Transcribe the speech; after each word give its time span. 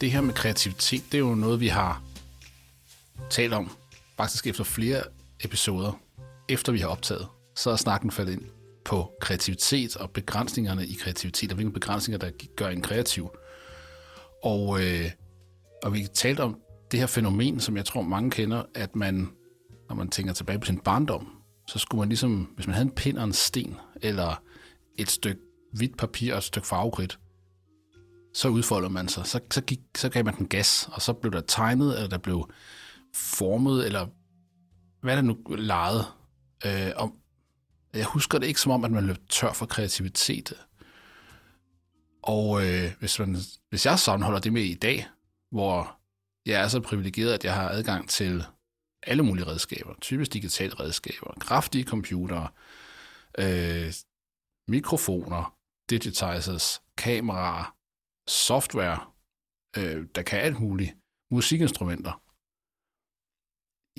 det 0.00 0.12
her 0.12 0.20
med 0.20 0.34
kreativitet, 0.34 1.02
det 1.12 1.14
er 1.14 1.18
jo 1.18 1.34
noget, 1.34 1.60
vi 1.60 1.68
har 1.68 2.02
talt 3.30 3.52
om 3.52 3.70
faktisk 4.16 4.46
efter 4.46 4.64
flere 4.64 5.02
episoder, 5.44 6.00
efter 6.48 6.72
vi 6.72 6.78
har 6.78 6.88
optaget. 6.88 7.26
Så 7.56 7.70
er 7.70 7.76
snakken 7.76 8.10
faldet 8.10 8.32
ind 8.32 8.42
på 8.84 9.12
kreativitet 9.20 9.96
og 9.96 10.10
begrænsningerne 10.10 10.86
i 10.86 10.94
kreativitet, 10.94 11.50
og 11.50 11.54
hvilke 11.54 11.72
begrænsninger, 11.72 12.18
der 12.18 12.30
gør 12.56 12.68
en 12.68 12.82
kreativ. 12.82 13.30
Og, 14.42 14.80
øh, 14.84 15.10
og 15.82 15.94
vi 15.94 16.06
talte 16.14 16.40
om 16.40 16.60
det 16.90 17.00
her 17.00 17.06
fænomen, 17.06 17.60
som 17.60 17.76
jeg 17.76 17.84
tror 17.84 18.02
mange 18.02 18.30
kender, 18.30 18.62
at 18.74 18.96
man, 18.96 19.28
når 19.88 19.96
man 19.96 20.08
tænker 20.08 20.32
tilbage 20.32 20.58
på 20.58 20.66
sin 20.66 20.78
barndom, 20.78 21.28
så 21.68 21.78
skulle 21.78 21.98
man 21.98 22.08
ligesom, 22.08 22.52
hvis 22.54 22.66
man 22.66 22.74
havde 22.74 22.86
en 22.86 22.94
pind 22.94 23.18
og 23.18 23.24
en 23.24 23.32
sten, 23.32 23.76
eller 24.02 24.42
et 24.98 25.10
stykke 25.10 25.40
hvidt 25.72 25.96
papir 25.96 26.32
og 26.32 26.38
et 26.38 26.44
stykke 26.44 26.68
farvekridt, 26.68 27.18
så 28.34 28.48
udfolder 28.48 28.88
man 28.88 29.08
sig. 29.08 29.26
Så, 29.26 29.40
så, 29.50 29.60
gik, 29.60 29.80
så 29.96 30.08
gav 30.08 30.24
man 30.24 30.36
den 30.36 30.48
gas, 30.48 30.88
og 30.92 31.02
så 31.02 31.12
blev 31.12 31.32
der 31.32 31.40
tegnet, 31.40 31.96
eller 31.96 32.08
der 32.08 32.18
blev 32.18 32.50
formet, 33.14 33.86
eller 33.86 34.06
hvad 35.00 35.16
der 35.16 35.22
nu 35.22 35.36
lejet. 35.48 36.04
Øh, 36.66 36.92
og 36.96 37.14
jeg 37.94 38.04
husker 38.04 38.38
det 38.38 38.46
ikke 38.46 38.60
som 38.60 38.72
om, 38.72 38.84
at 38.84 38.90
man 38.90 39.06
løb 39.06 39.16
tør 39.28 39.52
for 39.52 39.66
kreativitet. 39.66 40.52
Og 42.22 42.66
øh, 42.66 42.92
hvis, 42.98 43.18
man, 43.18 43.36
hvis 43.68 43.86
jeg 43.86 43.98
sammenholder 43.98 44.40
det 44.40 44.52
med 44.52 44.62
i 44.62 44.74
dag, 44.74 45.06
hvor 45.50 45.98
jeg 46.46 46.60
er 46.60 46.68
så 46.68 46.80
privilegeret, 46.80 47.32
at 47.32 47.44
jeg 47.44 47.54
har 47.54 47.68
adgang 47.68 48.08
til 48.08 48.44
alle 49.02 49.22
mulige 49.22 49.46
redskaber, 49.46 49.94
typisk 50.00 50.32
digitale 50.32 50.74
redskaber, 50.80 51.34
kraftige 51.40 51.84
computere, 51.84 52.48
øh, 53.38 53.92
mikrofoner, 54.68 55.54
digitizers, 55.90 56.80
kameraer, 56.96 57.77
software, 58.28 58.98
øh, 59.78 60.00
der 60.14 60.22
kan 60.22 60.38
alt 60.46 60.60
muligt, 60.60 60.92
musikinstrumenter. 61.36 62.14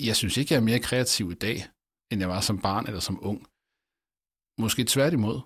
Jeg 0.08 0.16
synes 0.16 0.36
ikke, 0.36 0.54
jeg 0.54 0.60
er 0.60 0.68
mere 0.70 0.86
kreativ 0.88 1.26
i 1.30 1.40
dag, 1.46 1.58
end 2.10 2.20
jeg 2.20 2.28
var 2.28 2.40
som 2.40 2.58
barn 2.66 2.86
eller 2.86 3.00
som 3.08 3.18
ung. 3.30 3.38
Måske 4.62 4.84
tværtimod. 4.94 5.38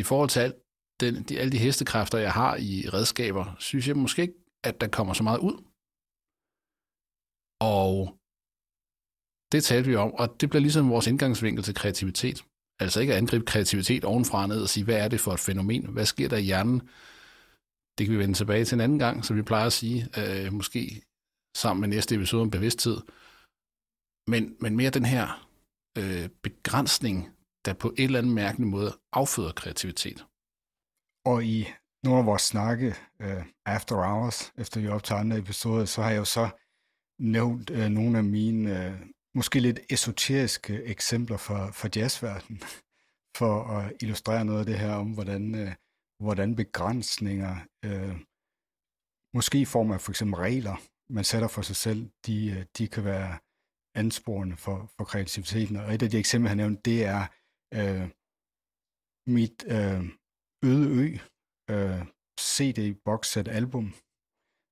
I 0.00 0.02
forhold 0.02 0.30
til 0.30 0.40
alt 0.40 0.56
den, 1.00 1.14
de, 1.28 1.38
alle 1.40 1.52
de 1.52 1.64
hestekræfter, 1.66 2.18
jeg 2.18 2.32
har 2.32 2.56
i 2.56 2.88
redskaber, 2.94 3.56
synes 3.58 3.88
jeg 3.88 3.96
måske 3.96 4.22
ikke, 4.22 4.38
at 4.68 4.80
der 4.80 4.88
kommer 4.88 5.14
så 5.14 5.22
meget 5.22 5.40
ud. 5.48 5.56
Og 7.76 7.94
det 9.52 9.64
talte 9.64 9.90
vi 9.90 9.96
om, 9.96 10.14
og 10.14 10.40
det 10.40 10.50
bliver 10.50 10.60
ligesom 10.66 10.90
vores 10.90 11.06
indgangsvinkel 11.06 11.64
til 11.64 11.74
kreativitet. 11.74 12.44
Altså 12.80 13.00
ikke 13.00 13.12
at 13.12 13.18
angribe 13.18 13.44
kreativitet 13.44 14.04
ovenfra 14.04 14.42
og 14.42 14.48
ned 14.48 14.62
og 14.62 14.68
sige, 14.68 14.84
hvad 14.84 14.98
er 15.04 15.08
det 15.08 15.20
for 15.20 15.32
et 15.32 15.40
fænomen? 15.40 15.92
Hvad 15.92 16.06
sker 16.06 16.28
der 16.28 16.36
i 16.36 16.42
hjernen? 16.42 16.88
Det 17.98 18.06
kan 18.06 18.14
vi 18.14 18.18
vende 18.18 18.34
tilbage 18.34 18.64
til 18.64 18.74
en 18.74 18.80
anden 18.80 18.98
gang, 18.98 19.24
så 19.24 19.34
vi 19.34 19.42
plejer 19.42 19.66
at 19.66 19.72
sige, 19.72 20.08
øh, 20.20 20.52
måske 20.52 21.02
sammen 21.56 21.80
med 21.80 21.88
næste 21.88 22.14
episode 22.14 22.42
om 22.42 22.50
bevidsthed. 22.50 22.98
Men, 24.32 24.56
men 24.60 24.76
mere 24.76 24.90
den 24.90 25.04
her 25.04 25.48
øh, 25.98 26.28
begrænsning, 26.42 27.16
der 27.64 27.72
på 27.74 27.88
en 27.98 28.04
eller 28.04 28.18
anden 28.18 28.34
mærkelig 28.34 28.66
måde 28.66 28.92
afføder 29.12 29.52
kreativitet. 29.52 30.26
Og 31.24 31.44
i 31.44 31.66
nogle 32.04 32.18
af 32.18 32.26
vores 32.26 32.42
snakke, 32.42 32.94
uh, 33.20 33.42
After 33.66 33.96
Hours, 33.96 34.52
efter 34.58 34.80
vi 34.80 34.88
optager 34.88 35.20
andre 35.20 35.38
episoder, 35.38 35.84
så 35.84 36.02
har 36.02 36.10
jeg 36.10 36.18
jo 36.18 36.24
så 36.24 36.48
nævnt 37.18 37.70
uh, 37.70 37.78
nogle 37.78 38.18
af 38.18 38.24
mine 38.24 38.88
uh, 38.88 39.06
måske 39.34 39.60
lidt 39.60 39.80
esoteriske 39.90 40.82
eksempler 40.82 41.36
fra, 41.36 41.70
fra 41.70 41.88
jazzverdenen, 41.96 42.62
for 43.38 43.64
at 43.64 43.92
illustrere 44.00 44.44
noget 44.44 44.60
af 44.60 44.66
det 44.66 44.78
her 44.78 44.94
om, 44.94 45.12
hvordan, 45.12 45.54
uh, 45.54 45.72
hvordan 46.20 46.56
begrænsninger, 46.56 47.56
øh, 47.84 48.16
måske 49.34 49.60
i 49.60 49.64
form 49.64 49.90
af 49.90 50.00
for 50.00 50.12
eksempel 50.12 50.36
regler, 50.36 50.76
man 51.12 51.24
sætter 51.24 51.48
for 51.48 51.62
sig 51.62 51.76
selv, 51.76 52.10
de, 52.26 52.50
øh, 52.50 52.66
de 52.78 52.88
kan 52.88 53.04
være 53.04 53.38
ansporende 53.94 54.56
for, 54.56 54.92
for 54.96 55.04
kreativiteten. 55.04 55.76
Og 55.76 55.94
et 55.94 56.02
af 56.02 56.10
de 56.10 56.18
eksempler, 56.18 56.48
han 56.48 56.56
nævnte, 56.56 56.82
det 56.84 57.04
er 57.04 57.22
øh, 57.74 58.08
mit 59.26 59.64
øh, 59.66 60.00
Øde 60.64 60.88
Ø 61.00 61.06
øh, 61.70 62.06
CD 62.40 63.02
boxset 63.04 63.48
album, 63.48 63.94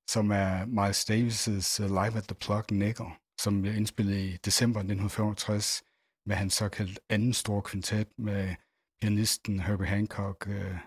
som 0.09 0.31
er 0.31 0.65
Miles 0.65 1.01
Davis' 1.09 1.81
Live 1.99 2.17
at 2.17 2.27
the 2.27 2.35
Plug 2.35 2.71
Nickel, 2.71 3.09
som 3.39 3.61
blev 3.61 3.75
indspillet 3.75 4.17
i 4.17 4.37
december 4.37 4.79
1965 4.79 5.83
med 6.27 6.35
hans 6.35 6.53
såkaldt 6.53 6.99
anden 7.09 7.33
store 7.33 7.61
kvintet 7.61 8.07
med 8.17 8.55
pianisten 9.01 9.59
Herbie 9.59 9.87
Hancock, 9.87 10.47
øh, 10.47 10.77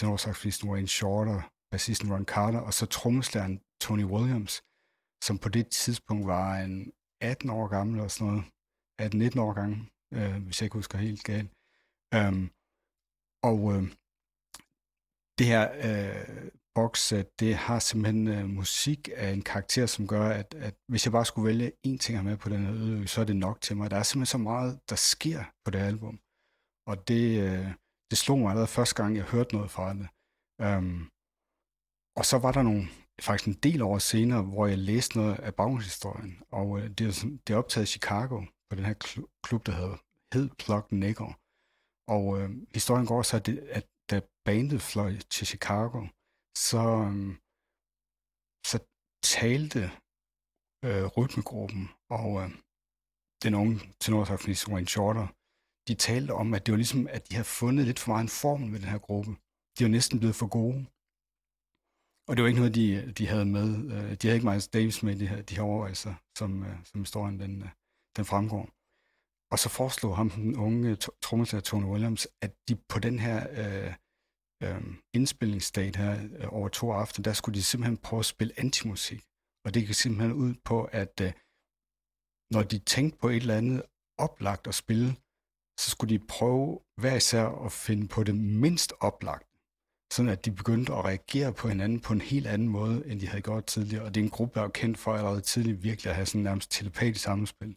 tenorsaxofonisten 0.00 0.70
Wayne 0.70 0.88
Shorter, 0.88 1.40
bassisten 1.70 2.12
Ron 2.12 2.24
Carter, 2.24 2.60
og 2.68 2.72
så 2.74 2.86
trommeslæren 2.86 3.60
Tony 3.84 4.04
Williams, 4.04 4.54
som 5.26 5.38
på 5.38 5.48
det 5.48 5.66
tidspunkt 5.68 6.26
var 6.26 6.56
en 6.56 6.92
18 7.20 7.50
år 7.50 7.66
gammel 7.68 7.94
eller 7.96 8.08
sådan 8.08 8.26
noget, 8.26 8.44
18-19 9.34 9.40
år 9.46 9.52
gammel, 9.52 9.78
øh, 10.16 10.42
hvis 10.44 10.60
jeg 10.60 10.66
ikke 10.66 10.80
husker 10.80 10.98
helt 10.98 11.24
galt. 11.24 11.50
Um, 12.18 12.50
og 13.50 13.58
øh, 13.74 13.82
det 15.38 15.46
her 15.52 15.64
øh, 15.86 16.50
boks, 16.74 17.12
det 17.40 17.54
har 17.54 17.78
simpelthen 17.78 18.28
øh, 18.28 18.48
musik 18.48 19.08
af 19.16 19.30
en 19.30 19.42
karakter, 19.42 19.86
som 19.86 20.06
gør, 20.06 20.28
at, 20.40 20.54
at 20.54 20.74
hvis 20.90 21.04
jeg 21.06 21.12
bare 21.12 21.24
skulle 21.24 21.48
vælge 21.50 21.72
én 21.86 21.96
ting 21.98 22.18
at 22.18 22.24
med 22.24 22.36
på 22.36 22.48
den 22.48 22.66
her 22.66 22.74
øde, 22.74 23.08
så 23.08 23.20
er 23.20 23.24
det 23.24 23.36
nok 23.36 23.60
til 23.60 23.76
mig. 23.76 23.90
Der 23.90 23.96
er 23.96 24.02
simpelthen 24.02 24.38
så 24.38 24.38
meget, 24.38 24.80
der 24.90 24.96
sker 24.96 25.44
på 25.64 25.70
det 25.70 25.78
album. 25.78 26.20
Og 26.90 27.08
det, 27.08 27.24
øh, 27.46 27.68
det 28.10 28.18
slog 28.18 28.38
mig 28.38 28.48
allerede 28.50 28.76
første 28.76 28.94
gang, 29.00 29.10
jeg 29.16 29.30
hørte 29.34 29.54
noget 29.56 29.70
fra 29.76 29.86
det. 29.98 30.08
Øhm, 30.66 31.00
og 32.18 32.24
så 32.30 32.36
var 32.44 32.52
der 32.56 32.62
nogle, 32.62 32.84
faktisk 33.26 33.48
en 33.48 33.62
del 33.66 33.80
år 33.82 33.98
senere, 33.98 34.42
hvor 34.42 34.66
jeg 34.66 34.78
læste 34.78 35.12
noget 35.20 35.38
af 35.46 35.54
baggrundshistorien. 35.54 36.32
Og 36.60 36.68
øh, 36.78 36.84
det, 36.96 37.04
er, 37.10 37.14
det 37.44 37.50
er 37.52 37.58
optaget 37.62 37.86
i 37.88 37.92
Chicago, 37.94 38.36
på 38.68 38.72
den 38.76 38.84
her 38.88 38.96
klub, 39.46 39.62
der 39.66 39.74
hedder 39.80 39.96
Hed 40.34 40.48
Plug 40.62 40.86
Nigger. 41.02 41.30
Og 42.14 42.24
øh, 42.38 42.48
historien 42.74 43.06
går 43.06 43.22
så, 43.22 43.36
at, 43.36 43.46
det, 43.46 43.58
at 43.78 43.86
da 44.10 44.16
bandet 44.46 44.82
fløj 44.90 45.12
til 45.34 45.46
Chicago, 45.52 46.00
så, 46.68 46.84
øh, 47.06 47.28
så 48.70 48.76
talte 49.34 49.80
øh, 50.88 51.06
rytmegruppen 51.16 51.84
og 52.18 52.28
øh, 52.42 52.50
den 53.44 53.52
unge 53.60 53.76
tenorsaxofonist 54.02 54.68
Wayne 54.68 54.92
Shorter, 54.94 55.26
de 55.90 55.94
talte 55.94 56.32
om, 56.42 56.54
at 56.54 56.62
det 56.64 56.72
var 56.72 56.76
ligesom, 56.76 57.02
at 57.16 57.22
de 57.28 57.34
havde 57.34 57.52
fundet 57.60 57.86
lidt 57.86 57.98
for 57.98 58.10
meget 58.12 58.26
en 58.28 58.38
form 58.42 58.60
med 58.72 58.78
den 58.80 58.88
her 58.88 58.98
gruppe. 58.98 59.30
De 59.76 59.84
var 59.84 59.92
næsten 59.96 60.18
blevet 60.20 60.36
for 60.40 60.48
gode. 60.58 60.80
Og 62.28 62.32
det 62.32 62.42
var 62.42 62.48
ikke 62.48 62.62
noget, 62.62 62.74
de, 62.80 63.12
de 63.18 63.26
havde 63.32 63.48
med. 63.58 63.68
Øh, 63.94 64.10
de 64.18 64.22
havde 64.26 64.36
ikke 64.38 64.48
Miles 64.48 64.68
Davis 64.68 65.02
med 65.02 65.16
de 65.16 65.26
her, 65.32 65.42
de 65.42 65.56
her 65.56 65.62
overvejelser, 65.62 66.14
som, 66.38 66.50
øh, 66.68 66.76
som 66.84 67.00
historien 67.00 67.40
den, 67.40 67.62
øh, 67.62 67.68
den 68.16 68.24
fremgår. 68.24 68.64
Og 69.52 69.58
så 69.58 69.68
foreslog 69.68 70.16
ham 70.16 70.30
den 70.30 70.56
unge 70.56 70.96
trommeslager 70.96 71.62
Tony 71.62 71.84
Williams, 71.92 72.28
at 72.44 72.52
de 72.68 72.74
på 72.92 72.98
den 73.06 73.18
her 73.18 73.38
øh, 73.60 73.92
øh, 74.62 74.82
indspillingsdag 75.14 75.96
her 75.96 76.12
øh, 76.38 76.48
over 76.58 76.68
to 76.68 76.92
aften, 76.92 77.24
der 77.24 77.32
skulle 77.32 77.56
de 77.58 77.62
simpelthen 77.62 77.98
prøve 78.06 78.20
at 78.20 78.32
spille 78.34 78.54
antimusik. 78.64 79.22
Og 79.64 79.74
det 79.74 79.86
gik 79.86 79.94
simpelthen 79.94 80.32
ud 80.32 80.54
på, 80.64 80.84
at 80.84 81.14
øh, 81.26 81.32
når 82.54 82.62
de 82.62 82.78
tænkte 82.78 83.18
på 83.18 83.28
et 83.28 83.36
eller 83.36 83.56
andet 83.56 83.82
oplagt 84.18 84.66
at 84.66 84.74
spille, 84.74 85.16
så 85.80 85.90
skulle 85.90 86.18
de 86.18 86.24
prøve 86.28 86.80
hver 86.96 87.14
især 87.14 87.64
at 87.64 87.72
finde 87.72 88.08
på 88.08 88.24
det 88.24 88.34
mindst 88.34 88.92
oplagt, 89.00 89.46
sådan 90.12 90.32
at 90.32 90.44
de 90.44 90.50
begyndte 90.50 90.92
at 90.92 91.04
reagere 91.04 91.52
på 91.52 91.68
hinanden 91.68 92.00
på 92.00 92.12
en 92.12 92.20
helt 92.20 92.46
anden 92.46 92.68
måde, 92.68 93.06
end 93.06 93.20
de 93.20 93.28
havde 93.28 93.42
gjort 93.42 93.64
tidligere. 93.66 94.04
Og 94.04 94.14
det 94.14 94.20
er 94.20 94.24
en 94.24 94.30
gruppe, 94.30 94.60
der 94.60 94.66
er 94.66 94.70
kendt 94.70 94.98
for 94.98 95.14
allerede 95.14 95.40
tidligt 95.40 95.82
virkelig 95.82 96.10
at 96.10 96.16
have 96.16 96.26
sådan 96.26 96.40
nærmest 96.40 96.70
telepatisk 96.70 97.24
samspil. 97.24 97.76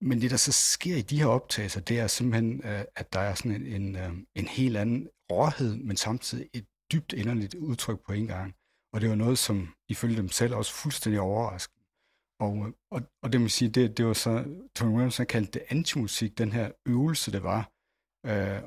Men 0.00 0.20
det, 0.20 0.30
der 0.30 0.36
så 0.36 0.52
sker 0.52 0.96
i 0.96 1.02
de 1.02 1.18
her 1.18 1.26
optagelser, 1.26 1.80
det 1.80 2.00
er 2.00 2.06
simpelthen, 2.06 2.60
øh, 2.64 2.84
at 2.96 3.12
der 3.12 3.20
er 3.20 3.34
sådan 3.34 3.52
en, 3.52 3.82
en, 3.82 3.96
øh, 3.96 4.12
en 4.34 4.48
helt 4.48 4.76
anden 4.76 5.08
råhed, 5.32 5.76
men 5.76 5.96
samtidig 5.96 6.48
et 6.52 6.66
dybt 6.92 7.12
inderligt 7.12 7.54
udtryk 7.54 8.00
på 8.06 8.12
en 8.12 8.26
gang. 8.26 8.54
Og 8.92 9.00
det 9.00 9.08
var 9.08 9.14
noget, 9.14 9.38
som 9.38 9.74
ifølge 9.88 10.16
dem 10.16 10.28
selv 10.28 10.54
også 10.54 10.72
fuldstændig 10.72 11.20
overraskende. 11.20 11.83
Og, 12.40 12.72
og, 12.90 13.00
og 13.22 13.32
det 13.32 13.40
må 13.40 13.48
sige, 13.48 13.70
det, 13.70 13.96
det 13.96 14.06
var 14.06 14.12
så, 14.12 14.30
Tony 14.76 14.90
Williams 14.90 15.20
kaldte 15.28 15.52
det 15.52 15.66
antimusik, 15.68 16.38
den 16.38 16.52
her 16.52 16.72
øvelse, 16.86 17.32
det 17.32 17.42
var, 17.42 17.72
øh, 18.26 18.62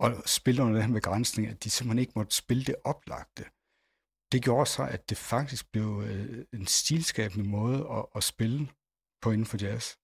og 0.00 0.28
spille 0.28 0.62
under 0.62 0.74
den 0.80 0.88
her 0.88 0.94
begrænsning, 0.94 1.48
at 1.48 1.64
de 1.64 1.70
simpelthen 1.70 1.98
ikke 1.98 2.12
måtte 2.16 2.36
spille 2.36 2.64
det 2.64 2.76
oplagte. 2.84 3.44
Det 4.32 4.44
gjorde 4.44 4.66
så, 4.66 4.82
at 4.82 5.10
det 5.10 5.18
faktisk 5.18 5.72
blev 5.72 6.02
øh, 6.06 6.44
en 6.52 6.66
stilskabende 6.66 7.48
måde 7.48 7.78
at, 7.96 8.06
at 8.14 8.24
spille 8.24 8.68
på 9.22 9.30
inden 9.30 9.46
for 9.46 9.58
jazz 9.64 9.96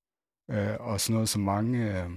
øh, 0.50 0.76
og 0.80 1.00
sådan 1.00 1.14
noget, 1.14 1.28
som 1.28 1.42
mange 1.42 2.02
øh, 2.02 2.10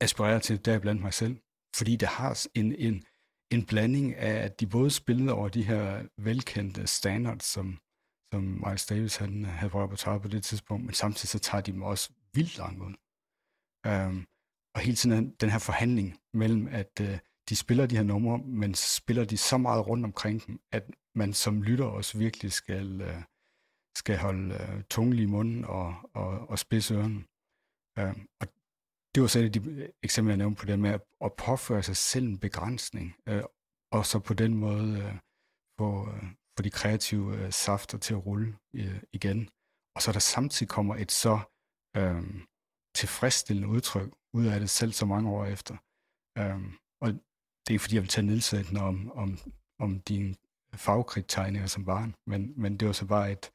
aspirerer 0.00 0.38
til, 0.38 0.64
der 0.64 0.78
blandt 0.78 1.02
mig 1.02 1.14
selv, 1.14 1.36
fordi 1.76 1.96
det 1.96 2.08
har 2.08 2.46
en, 2.54 2.74
en, 2.74 3.04
en 3.50 3.66
blanding 3.66 4.14
af, 4.14 4.44
at 4.44 4.60
de 4.60 4.66
både 4.66 4.90
spillede 4.90 5.32
over 5.32 5.48
de 5.48 5.62
her 5.62 6.08
velkendte 6.18 6.86
standards, 6.86 7.44
som, 7.44 7.78
som 8.34 8.44
Miles 8.66 8.86
Davis 8.86 9.16
han, 9.16 9.44
havde 9.44 9.70
på 9.70 9.82
repertoire 9.82 10.20
på 10.20 10.28
det 10.28 10.44
tidspunkt, 10.44 10.84
men 10.84 10.94
samtidig 10.94 11.28
så 11.28 11.38
tager 11.38 11.62
de 11.62 11.72
dem 11.72 11.82
også 11.82 12.12
vildt 12.34 12.58
langt 12.58 12.82
ud. 12.82 12.94
Øhm, 13.86 14.20
og 14.74 14.80
hele 14.80 14.96
tiden 14.96 15.30
den 15.42 15.50
her 15.50 15.58
forhandling 15.58 16.08
mellem, 16.40 16.66
at 16.80 17.00
øh, 17.00 17.18
de 17.48 17.56
spiller 17.56 17.86
de 17.86 17.96
her 17.96 18.02
numre, 18.02 18.38
men 18.38 18.74
spiller 18.74 19.24
de 19.24 19.36
så 19.36 19.58
meget 19.58 19.86
rundt 19.86 20.04
omkring 20.04 20.46
dem, 20.46 20.60
at 20.72 20.84
man 21.14 21.32
som 21.32 21.62
lytter 21.62 21.84
også 21.84 22.18
virkelig 22.18 22.52
skal, 22.52 23.00
øh, 23.00 23.22
skal 23.96 24.16
holde 24.18 24.54
øh, 24.54 24.82
tungen 24.90 25.18
i 25.18 25.26
munden 25.26 25.64
og, 25.64 25.94
og, 26.14 26.50
og 26.50 26.58
spidse 26.58 26.94
ørerne. 26.94 27.24
Øhm, 27.98 28.28
og 28.40 28.46
det 29.14 29.20
var 29.22 29.26
så 29.26 29.38
et 29.38 29.44
af 29.44 29.52
de 29.52 29.70
øh, 29.70 29.88
eksempler, 30.02 30.32
jeg 30.32 30.38
nævnte 30.38 30.60
på 30.60 30.66
det 30.66 30.78
med 30.78 30.90
at, 30.90 31.02
at 31.26 31.32
påføre 31.46 31.82
sig 31.82 31.96
selv 31.96 32.26
en 32.26 32.38
begrænsning, 32.38 33.14
øh, 33.28 33.42
og 33.92 34.06
så 34.06 34.18
på 34.18 34.34
den 34.34 34.54
måde 34.54 34.90
øh, 35.04 35.14
få, 35.78 35.90
øh, 36.14 36.24
få 36.58 36.62
de 36.62 36.70
kreative 36.70 37.36
øh, 37.36 37.52
safter 37.52 37.98
til 37.98 38.14
at 38.14 38.26
rulle 38.26 38.56
øh, 38.74 39.02
igen. 39.12 39.48
Og 39.96 40.02
så 40.02 40.12
der 40.12 40.18
samtidig 40.18 40.68
kommer 40.68 40.96
et 40.96 41.12
så 41.12 41.38
øh, 41.96 42.22
tilfredsstillende 42.94 43.68
udtryk 43.68 44.10
ud 44.34 44.46
af 44.46 44.60
det 44.60 44.70
selv 44.70 44.92
så 44.92 45.06
mange 45.06 45.30
år 45.30 45.44
efter. 45.44 45.74
Øh, 46.38 46.60
og 47.00 47.08
det 47.62 47.70
er 47.70 47.74
ikke 47.74 47.82
fordi, 47.82 47.94
jeg 47.94 48.02
vil 48.02 48.08
tage 48.10 48.26
nedsættende 48.26 48.80
om, 48.80 49.12
om, 49.12 49.38
om 49.78 50.00
dine 50.00 50.34
fagkritegninger 50.74 51.66
som 51.66 51.84
barn, 51.84 52.14
men, 52.26 52.52
men 52.56 52.76
det 52.76 52.86
var 52.86 52.92
så 52.92 53.06
bare 53.06 53.32
et, 53.32 53.50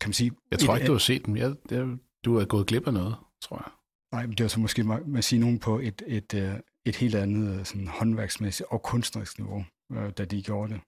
kan 0.00 0.08
man 0.08 0.12
sige... 0.12 0.32
Jeg 0.50 0.58
tror 0.58 0.74
et, 0.74 0.78
ikke, 0.78 0.86
du 0.86 0.92
har 0.92 0.98
set 0.98 1.26
dem. 1.26 1.36
Jeg, 1.36 1.56
jeg, 1.70 1.98
du 2.24 2.36
er 2.36 2.44
gået 2.44 2.66
glip 2.66 2.86
af 2.86 2.92
noget, 2.92 3.16
tror 3.42 3.56
jeg. 3.56 3.72
Nej, 4.12 4.26
men 4.26 4.36
det 4.36 4.44
var 4.44 4.48
så 4.48 4.60
måske 4.60 4.84
man 4.84 5.22
sige 5.22 5.40
nogen 5.40 5.58
på 5.58 5.78
et, 5.78 6.02
et, 6.06 6.34
et, 6.34 6.62
et 6.84 6.96
helt 6.96 7.14
andet 7.14 7.66
sådan 7.66 7.88
håndværksmæssigt 7.88 8.68
og 8.70 8.82
kunstnerisk 8.82 9.38
niveau, 9.38 9.64
øh, 9.92 10.10
da 10.18 10.24
de 10.24 10.42
gjorde 10.42 10.72
det. 10.72 10.80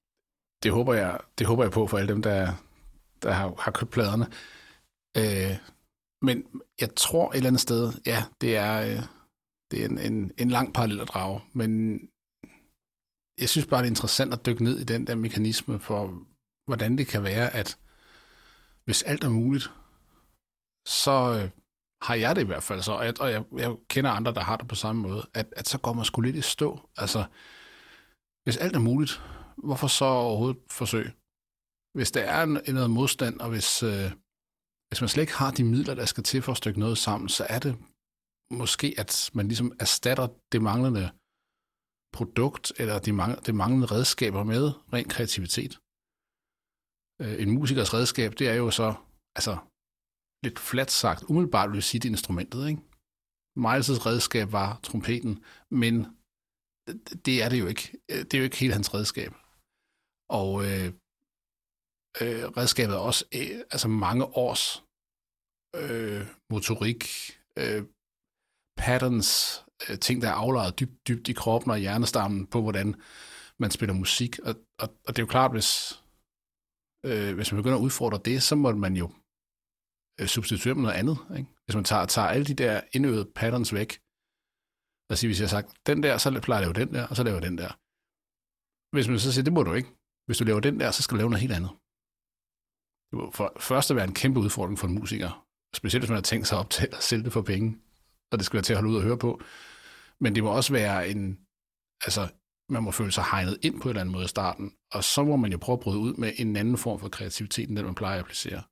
Det 0.62 0.72
håber 0.72 0.94
jeg, 0.94 1.20
det 1.38 1.46
håber 1.46 1.62
jeg 1.64 1.72
på 1.72 1.86
for 1.86 1.98
alle 1.98 2.12
dem, 2.12 2.22
der, 2.22 2.52
der 3.22 3.32
har, 3.32 3.54
har 3.58 3.70
købt 3.70 3.90
pladerne. 3.90 4.26
Øh, 5.16 5.56
men 6.22 6.44
jeg 6.80 6.94
tror 6.96 7.30
et 7.30 7.36
eller 7.36 7.46
andet 7.46 7.60
sted, 7.60 7.92
ja, 8.06 8.24
det 8.40 8.56
er, 8.56 8.80
øh, 8.80 9.02
det 9.70 9.82
er 9.82 9.88
en, 9.88 9.98
en, 9.98 10.32
en 10.38 10.50
lang 10.50 10.74
parallel 10.74 11.00
at 11.00 11.08
drage, 11.08 11.40
men 11.52 12.00
jeg 13.38 13.48
synes 13.48 13.66
bare, 13.66 13.80
det 13.80 13.86
er 13.86 13.90
interessant 13.90 14.32
at 14.32 14.46
dykke 14.46 14.64
ned 14.64 14.78
i 14.78 14.84
den 14.84 15.06
der 15.06 15.14
mekanisme 15.14 15.80
for, 15.80 16.26
hvordan 16.66 16.98
det 16.98 17.06
kan 17.06 17.22
være, 17.22 17.54
at 17.54 17.78
hvis 18.84 19.02
alt 19.02 19.24
er 19.24 19.28
muligt, 19.28 19.70
så 20.86 21.40
øh, 21.42 21.50
har 22.02 22.14
jeg 22.14 22.36
det 22.36 22.42
i 22.42 22.46
hvert 22.46 22.62
fald 22.62 22.82
så, 22.82 22.92
og 22.92 23.04
jeg, 23.04 23.20
og 23.20 23.30
jeg, 23.30 23.44
jeg 23.56 23.76
kender 23.88 24.10
andre, 24.10 24.34
der 24.34 24.40
har 24.40 24.56
det 24.56 24.68
på 24.68 24.74
samme 24.74 25.02
måde, 25.02 25.26
at, 25.34 25.46
at 25.56 25.68
så 25.68 25.78
går 25.78 25.92
man 25.92 26.04
sgu 26.04 26.20
lidt 26.20 26.36
i 26.36 26.40
stå. 26.40 26.88
Altså, 26.96 27.24
hvis 28.44 28.56
alt 28.56 28.76
er 28.76 28.80
muligt, 28.80 29.22
hvorfor 29.68 29.86
så 29.86 30.04
overhovedet 30.04 30.60
forsøge? 30.70 31.12
Hvis 31.96 32.10
der 32.10 32.22
er 32.36 32.42
en, 32.42 32.74
noget 32.74 32.90
modstand, 32.90 33.40
og 33.40 33.48
hvis, 33.54 33.82
øh, 33.82 34.08
hvis 34.88 35.00
man 35.00 35.08
slet 35.08 35.22
ikke 35.22 35.40
har 35.42 35.50
de 35.50 35.64
midler, 35.64 35.94
der 35.94 36.04
skal 36.04 36.24
til 36.24 36.42
for 36.42 36.52
at 36.52 36.58
stykke 36.58 36.80
noget 36.80 36.98
sammen, 36.98 37.28
så 37.28 37.46
er 37.48 37.58
det 37.58 37.74
måske, 38.60 38.94
at 38.98 39.30
man 39.34 39.48
ligesom 39.48 39.72
erstatter 39.80 40.28
det 40.52 40.62
manglende 40.62 41.10
produkt, 42.12 42.72
eller 42.80 42.98
de, 42.98 43.12
mang- 43.20 43.40
det 43.46 43.54
manglende 43.54 43.86
redskaber 43.86 44.42
med 44.44 44.62
ren 44.94 45.08
kreativitet. 45.08 45.72
Øh, 47.22 47.42
en 47.42 47.50
musikers 47.58 47.94
redskab, 47.94 48.30
det 48.38 48.48
er 48.48 48.54
jo 48.54 48.70
så, 48.70 48.94
altså 49.36 49.54
lidt 50.44 50.58
fladt 50.58 50.90
sagt, 50.90 51.22
umiddelbart 51.30 51.68
vil 51.70 51.76
jeg 51.76 51.84
sige, 51.84 52.00
det 52.00 52.08
er 52.08 52.12
instrumentet, 52.12 52.68
ikke? 52.68 52.82
Miles' 53.58 54.06
redskab 54.08 54.52
var 54.52 54.80
trompeten, 54.82 55.44
men 55.70 55.94
det 57.26 57.42
er 57.42 57.48
det 57.48 57.60
jo 57.60 57.66
ikke. 57.66 57.84
Øh, 58.10 58.18
det 58.18 58.34
er 58.34 58.38
jo 58.38 58.44
ikke 58.44 58.56
helt 58.56 58.72
hans 58.72 58.94
redskab. 58.94 59.32
Og 60.30 60.64
øh, 60.64 60.86
øh, 62.20 62.44
redskabet 62.56 62.94
er 62.94 62.98
også 62.98 63.24
øh, 63.34 63.60
altså 63.70 63.88
mange 63.88 64.24
års 64.24 64.84
øh, 65.76 66.26
motorik, 66.50 67.04
øh, 67.58 67.82
patterns, 68.76 69.64
øh, 69.88 69.98
ting, 69.98 70.22
der 70.22 70.28
er 70.28 70.32
aflejet 70.32 70.80
dybt, 70.80 71.08
dybt 71.08 71.28
i 71.28 71.32
kroppen 71.32 71.70
og 71.70 71.78
hjernestammen 71.78 72.46
på, 72.46 72.62
hvordan 72.62 73.02
man 73.58 73.70
spiller 73.70 73.94
musik. 73.94 74.38
Og, 74.38 74.54
og, 74.78 74.88
og 75.06 75.08
det 75.08 75.18
er 75.18 75.22
jo 75.22 75.34
klart, 75.36 75.50
hvis, 75.50 75.70
øh, 77.06 77.34
hvis 77.34 77.52
man 77.52 77.58
begynder 77.58 77.78
at 77.78 77.82
udfordre 77.82 78.20
det, 78.24 78.42
så 78.42 78.54
må 78.56 78.72
man 78.72 78.96
jo 78.96 79.12
øh, 80.20 80.26
substituere 80.26 80.74
med 80.74 80.82
noget 80.82 80.96
andet. 80.96 81.18
Ikke? 81.38 81.50
Hvis 81.64 81.74
man 81.74 81.84
tager, 81.84 82.06
tager 82.06 82.28
alle 82.28 82.46
de 82.46 82.54
der 82.54 82.80
indøvede 82.92 83.32
patterns 83.34 83.74
væk, 83.74 83.90
lad 85.10 85.16
siger, 85.16 85.28
hvis 85.28 85.40
jeg 85.40 85.48
har 85.48 85.56
sagt, 85.58 85.86
den 85.86 86.02
der, 86.02 86.18
så 86.18 86.40
plejer 86.42 86.60
jeg 86.62 86.70
at 86.70 86.76
lave 86.76 86.86
den 86.86 86.94
der, 86.94 87.06
og 87.06 87.16
så 87.16 87.22
laver 87.22 87.36
jeg 87.38 87.46
den 87.50 87.58
der. 87.58 87.72
Hvis 88.94 89.08
man 89.08 89.18
så 89.18 89.32
siger, 89.32 89.44
det 89.44 89.52
må 89.52 89.62
du 89.62 89.72
ikke. 89.74 89.90
Hvis 90.30 90.38
du 90.38 90.44
laver 90.44 90.60
den 90.60 90.80
der, 90.80 90.90
så 90.90 91.02
skal 91.02 91.14
du 91.14 91.16
lave 91.16 91.30
noget 91.30 91.40
helt 91.40 91.52
andet. 91.52 91.70
Det 93.10 93.14
må 93.18 93.30
for 93.30 93.52
først 93.60 93.90
at 93.90 93.96
være 93.96 94.04
en 94.04 94.14
kæmpe 94.14 94.40
udfordring 94.40 94.78
for 94.78 94.86
en 94.86 94.94
musiker. 94.94 95.46
Specielt 95.74 96.02
hvis 96.02 96.10
man 96.10 96.16
har 96.16 96.22
tænkt 96.22 96.46
sig 96.46 96.58
op 96.58 96.70
til 96.70 96.88
at 96.92 97.02
sælge 97.02 97.24
det 97.24 97.32
for 97.32 97.42
penge, 97.42 97.78
og 98.32 98.38
det 98.38 98.46
skal 98.46 98.56
være 98.56 98.62
til 98.62 98.72
at 98.72 98.76
holde 98.76 98.90
ud 98.90 98.96
og 98.96 99.02
høre 99.02 99.18
på. 99.18 99.40
Men 100.20 100.34
det 100.34 100.44
må 100.44 100.50
også 100.50 100.72
være 100.72 101.08
en, 101.08 101.38
altså, 102.04 102.28
man 102.68 102.82
må 102.82 102.90
føle 102.90 103.12
sig 103.12 103.24
hegnet 103.24 103.58
ind 103.62 103.80
på 103.80 103.88
en 103.88 103.88
eller 103.88 104.00
anden 104.00 104.12
måde 104.12 104.24
i 104.24 104.28
starten, 104.28 104.72
og 104.92 105.04
så 105.04 105.24
må 105.24 105.36
man 105.36 105.52
jo 105.52 105.58
prøve 105.58 105.76
at 105.76 105.80
bryde 105.80 105.98
ud 105.98 106.14
med 106.14 106.32
en 106.36 106.56
anden 106.56 106.78
form 106.78 107.00
for 107.00 107.08
kreativitet, 107.08 107.68
end 107.68 107.76
den 107.76 107.84
man 107.84 107.94
plejer 107.94 108.14
at 108.14 108.20
applicere. 108.20 108.62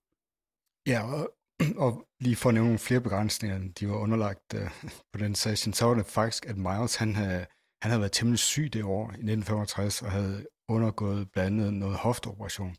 Ja, 0.86 1.00
og, 1.12 1.30
og 1.84 2.08
lige 2.20 2.36
for 2.36 2.48
at 2.48 2.54
nævne 2.54 2.68
nogle 2.68 2.78
flere 2.78 3.00
begrænsninger, 3.00 3.72
de 3.80 3.88
var 3.88 3.96
underlagt 3.96 4.54
uh, 4.54 4.90
på 5.12 5.18
den 5.18 5.34
session, 5.34 5.72
så 5.72 5.84
var 5.84 5.94
det 5.94 6.06
faktisk, 6.06 6.46
at 6.46 6.56
Miles, 6.56 6.96
han 6.96 7.14
havde, 7.14 7.46
han 7.82 7.90
havde 7.90 8.00
været 8.00 8.12
temmelig 8.12 8.38
syg 8.38 8.72
det 8.72 8.84
år 8.84 9.04
i 9.04 9.20
1965, 9.28 10.02
og 10.02 10.10
havde 10.10 10.46
undergået 10.68 11.30
blandt 11.32 11.60
andet 11.60 11.74
noget 11.74 11.96
hofteoperation. 11.96 12.76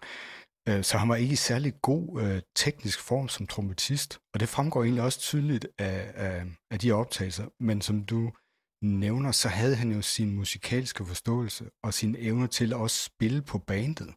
Øh, 0.69 0.83
så 0.83 0.97
han 0.97 1.09
var 1.09 1.15
ikke 1.15 1.33
i 1.33 1.36
særlig 1.36 1.81
god 1.81 2.21
øh, 2.21 2.41
teknisk 2.56 3.00
form 3.00 3.27
som 3.27 3.47
trompetist, 3.47 4.19
og 4.33 4.39
det 4.39 4.50
fremgår 4.50 4.83
egentlig 4.83 5.03
også 5.03 5.19
tydeligt 5.19 5.68
af, 5.77 6.12
af, 6.15 6.45
af 6.71 6.80
de 6.80 6.91
optagelser, 6.91 7.47
men 7.59 7.81
som 7.81 8.06
du 8.06 8.31
nævner, 8.81 9.31
så 9.31 9.50
havde 9.50 9.75
han 9.75 9.91
jo 9.91 10.01
sin 10.01 10.36
musikalske 10.36 11.06
forståelse 11.06 11.69
og 11.83 11.94
sin 11.94 12.15
evne 12.19 12.47
til 12.47 12.74
at 12.74 12.80
også 12.80 13.03
spille 13.03 13.41
på 13.41 13.57
bandet. 13.57 14.09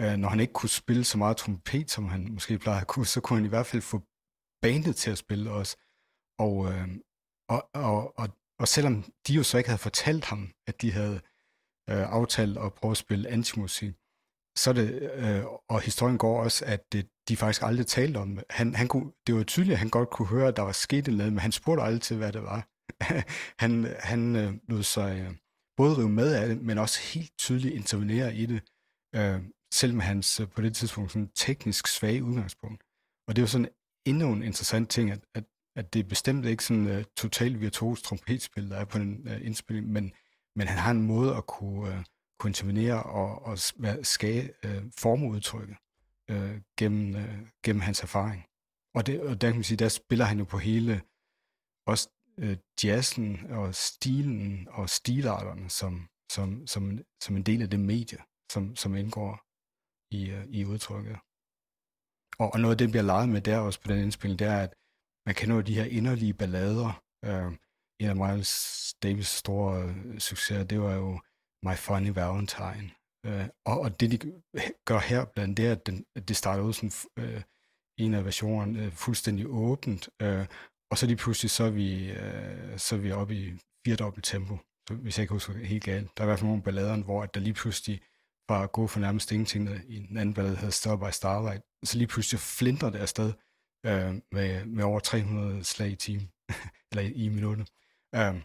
Øh, 0.00 0.16
når 0.16 0.28
han 0.28 0.40
ikke 0.40 0.52
kunne 0.52 0.68
spille 0.68 1.04
så 1.04 1.18
meget 1.18 1.36
trompet, 1.36 1.90
som 1.90 2.08
han 2.08 2.32
måske 2.32 2.58
plejede 2.58 2.80
at 2.80 2.86
kunne, 2.86 3.06
så 3.06 3.20
kunne 3.20 3.36
han 3.36 3.46
i 3.46 3.48
hvert 3.48 3.66
fald 3.66 3.82
få 3.82 4.02
bandet 4.62 4.96
til 4.96 5.10
at 5.10 5.18
spille 5.18 5.50
også. 5.50 5.76
Og, 6.38 6.72
øh, 6.72 6.88
og, 7.48 7.70
og, 7.74 8.18
og, 8.18 8.28
og 8.60 8.68
selvom 8.68 9.04
de 9.26 9.32
jo 9.32 9.42
så 9.42 9.58
ikke 9.58 9.70
havde 9.70 9.86
fortalt 9.88 10.24
ham, 10.24 10.52
at 10.66 10.82
de 10.82 10.92
havde 10.92 11.20
øh, 11.88 12.12
aftalt 12.12 12.58
at 12.58 12.74
prøve 12.74 12.90
at 12.90 12.96
spille 12.96 13.28
antimusik, 13.28 13.94
så 14.58 14.72
det, 14.72 15.12
øh, 15.14 15.44
og 15.68 15.80
historien 15.80 16.18
går 16.18 16.42
også, 16.42 16.64
at 16.64 16.92
det, 16.92 17.08
de 17.28 17.36
faktisk 17.36 17.62
aldrig 17.62 17.86
talte 17.86 18.18
om 18.18 18.36
det. 18.36 18.44
Han, 18.50 18.74
han 18.74 18.88
kunne, 18.88 19.12
det 19.26 19.34
var 19.34 19.42
tydeligt, 19.42 19.72
at 19.72 19.78
han 19.78 19.88
godt 19.88 20.10
kunne 20.10 20.28
høre, 20.28 20.48
at 20.48 20.56
der 20.56 20.62
var 20.62 20.72
sket 20.72 21.06
noget, 21.06 21.32
men 21.32 21.38
han 21.38 21.52
spurgte 21.52 21.82
aldrig 21.82 22.02
til, 22.02 22.16
hvad 22.16 22.32
det 22.32 22.42
var. 22.42 22.68
han 23.64 23.84
han 23.98 24.36
øh, 24.36 24.54
lod 24.68 24.82
sig 24.82 25.20
øh, 25.20 25.34
både 25.76 25.98
rive 25.98 26.08
med 26.08 26.34
af 26.34 26.48
det, 26.48 26.62
men 26.62 26.78
også 26.78 27.00
helt 27.14 27.32
tydeligt 27.38 27.74
intervenere 27.74 28.34
i 28.34 28.46
det. 28.46 28.62
øh, 29.16 29.40
selvom 29.74 30.00
hans 30.00 30.40
øh, 30.40 30.48
på 30.48 30.62
det 30.62 30.76
tidspunkt 30.76 31.12
sådan 31.12 31.30
teknisk 31.34 31.86
svage 31.86 32.24
udgangspunkt. 32.24 32.82
Og 33.28 33.36
det 33.36 33.38
er 33.38 33.42
jo 33.42 33.46
sådan 33.46 33.68
endnu 34.06 34.32
en 34.32 34.42
interessant 34.42 34.90
ting, 34.90 35.10
at, 35.10 35.20
at, 35.34 35.44
at 35.76 35.94
det 35.94 36.00
er 36.00 36.08
bestemt 36.08 36.46
ikke 36.46 36.64
sådan 36.64 36.86
uh, 36.86 37.02
totalt 37.16 37.60
virtuos 37.60 38.02
trompetspil, 38.02 38.70
der 38.70 38.76
er 38.76 38.84
på 38.84 38.98
den 38.98 39.28
øh, 39.28 39.36
uh, 39.36 39.46
indspilling, 39.46 39.88
men, 39.88 40.12
men 40.58 40.66
han 40.72 40.78
har 40.78 40.90
en 40.90 41.06
måde 41.12 41.36
at 41.36 41.46
kunne, 41.46 41.94
øh, 41.94 42.04
kunne 42.38 42.50
intervenere 42.50 43.02
og, 43.02 43.42
og 43.48 43.58
skabe 44.14 44.48
øh, 44.66 44.82
formudtrykket 44.98 45.76
øh, 46.30 46.60
gennem, 46.78 47.16
øh, 47.16 47.38
gennem 47.64 47.80
hans 47.80 48.00
erfaring. 48.02 48.40
Og, 48.96 49.06
det, 49.06 49.20
og 49.20 49.40
der 49.40 49.48
kan 49.48 49.56
man 49.56 49.64
sige, 49.64 49.82
der 49.84 49.88
spiller 49.88 50.24
han 50.24 50.38
jo 50.38 50.44
på 50.44 50.58
hele 50.58 51.02
også 51.86 52.08
øh, 52.38 52.56
jazzen 52.84 53.50
og 53.50 53.74
stilen 53.74 54.68
og 54.70 54.90
stilarterne 54.90 55.70
som, 55.70 56.08
som, 56.32 56.66
som, 56.66 56.82
som 57.24 57.36
en 57.36 57.42
del 57.42 57.62
af 57.62 57.70
det 57.70 57.80
medie, 57.80 58.18
som, 58.52 58.76
som 58.76 58.96
indgår 58.96 59.32
i, 60.18 60.30
øh, 60.30 60.44
i 60.58 60.64
udtrykket. 60.64 61.18
Og, 62.38 62.48
og 62.54 62.60
noget 62.60 62.74
af 62.74 62.78
det, 62.78 62.90
bliver 62.90 63.08
leget 63.12 63.28
med 63.28 63.40
der 63.40 63.58
også 63.58 63.80
på 63.80 63.88
den 63.88 63.98
indspilning, 64.04 64.38
det 64.38 64.46
er, 64.46 64.60
at 64.66 64.74
man 65.26 65.34
kender 65.34 65.56
jo 65.56 65.62
de 65.62 65.74
her 65.74 65.84
inderlige 65.84 66.34
ballader. 66.34 67.02
øh, 67.24 67.52
en 68.00 68.08
af 68.08 68.16
Miles 68.16 68.94
Davis 69.02 69.26
store 69.26 69.82
øh, 69.82 70.18
succeser, 70.18 70.64
det 70.64 70.80
var 70.80 70.94
jo 70.94 71.20
My 71.64 71.74
Funny 71.76 72.10
Valentine. 72.10 72.90
Øh, 73.26 73.46
og, 73.64 73.80
og 73.80 74.00
det, 74.00 74.10
de 74.10 74.32
gør 74.88 74.98
her 74.98 75.24
blandt 75.24 75.56
det 75.56 75.66
er, 75.66 75.72
at, 75.72 75.86
den, 75.86 76.04
at 76.16 76.28
det 76.28 76.36
starter 76.36 76.62
ud 76.62 76.72
som 76.72 76.90
øh, 77.18 77.42
en 77.98 78.14
af 78.14 78.24
versionerne 78.24 78.84
øh, 78.84 78.92
fuldstændig 78.92 79.46
åbent, 79.48 80.08
øh, 80.22 80.46
og 80.90 80.98
så 80.98 81.06
lige 81.06 81.16
pludselig, 81.16 81.50
så 81.50 81.64
er 81.64 81.70
vi, 81.70 82.10
øh, 82.10 82.78
så 82.78 82.94
er 82.94 82.98
vi 82.98 83.12
oppe 83.12 83.34
i 83.34 83.52
firedobbelt 83.84 84.24
tempo, 84.24 84.58
så, 84.88 84.94
hvis 84.94 85.18
jeg 85.18 85.22
ikke 85.22 85.32
husker 85.32 85.64
helt 85.64 85.84
galt. 85.84 86.16
Der 86.16 86.22
er 86.22 86.26
i 86.26 86.28
hvert 86.28 86.38
fald 86.38 86.48
nogle 86.48 86.62
ballader, 86.62 86.96
hvor 86.96 87.22
at 87.22 87.34
der 87.34 87.40
lige 87.40 87.54
pludselig 87.54 88.00
fra 88.50 88.62
at 88.62 88.72
gå 88.72 88.86
for 88.86 89.00
nærmest 89.00 89.32
ingenting, 89.32 89.68
øh, 89.68 89.80
i 89.88 89.96
en 89.96 90.16
anden 90.16 90.34
ballade 90.34 90.56
hedder 90.56 90.70
Stop 90.70 91.00
by 91.00 91.10
Starlight, 91.10 91.62
så 91.84 91.98
lige 91.98 92.08
pludselig 92.08 92.40
flinter 92.40 92.90
det 92.90 92.98
afsted 92.98 93.32
øh, 93.86 94.14
med, 94.32 94.64
med 94.64 94.84
over 94.84 95.00
300 95.00 95.64
slag 95.64 95.90
i 95.90 95.96
timen, 95.96 96.30
eller 96.90 97.02
i, 97.02 97.12
i 97.12 97.28
minuttet. 97.28 97.68
Øh, 98.14 98.42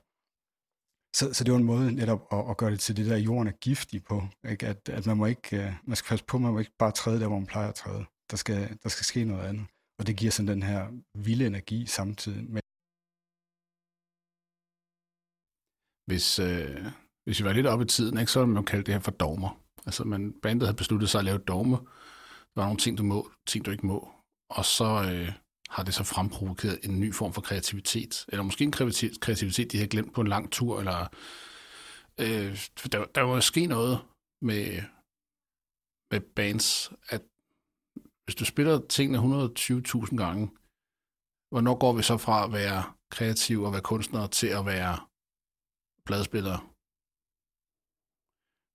så, 1.18 1.34
så 1.34 1.44
det 1.44 1.52
var 1.54 1.60
en 1.60 1.72
måde 1.74 1.92
netop 1.92 2.22
at, 2.32 2.50
at 2.50 2.58
gøre 2.58 2.72
det 2.72 2.80
til 2.80 2.98
det 2.98 3.06
der, 3.06 3.18
jorden 3.18 3.48
er 3.48 3.52
giftig 3.52 4.04
på, 4.04 4.22
ikke? 4.50 4.68
At, 4.68 4.90
at 4.90 5.06
man 5.06 5.18
må 5.18 5.26
ikke, 5.26 5.50
uh, 5.60 5.88
man 5.90 5.96
skal 5.96 6.10
passe 6.10 6.26
på, 6.26 6.38
man 6.38 6.54
må 6.54 6.60
ikke 6.60 6.78
bare 6.80 6.92
træde 6.92 7.20
der, 7.20 7.28
hvor 7.28 7.40
man 7.40 7.48
plejer 7.48 7.70
at 7.70 7.76
træde. 7.76 8.06
Der 8.32 8.38
skal, 8.38 8.78
der 8.84 8.90
skal 8.90 9.06
ske 9.06 9.24
noget 9.26 9.48
andet. 9.50 9.66
Og 10.00 10.08
det 10.08 10.18
giver 10.18 10.32
sådan 10.32 10.52
den 10.54 10.64
her 10.64 10.82
vilde 11.26 11.48
energi 11.48 11.86
samtidig 11.86 12.44
med. 12.54 12.62
Hvis, 16.10 16.28
øh, 16.40 16.86
hvis 17.26 17.40
vi 17.40 17.46
var 17.46 17.54
lidt 17.54 17.68
oppe 17.68 17.86
i 17.86 17.88
tiden, 17.88 18.18
ikke, 18.18 18.32
så 18.32 18.40
ville 18.40 18.54
man 18.54 18.66
kalde 18.66 18.84
det 18.84 18.94
her 18.94 19.02
for 19.02 19.12
dogmer. 19.12 19.52
Altså 19.86 20.04
man, 20.04 20.34
bandet 20.42 20.68
havde 20.68 20.78
besluttet 20.78 21.10
sig 21.10 21.20
at 21.20 21.26
lave 21.26 21.38
dogme. 21.38 21.78
Der 22.52 22.60
var 22.62 22.66
nogle 22.66 22.84
ting, 22.84 22.98
du 22.98 23.04
må, 23.04 23.32
ting, 23.48 23.66
du 23.66 23.72
ikke 23.72 23.86
må. 23.86 24.00
Og 24.50 24.66
så 24.66 24.90
øh, 25.12 25.43
har 25.74 25.84
det 25.84 25.94
så 25.94 26.04
fremprovokeret 26.04 26.80
en 26.84 27.00
ny 27.00 27.14
form 27.14 27.34
for 27.34 27.42
kreativitet. 27.42 28.26
Eller 28.28 28.44
måske 28.44 28.64
en 28.64 28.72
kreativitet, 29.22 29.72
de 29.72 29.80
har 29.80 29.88
glemt 29.88 30.14
på 30.14 30.22
en 30.22 30.28
lang 30.28 30.52
tur. 30.52 30.80
Eller, 30.80 31.08
øh, 32.20 32.68
der, 32.92 33.06
der 33.06 33.22
var 33.22 33.40
ske 33.40 33.66
noget 33.66 34.00
med, 34.42 34.82
med 36.12 36.22
bands, 36.36 36.92
at 37.10 37.22
hvis 38.24 38.36
du 38.36 38.46
spiller 38.46 38.88
tingene 38.88 39.18
120.000 39.18 40.16
gange, 40.16 40.48
hvornår 41.52 41.80
går 41.80 41.94
vi 41.94 42.04
så 42.04 42.18
fra 42.18 42.46
at 42.46 42.54
være 42.54 42.94
kreativ 43.12 43.62
og 43.62 43.72
være 43.72 43.82
kunstnere 43.82 44.28
til 44.28 44.48
at 44.48 44.66
være 44.66 44.96
pladespillere? 46.06 46.60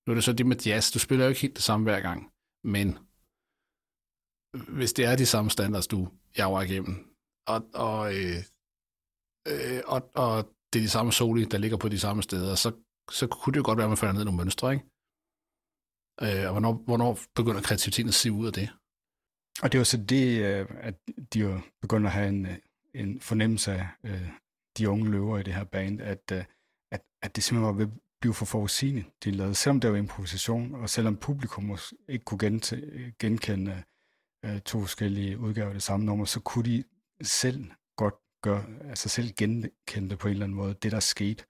Nu 0.07 0.11
er 0.13 0.15
det 0.15 0.25
så 0.25 0.33
det 0.33 0.47
med 0.47 0.57
jazz. 0.67 0.93
Du 0.93 0.99
spiller 0.99 1.25
jo 1.25 1.29
ikke 1.29 1.41
helt 1.41 1.57
det 1.57 1.65
samme 1.65 1.85
hver 1.85 2.01
gang, 2.01 2.33
men 2.65 2.99
hvis 4.53 4.93
det 4.93 5.05
er 5.05 5.17
de 5.17 5.27
samme 5.27 5.51
standards, 5.51 5.87
du 5.87 6.09
jager 6.39 6.61
igennem, 6.61 7.17
og, 7.47 7.67
og, 7.75 8.15
øh, 8.15 8.43
øh, 9.49 9.83
og, 9.87 10.11
og 10.15 10.55
det 10.73 10.79
er 10.79 10.83
de 10.83 10.89
samme 10.89 11.13
soli, 11.13 11.45
der 11.45 11.59
ligger 11.59 11.77
på 11.77 11.89
de 11.89 11.99
samme 11.99 12.23
steder, 12.23 12.55
så, 12.55 12.73
så 13.11 13.27
kunne 13.27 13.53
det 13.53 13.59
jo 13.59 13.65
godt 13.65 13.77
være, 13.77 13.85
at 13.85 13.91
man 13.91 13.97
falder 13.97 14.13
ned 14.13 14.23
i 14.23 14.25
nogle 14.25 14.37
mønstre, 14.37 14.73
ikke? 14.73 14.85
Øh, 16.23 16.47
og 16.47 16.53
hvornår, 16.53 16.73
hvornår 16.73 17.19
begynder 17.35 17.63
kreativiteten 17.63 18.09
at 18.09 18.15
se 18.15 18.33
ud 18.33 18.47
af 18.47 18.53
det? 18.53 18.69
Og 19.63 19.73
det 19.73 19.79
var 19.79 19.85
så 19.85 19.97
det, 19.97 20.45
øh, 20.45 20.67
at 20.81 20.95
de 21.33 21.39
jo 21.39 21.61
begynder 21.81 22.07
at 22.07 22.13
have 22.13 22.29
en, 22.29 22.47
øh, 22.47 22.57
en 22.95 23.21
fornemmelse 23.21 23.73
af 23.73 23.87
øh, 24.05 24.29
de 24.79 24.89
unge 24.89 25.11
løver 25.11 25.39
i 25.39 25.43
det 25.43 25.55
her 25.55 25.65
band, 25.65 26.01
at, 26.01 26.33
at, 26.93 27.03
at 27.23 27.37
det 27.37 27.45
simpelthen 27.45 27.67
var 27.67 27.73
ved 27.73 27.87
at 27.87 28.01
blive 28.21 28.35
for 28.35 28.45
forudsigende, 28.45 29.05
de 29.25 29.31
lavede, 29.31 29.55
selvom 29.55 29.81
det 29.81 29.91
var 29.91 29.97
improvisation, 29.97 30.75
og 30.75 30.91
selvom 30.91 31.17
publikum 31.17 31.79
ikke 32.09 32.25
kunne 32.25 32.61
genkende 33.19 33.83
Øh, 34.45 34.61
to 34.61 34.81
forskellige 34.81 35.39
udgaver 35.39 35.69
af 35.69 35.75
det 35.75 35.83
samme 35.83 36.07
nummer, 36.07 36.25
så 36.25 36.41
kunne 36.41 36.65
de 36.65 36.85
selv 37.23 37.71
godt 37.97 38.15
gøre, 38.43 38.65
altså 38.85 39.09
selv 39.09 39.33
genkende 39.39 40.11
det 40.11 40.19
på 40.19 40.29
en 40.29 40.33
eller 40.33 40.45
anden 40.45 40.57
måde, 40.57 40.75
det 40.75 40.93
der 40.93 41.01
skete. 41.01 41.45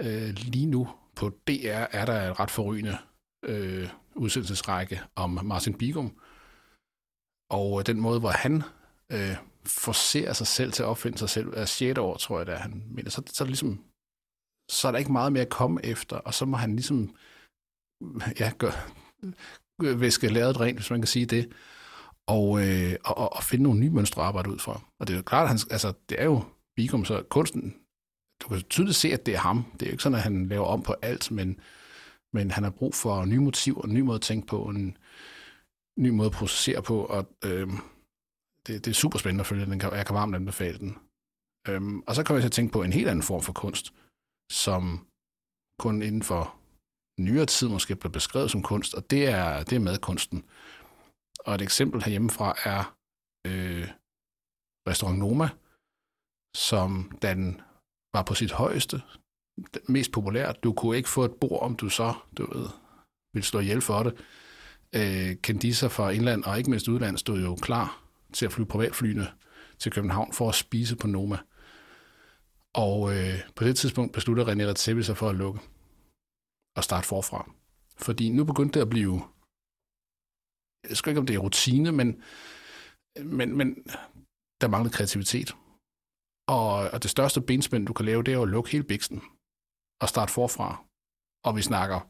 Øh, 0.00 0.28
lige 0.34 0.66
nu 0.66 0.88
på 1.16 1.28
DR 1.28 1.84
er 1.90 2.04
der 2.04 2.30
et 2.30 2.40
ret 2.40 2.50
forrygende 2.50 2.98
øh, 3.44 3.88
udsendelsesrække 4.14 5.00
om 5.14 5.30
Martin 5.44 5.78
Bigum, 5.78 6.18
og 7.50 7.78
øh, 7.78 7.86
den 7.86 8.00
måde, 8.00 8.20
hvor 8.20 8.30
han 8.30 8.62
øh, 9.12 9.36
forser 9.64 10.32
sig 10.32 10.46
selv 10.46 10.72
til 10.72 10.82
at 10.82 10.86
opfinde 10.86 11.18
sig 11.18 11.30
selv, 11.30 11.48
er 11.56 11.64
6. 11.64 11.98
år, 11.98 12.16
tror 12.16 12.38
jeg, 12.38 12.46
det 12.46 12.58
han 12.58 12.84
mener, 12.90 13.10
så, 13.10 13.22
så, 13.26 13.44
er 13.44 13.48
ligesom, 13.48 13.84
så 14.70 14.88
er 14.88 14.92
der 14.92 14.98
ikke 14.98 15.12
meget 15.12 15.32
mere 15.32 15.42
at 15.42 15.50
komme 15.50 15.84
efter, 15.84 16.16
og 16.16 16.34
så 16.34 16.44
må 16.44 16.56
han 16.56 16.76
ligesom 16.76 17.16
ja, 18.40 18.52
gør, 18.58 18.72
væske 19.98 20.28
læret 20.28 20.60
rent, 20.60 20.78
hvis 20.78 20.90
man 20.90 21.00
kan 21.00 21.06
sige 21.06 21.26
det, 21.26 21.52
og, 22.32 22.44
øh, 22.62 22.94
og, 23.04 23.32
og 23.36 23.42
finde 23.42 23.62
nogle 23.62 23.80
nye 23.80 23.90
mønstre 23.90 24.22
at 24.22 24.28
arbejde 24.28 24.50
ud 24.50 24.58
fra. 24.58 24.80
Og 25.00 25.06
det 25.06 25.12
er 25.12 25.18
jo 25.18 25.22
klart, 25.22 25.42
at 25.42 25.48
han, 25.48 25.58
altså, 25.70 25.92
det 26.08 26.20
er 26.20 26.24
jo 26.24 26.44
Bigum, 26.76 27.04
så 27.04 27.22
kunsten, 27.22 27.74
du 28.42 28.48
kan 28.48 28.62
tydeligt 28.62 28.96
se, 28.96 29.12
at 29.12 29.26
det 29.26 29.34
er 29.34 29.38
ham. 29.38 29.64
Det 29.72 29.82
er 29.82 29.86
jo 29.86 29.92
ikke 29.92 30.02
sådan, 30.02 30.18
at 30.18 30.22
han 30.22 30.48
laver 30.48 30.66
om 30.66 30.82
på 30.82 30.94
alt, 31.02 31.30
men, 31.30 31.60
men 32.32 32.50
han 32.50 32.64
har 32.64 32.70
brug 32.70 32.94
for 32.94 33.24
nye 33.24 33.40
motiver, 33.40 33.82
en 33.82 33.94
ny 33.94 34.00
måde 34.00 34.14
at 34.14 34.22
tænke 34.22 34.46
på, 34.46 34.64
en 34.64 34.96
ny 35.98 36.08
måde 36.08 36.26
at 36.26 36.32
processere 36.32 36.82
på, 36.82 37.04
og 37.04 37.26
øh, 37.44 37.68
det, 38.66 38.84
det 38.84 38.90
er 38.90 38.94
super 38.94 39.18
spændende 39.18 39.42
at 39.42 39.46
følge 39.46 39.66
den. 39.66 39.80
Jeg 39.80 40.06
kan 40.06 40.14
varmt 40.14 40.36
anbefale 40.36 40.78
den. 40.78 40.98
Øhm, 41.68 42.00
og 42.06 42.14
så 42.14 42.22
kommer 42.22 42.38
jeg 42.38 42.42
til 42.42 42.48
at 42.48 42.52
tænke 42.52 42.72
på 42.72 42.82
en 42.82 42.92
helt 42.92 43.08
anden 43.08 43.22
form 43.22 43.42
for 43.42 43.52
kunst, 43.52 43.94
som 44.52 45.06
kun 45.78 46.02
inden 46.02 46.22
for 46.22 46.54
nyere 47.20 47.46
tid 47.46 47.68
måske 47.68 47.96
bliver 47.96 48.12
beskrevet 48.12 48.50
som 48.50 48.62
kunst, 48.62 48.94
og 48.94 49.10
det 49.10 49.28
er, 49.28 49.62
det 49.62 49.76
er 49.76 49.80
madkunsten. 49.80 50.44
Og 51.46 51.54
et 51.54 51.62
eksempel 51.62 52.02
herhjemmefra 52.02 52.54
er 52.64 52.96
øh, 53.46 53.88
Restaurant 54.88 55.18
Noma, 55.18 55.48
som 56.56 57.18
da 57.22 57.34
den 57.34 57.60
var 58.12 58.22
på 58.22 58.34
sit 58.34 58.52
højeste, 58.52 59.02
mest 59.88 60.12
populært. 60.12 60.64
Du 60.64 60.72
kunne 60.72 60.96
ikke 60.96 61.08
få 61.08 61.24
et 61.24 61.34
bord, 61.40 61.62
om 61.62 61.76
du 61.76 61.88
så 61.88 62.14
du 62.36 62.58
ved, 62.58 62.68
ville 63.34 63.46
slå 63.46 63.60
ihjel 63.60 63.80
for 63.80 64.02
det. 64.02 64.14
Øh, 64.92 65.36
Candiser 65.36 65.88
fra 65.88 66.10
indland 66.10 66.44
og 66.44 66.58
ikke 66.58 66.70
mindst 66.70 66.88
udland 66.88 67.18
stod 67.18 67.40
jo 67.40 67.54
klar 67.54 68.02
til 68.32 68.46
at 68.46 68.52
flyve 68.52 68.66
privatflyene 68.66 69.26
til 69.78 69.92
København 69.92 70.32
for 70.32 70.48
at 70.48 70.54
spise 70.54 70.96
på 70.96 71.06
Noma. 71.06 71.38
Og 72.74 73.16
øh, 73.16 73.40
på 73.56 73.64
det 73.64 73.76
tidspunkt 73.76 74.12
besluttede 74.12 74.52
René 74.52 74.66
Redzepi 74.66 75.02
sig 75.02 75.16
for 75.16 75.28
at 75.28 75.34
lukke 75.36 75.60
og 76.76 76.84
starte 76.84 77.06
forfra. 77.06 77.50
Fordi 77.98 78.28
nu 78.28 78.44
begyndte 78.44 78.78
det 78.78 78.84
at 78.84 78.90
blive 78.90 79.22
jeg 80.88 80.96
skal 80.96 81.10
ikke 81.10 81.20
om 81.20 81.26
det 81.26 81.34
er 81.34 81.38
rutine, 81.38 81.92
men, 81.92 82.22
men, 83.24 83.56
men 83.56 83.84
der 84.60 84.68
manglede 84.68 84.94
kreativitet. 84.94 85.56
Og, 86.48 86.72
og 86.92 87.02
det 87.02 87.10
største 87.10 87.40
benspænd, 87.40 87.86
du 87.86 87.92
kan 87.92 88.06
lave, 88.06 88.22
det 88.22 88.34
er 88.34 88.42
at 88.42 88.48
lukke 88.48 88.70
hele 88.70 88.84
biksen 88.84 89.22
og 90.02 90.08
starte 90.08 90.32
forfra. 90.32 90.84
Og 91.44 91.56
vi 91.56 91.62
snakker 91.62 92.00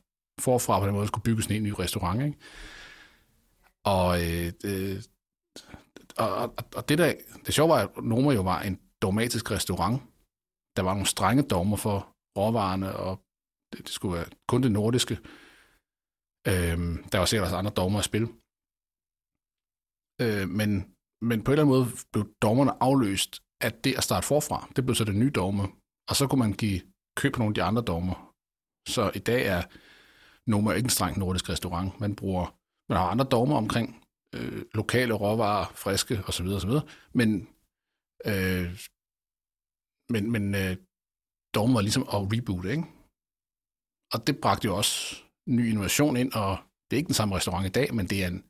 forfra 0.41 0.81
på 0.81 0.87
den 0.87 0.93
måde, 0.95 1.03
at 1.03 1.09
skulle 1.09 1.23
bygges 1.23 1.47
en 1.47 1.63
ny 1.63 1.73
restaurant. 1.79 2.23
Ikke? 2.23 2.39
Og, 3.85 4.09
øh, 4.25 4.53
øh, 4.65 5.03
og, 6.19 6.31
og, 6.37 6.55
og 6.77 6.89
det 6.89 6.99
der, 6.99 7.15
det 7.47 7.55
sjove 7.55 7.69
var, 7.69 7.77
at 7.77 8.05
Noma 8.05 8.33
jo 8.33 8.43
var 8.43 8.63
en 8.63 8.81
dogmatisk 9.03 9.51
restaurant. 9.51 10.03
Der 10.77 10.83
var 10.83 10.93
nogle 10.93 11.07
strenge 11.07 11.43
dogmer 11.43 11.77
for 11.77 12.17
råvarerne, 12.39 12.97
og 12.97 13.21
det, 13.73 13.79
det 13.87 13.89
skulle 13.89 14.17
være 14.17 14.27
kun 14.49 14.63
det 14.63 14.73
nordiske. 14.73 15.15
Øhm, 16.49 17.05
der 17.13 17.19
var 17.19 17.25
sikkert 17.25 17.45
også 17.45 17.57
andre 17.57 17.71
dogmer 17.71 17.99
at 17.99 18.05
spille. 18.05 18.29
Øh, 20.23 20.49
men, 20.49 20.71
men 21.29 21.43
på 21.43 21.51
en 21.51 21.59
eller 21.59 21.65
anden 21.65 21.77
måde 21.77 21.87
blev 22.13 22.25
dommerne 22.43 22.83
afløst 22.83 23.43
af 23.61 23.73
det 23.73 23.95
at 23.99 24.05
starte 24.05 24.27
forfra. 24.27 24.69
Det 24.77 24.85
blev 24.85 24.95
så 24.95 25.05
det 25.05 25.17
nye 25.17 25.31
dogme. 25.31 25.63
Og 26.09 26.17
så 26.17 26.27
kunne 26.27 26.39
man 26.39 26.53
give 26.53 26.81
køb 27.17 27.33
på 27.33 27.39
nogle 27.39 27.51
af 27.51 27.55
de 27.55 27.63
andre 27.63 27.83
dogmer. 27.83 28.35
Så 28.89 29.13
i 29.15 29.19
dag 29.19 29.47
er 29.47 29.63
Noma 30.51 30.73
ikke 30.73 30.87
en 30.87 30.91
streng 30.91 31.19
nordisk 31.19 31.49
restaurant. 31.49 32.01
Man 32.01 32.17
bruger 32.17 32.61
man 32.91 32.99
har 32.99 33.07
andre 33.07 33.25
dogmer 33.25 33.57
omkring 33.57 34.05
øh, 34.35 34.63
lokale 34.75 35.15
råvarer, 35.15 35.67
friske 35.75 36.15
osv. 36.29 36.47
osv. 36.47 36.71
Men, 37.15 37.49
øh, 38.27 38.69
men, 40.13 40.31
men 40.31 40.55
øh, 40.55 40.77
dogmen 41.55 41.75
var 41.75 41.81
ligesom 41.81 42.03
at 42.03 42.21
reboot, 42.33 42.65
ikke? 42.65 42.85
Og 44.13 44.27
det 44.27 44.41
bragte 44.41 44.67
jo 44.67 44.77
også 44.77 45.23
ny 45.49 45.71
innovation 45.71 46.17
ind, 46.17 46.33
og 46.33 46.59
det 46.87 46.97
er 46.97 47.01
ikke 47.01 47.13
den 47.15 47.21
samme 47.21 47.37
restaurant 47.37 47.67
i 47.67 47.77
dag, 47.79 47.95
men 47.95 48.07
det 48.07 48.25
er 48.25 48.29
en, 48.29 48.45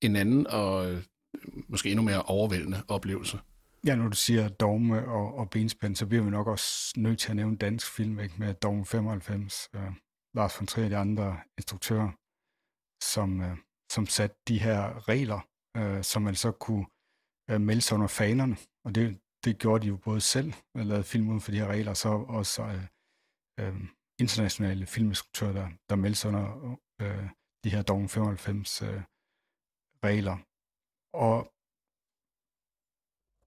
en 0.00 0.16
anden 0.16 0.46
og 0.46 0.90
øh, 0.90 1.04
måske 1.68 1.90
endnu 1.90 2.02
mere 2.02 2.22
overvældende 2.22 2.82
oplevelse. 2.88 3.38
Ja, 3.86 3.96
når 3.96 4.08
du 4.08 4.16
siger 4.16 4.48
dogme 4.48 5.08
og, 5.08 5.34
og 5.34 5.50
benspænd, 5.50 5.96
så 5.96 6.06
bliver 6.06 6.24
vi 6.24 6.30
nok 6.30 6.46
også 6.46 6.92
nødt 6.96 7.18
til 7.18 7.30
at 7.30 7.36
nævne 7.36 7.56
dansk 7.56 7.96
film 7.96 8.20
ikke? 8.20 8.34
med 8.38 8.54
Dogme 8.54 8.86
95, 8.86 9.68
øh, 9.74 9.92
Lars 10.34 10.60
von 10.60 10.66
Trier 10.66 10.84
og 10.84 10.90
de 10.90 10.96
andre 10.96 11.40
instruktører, 11.58 12.10
som, 13.02 13.40
øh, 13.40 13.56
som 13.92 14.06
satte 14.06 14.36
de 14.48 14.58
her 14.58 15.08
regler, 15.08 15.40
øh, 15.76 16.04
som 16.04 16.22
man 16.22 16.34
så 16.34 16.50
kunne 16.52 16.86
øh, 17.50 17.60
melde 17.60 17.80
sig 17.80 17.94
under 17.94 18.06
fanerne. 18.06 18.56
Og 18.84 18.94
det, 18.94 19.18
det 19.44 19.58
gjorde 19.58 19.82
de 19.82 19.88
jo 19.88 19.96
både 19.96 20.20
selv, 20.20 20.52
og 20.74 20.86
lavede 20.86 21.04
film 21.04 21.28
uden 21.28 21.40
for 21.40 21.50
de 21.50 21.58
her 21.58 21.66
regler, 21.66 21.90
og 21.90 21.96
så 21.96 22.08
også 22.08 22.62
øh, 22.62 22.84
øh, 23.60 23.80
internationale 24.20 24.86
filminstruktører, 24.86 25.52
der, 25.52 25.68
der 25.88 25.96
meldte 25.96 26.20
sig 26.20 26.28
under 26.28 26.76
øh, 27.00 27.28
de 27.64 27.70
her 27.70 27.82
Dogme 27.82 28.08
95 28.08 28.82
øh, 28.82 29.02
regler. 30.04 30.36
Og 31.12 31.52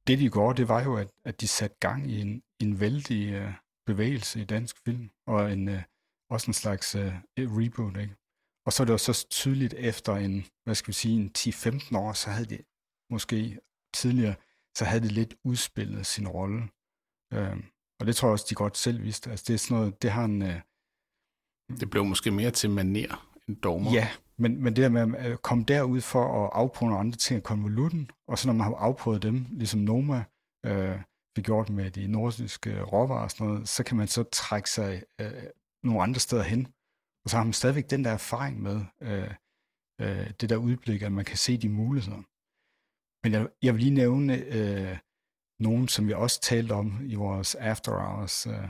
det 0.07 0.19
de 0.19 0.29
gjorde, 0.29 0.57
det 0.57 0.67
var 0.67 0.83
jo, 0.83 0.97
at, 0.97 1.11
at 1.25 1.41
de 1.41 1.47
satte 1.47 1.77
gang 1.79 2.11
i 2.11 2.21
en, 2.21 2.43
en 2.61 2.79
vældig 2.79 3.33
øh, 3.33 3.53
bevægelse 3.85 4.41
i 4.41 4.45
dansk 4.45 4.77
film, 4.85 5.09
og 5.27 5.53
en, 5.53 5.69
øh, 5.69 5.83
også 6.29 6.47
en 6.47 6.53
slags 6.53 6.95
øh, 6.95 7.13
reboot. 7.37 7.97
Ikke? 7.97 8.15
Og 8.65 8.73
så 8.73 8.83
er 8.83 8.85
det 8.85 8.93
jo 8.93 8.97
så 8.97 9.27
tydeligt 9.29 9.73
efter 9.73 10.15
en, 10.15 10.45
hvad 10.63 10.75
skal 10.75 10.87
vi 10.87 10.93
sige, 10.93 11.15
en 11.15 11.31
10-15 11.37 11.97
år, 11.97 12.13
så 12.13 12.29
havde 12.29 12.45
det 12.45 12.61
måske 13.09 13.59
tidligere, 13.93 14.35
så 14.77 14.85
havde 14.85 15.03
det 15.03 15.11
lidt 15.11 15.35
udspillet 15.43 16.05
sin 16.05 16.27
rolle. 16.27 16.69
Øh, 17.33 17.57
og 17.99 18.07
det 18.07 18.15
tror 18.15 18.27
jeg 18.27 18.31
også, 18.33 18.45
de 18.49 18.55
godt 18.55 18.77
selv 18.77 19.03
vidste. 19.03 19.31
Altså 19.31 19.45
det 19.47 19.53
er 19.53 19.57
sådan 19.57 19.77
noget, 19.77 20.01
det 20.01 20.11
har 20.11 20.25
en... 20.25 20.41
Øh, 20.41 20.61
det 21.79 21.89
blev 21.89 22.05
måske 22.05 22.31
mere 22.31 22.51
til 22.51 22.69
maner 22.69 23.37
end 23.47 23.57
dogmer. 23.57 23.91
Ja, 23.91 24.07
men, 24.41 24.63
men 24.63 24.75
det 24.75 24.83
der 24.83 24.89
med 24.89 25.17
at 25.17 25.31
øh, 25.31 25.37
komme 25.37 25.63
derud 25.63 26.01
for 26.01 26.23
at 26.43 26.49
afprøve 26.53 26.89
nogle 26.89 26.99
andre 26.99 27.17
ting 27.17 27.37
i 27.37 27.41
konvolutten, 27.41 28.09
og 28.27 28.37
så 28.37 28.47
når 28.47 28.53
man 28.53 28.67
har 28.67 28.75
afprøvet 28.75 29.23
dem, 29.23 29.45
ligesom 29.51 29.79
Noma 29.79 30.23
øh, 30.65 30.99
fik 31.35 31.45
gjort 31.45 31.69
med 31.69 31.91
de 31.91 32.07
nordiske 32.07 32.71
øh, 32.71 32.83
råvarer 32.93 33.23
og 33.23 33.31
sådan 33.31 33.47
noget, 33.47 33.69
så 33.69 33.83
kan 33.83 33.97
man 33.97 34.07
så 34.07 34.23
trække 34.23 34.69
sig 34.69 35.03
øh, 35.21 35.43
nogle 35.83 36.01
andre 36.01 36.19
steder 36.19 36.43
hen. 36.43 36.65
Og 37.23 37.29
så 37.29 37.37
har 37.37 37.43
man 37.43 37.53
stadigvæk 37.53 37.89
den 37.89 38.03
der 38.03 38.11
erfaring 38.11 38.61
med 38.61 38.85
øh, 39.01 39.33
øh, 40.01 40.29
det 40.39 40.49
der 40.49 40.55
udblik, 40.55 41.01
at 41.01 41.11
man 41.11 41.25
kan 41.25 41.37
se 41.37 41.57
de 41.57 41.69
muligheder. 41.69 42.21
Men 43.23 43.33
jeg, 43.33 43.49
jeg 43.61 43.73
vil 43.73 43.81
lige 43.81 43.99
nævne 44.03 44.33
øh, 44.57 44.97
nogen, 45.59 45.87
som 45.87 46.07
vi 46.07 46.13
også 46.13 46.41
talte 46.41 46.71
om 46.71 46.99
i 47.05 47.15
vores 47.15 47.55
After 47.55 47.91
Hours 47.91 48.47
øh, 48.47 48.69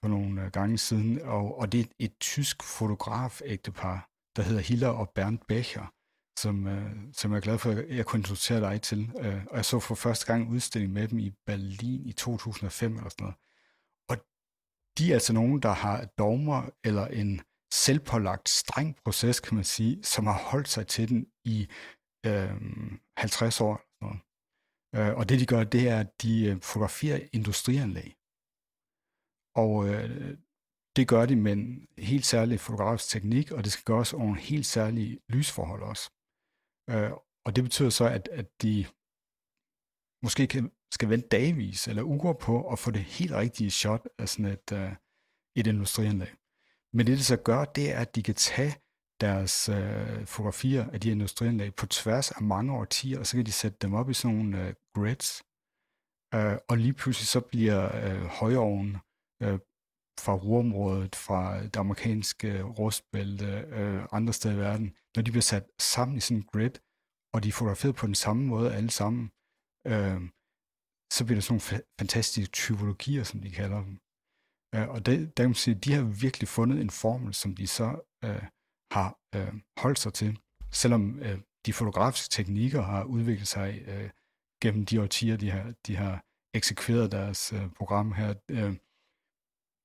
for 0.00 0.08
nogle 0.08 0.44
øh, 0.44 0.50
gange 0.52 0.78
siden, 0.78 1.22
og, 1.22 1.58
og 1.58 1.72
det 1.72 1.80
er 1.80 1.84
et 1.98 2.14
tysk 2.20 2.62
fotograf-ægtepar, 2.62 4.09
der 4.36 4.42
hedder 4.42 4.62
Hiller 4.62 4.88
og 4.88 5.10
Bernd 5.14 5.38
Becher, 5.48 5.86
som, 6.38 6.66
øh, 6.66 6.92
som 7.12 7.30
jeg 7.30 7.36
er 7.36 7.40
glad 7.40 7.58
for, 7.58 7.70
at 7.70 7.96
jeg 7.96 8.06
kunne 8.06 8.20
introducere 8.20 8.60
dig 8.60 8.82
til. 8.82 9.12
Øh, 9.20 9.44
og 9.50 9.56
jeg 9.56 9.64
så 9.64 9.80
for 9.80 9.94
første 9.94 10.26
gang 10.26 10.50
udstilling 10.50 10.92
med 10.92 11.08
dem 11.08 11.18
i 11.18 11.30
Berlin 11.46 12.06
i 12.06 12.12
2005 12.12 12.96
eller 12.96 13.08
sådan 13.08 13.24
noget. 13.24 13.36
Og 14.08 14.16
de 14.98 15.10
er 15.10 15.14
altså 15.14 15.32
nogen, 15.32 15.62
der 15.62 15.72
har 15.72 16.04
dogmer 16.04 16.70
eller 16.84 17.06
en 17.06 17.40
selvpålagt 17.72 18.48
streng 18.48 18.96
proces, 19.04 19.40
kan 19.40 19.54
man 19.54 19.64
sige, 19.64 20.04
som 20.04 20.26
har 20.26 20.38
holdt 20.38 20.68
sig 20.68 20.86
til 20.86 21.08
den 21.08 21.26
i 21.44 21.68
øh, 22.26 22.60
50 23.16 23.60
år. 23.60 23.76
Sådan 24.02 24.20
øh, 24.94 25.16
og 25.18 25.28
det 25.28 25.40
de 25.40 25.46
gør, 25.46 25.64
det 25.64 25.88
er, 25.88 26.00
at 26.00 26.22
de 26.22 26.44
øh, 26.44 26.60
fotograferer 26.60 27.20
industrianlæg. 27.32 28.16
Og 29.54 29.88
øh, 29.88 30.38
det 31.00 31.08
gør 31.08 31.26
de 31.26 31.36
med 31.36 31.52
en 31.52 31.88
helt 31.98 32.26
særlig 32.26 32.60
fotografisk 32.60 33.08
teknik, 33.08 33.52
og 33.52 33.64
det 33.64 33.72
skal 33.72 33.84
gøres 33.84 34.12
over 34.12 34.28
en 34.28 34.36
helt 34.36 34.66
særlig 34.66 35.20
lysforhold 35.28 35.82
også. 35.82 36.10
Øh, 36.90 37.10
og 37.44 37.56
det 37.56 37.64
betyder 37.64 37.90
så, 37.90 38.04
at, 38.04 38.28
at 38.32 38.62
de 38.62 38.86
måske 40.22 40.46
kan, 40.46 40.72
skal 40.92 41.08
vente 41.08 41.28
dagvis 41.28 41.88
eller 41.88 42.02
uger 42.02 42.32
på 42.32 42.72
at 42.72 42.78
få 42.78 42.90
det 42.90 43.00
helt 43.00 43.32
rigtige 43.32 43.70
shot 43.70 44.08
af 44.18 44.28
sådan 44.28 44.44
et, 44.44 44.72
øh, 44.72 44.92
et 45.56 45.66
industrianlæg. 45.66 46.34
Men 46.92 47.06
det, 47.06 47.18
det 47.18 47.26
så 47.26 47.36
gør, 47.36 47.64
det 47.64 47.92
er, 47.92 48.00
at 48.00 48.14
de 48.14 48.22
kan 48.22 48.34
tage 48.34 48.74
deres 49.20 49.68
øh, 49.68 50.26
fotografier 50.26 50.90
af 50.90 51.00
de 51.00 51.10
industrianlæg 51.10 51.74
på 51.74 51.86
tværs 51.86 52.30
af 52.30 52.42
mange 52.42 52.72
årtier, 52.72 53.18
og 53.18 53.26
så 53.26 53.36
kan 53.36 53.46
de 53.46 53.52
sætte 53.52 53.78
dem 53.82 53.94
op 53.94 54.10
i 54.10 54.14
sådan 54.14 54.36
nogle 54.36 54.66
øh, 54.66 54.74
grids, 54.94 55.42
øh, 56.34 56.58
og 56.68 56.76
lige 56.76 56.92
pludselig 56.92 57.28
så 57.28 57.40
bliver 57.40 57.80
øh, 58.04 58.24
højovnen 58.24 58.96
øh, 59.42 59.58
fra 60.20 60.34
ruområdet, 60.34 61.16
fra 61.16 61.62
det 61.62 61.76
amerikanske 61.76 62.62
rustbælte, 62.62 63.50
uh, 63.80 64.16
andre 64.16 64.32
steder 64.32 64.54
i 64.54 64.58
verden, 64.58 64.96
når 65.16 65.22
de 65.22 65.30
bliver 65.30 65.42
sat 65.42 65.66
sammen 65.78 66.16
i 66.16 66.20
sådan 66.20 66.36
en 66.36 66.48
grid, 66.52 66.76
og 67.34 67.42
de 67.42 67.48
er 67.48 67.52
fotograferet 67.52 67.94
på 67.94 68.06
den 68.06 68.14
samme 68.14 68.42
måde 68.46 68.74
alle 68.74 68.90
sammen, 68.90 69.24
uh, 69.92 70.20
så 71.12 71.20
bliver 71.24 71.36
der 71.36 71.40
sådan 71.40 71.60
nogle 71.60 71.84
fantastiske 72.00 72.52
typologier, 72.52 73.24
som 73.24 73.40
de 73.40 73.50
kalder 73.50 73.80
dem. 73.84 73.94
Uh, 74.76 74.88
og 74.94 75.06
det, 75.06 75.36
der 75.36 75.42
kan 75.42 75.50
man 75.50 75.54
sige, 75.54 75.74
de 75.74 75.92
har 75.92 76.02
virkelig 76.02 76.48
fundet 76.48 76.80
en 76.80 76.90
formel, 76.90 77.34
som 77.34 77.54
de 77.54 77.66
så 77.66 77.88
uh, 78.26 78.42
har 78.92 79.18
uh, 79.36 79.54
holdt 79.82 79.98
sig 79.98 80.12
til. 80.12 80.38
Selvom 80.70 81.18
uh, 81.18 81.38
de 81.66 81.72
fotografiske 81.72 82.32
teknikker 82.32 82.82
har 82.82 83.04
udviklet 83.04 83.48
sig 83.48 83.68
uh, 83.88 84.10
gennem 84.62 84.86
de 84.86 85.02
årtier, 85.02 85.36
de 85.36 85.50
har, 85.50 85.74
de 85.86 85.96
har 85.96 86.24
eksekveret 86.54 87.12
deres 87.12 87.52
uh, 87.52 87.72
program 87.78 88.12
her. 88.12 88.34
Uh, 88.52 88.74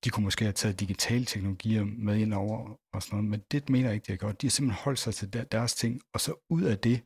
de 0.06 0.10
kunne 0.10 0.24
måske 0.24 0.46
have 0.46 0.54
taget 0.54 0.80
digitale 0.80 1.26
teknologier 1.26 1.84
med 1.84 2.16
ind 2.18 2.34
over 2.34 2.58
og 2.94 3.04
sådan 3.04 3.16
noget, 3.16 3.30
men 3.30 3.40
det 3.52 3.70
mener 3.70 3.88
jeg 3.88 3.96
ikke, 3.96 4.08
de 4.08 4.12
har 4.12 4.18
gjort. 4.18 4.42
De 4.42 4.48
har 4.48 4.52
simpelthen 4.52 4.84
holdt 4.84 5.00
sig 5.00 5.14
til 5.16 5.34
deres 5.52 5.76
ting, 5.76 6.02
og 6.14 6.20
så 6.26 6.32
ud 6.50 6.64
af 6.64 6.78
det, 6.88 6.98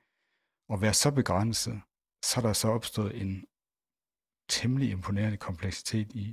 at 0.73 0.81
være 0.81 0.93
så 0.93 1.09
begrænset, 1.19 1.81
så 2.25 2.33
er 2.39 2.43
der 2.47 2.53
så 2.53 2.67
opstået 2.67 3.21
en 3.21 3.31
temmelig 4.49 4.89
imponerende 4.89 5.37
kompleksitet 5.37 6.07
i, 6.23 6.25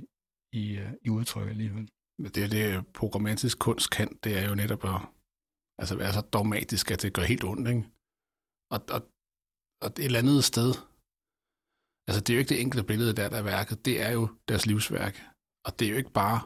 i, 0.61 0.63
øh, 0.81 0.91
i 1.05 1.09
udtrykket 1.09 1.49
alligevel. 1.49 1.85
Men 2.21 2.31
Det 2.35 2.43
er 2.43 2.51
det, 2.57 2.93
programmatisk 3.01 3.59
kunst 3.59 3.87
kan, 3.95 4.09
det 4.23 4.31
er 4.39 4.49
jo 4.49 4.55
netop 4.55 4.83
at 4.93 4.99
altså 5.79 5.95
være 5.97 6.13
så 6.13 6.21
dogmatisk, 6.21 6.91
at 6.91 7.01
det 7.01 7.13
gør 7.13 7.31
helt 7.33 7.43
ondt, 7.43 7.67
ikke? 7.73 7.83
Og, 8.73 8.79
og, 8.95 9.01
og 9.83 9.87
et 9.87 10.05
eller 10.09 10.23
andet 10.23 10.43
sted, 10.51 10.69
altså 12.07 12.19
det 12.21 12.29
er 12.29 12.35
jo 12.37 12.41
ikke 12.41 12.53
det 12.53 12.61
enkelte 12.61 12.87
billede 12.91 13.13
der, 13.19 13.29
der 13.29 13.37
er 13.37 13.49
værket, 13.53 13.85
det 13.87 13.95
er 14.05 14.11
jo 14.17 14.23
deres 14.49 14.65
livsværk. 14.65 15.15
Og 15.65 15.71
det 15.75 15.83
er 15.85 15.91
jo 15.91 15.97
ikke 16.01 16.17
bare, 16.23 16.39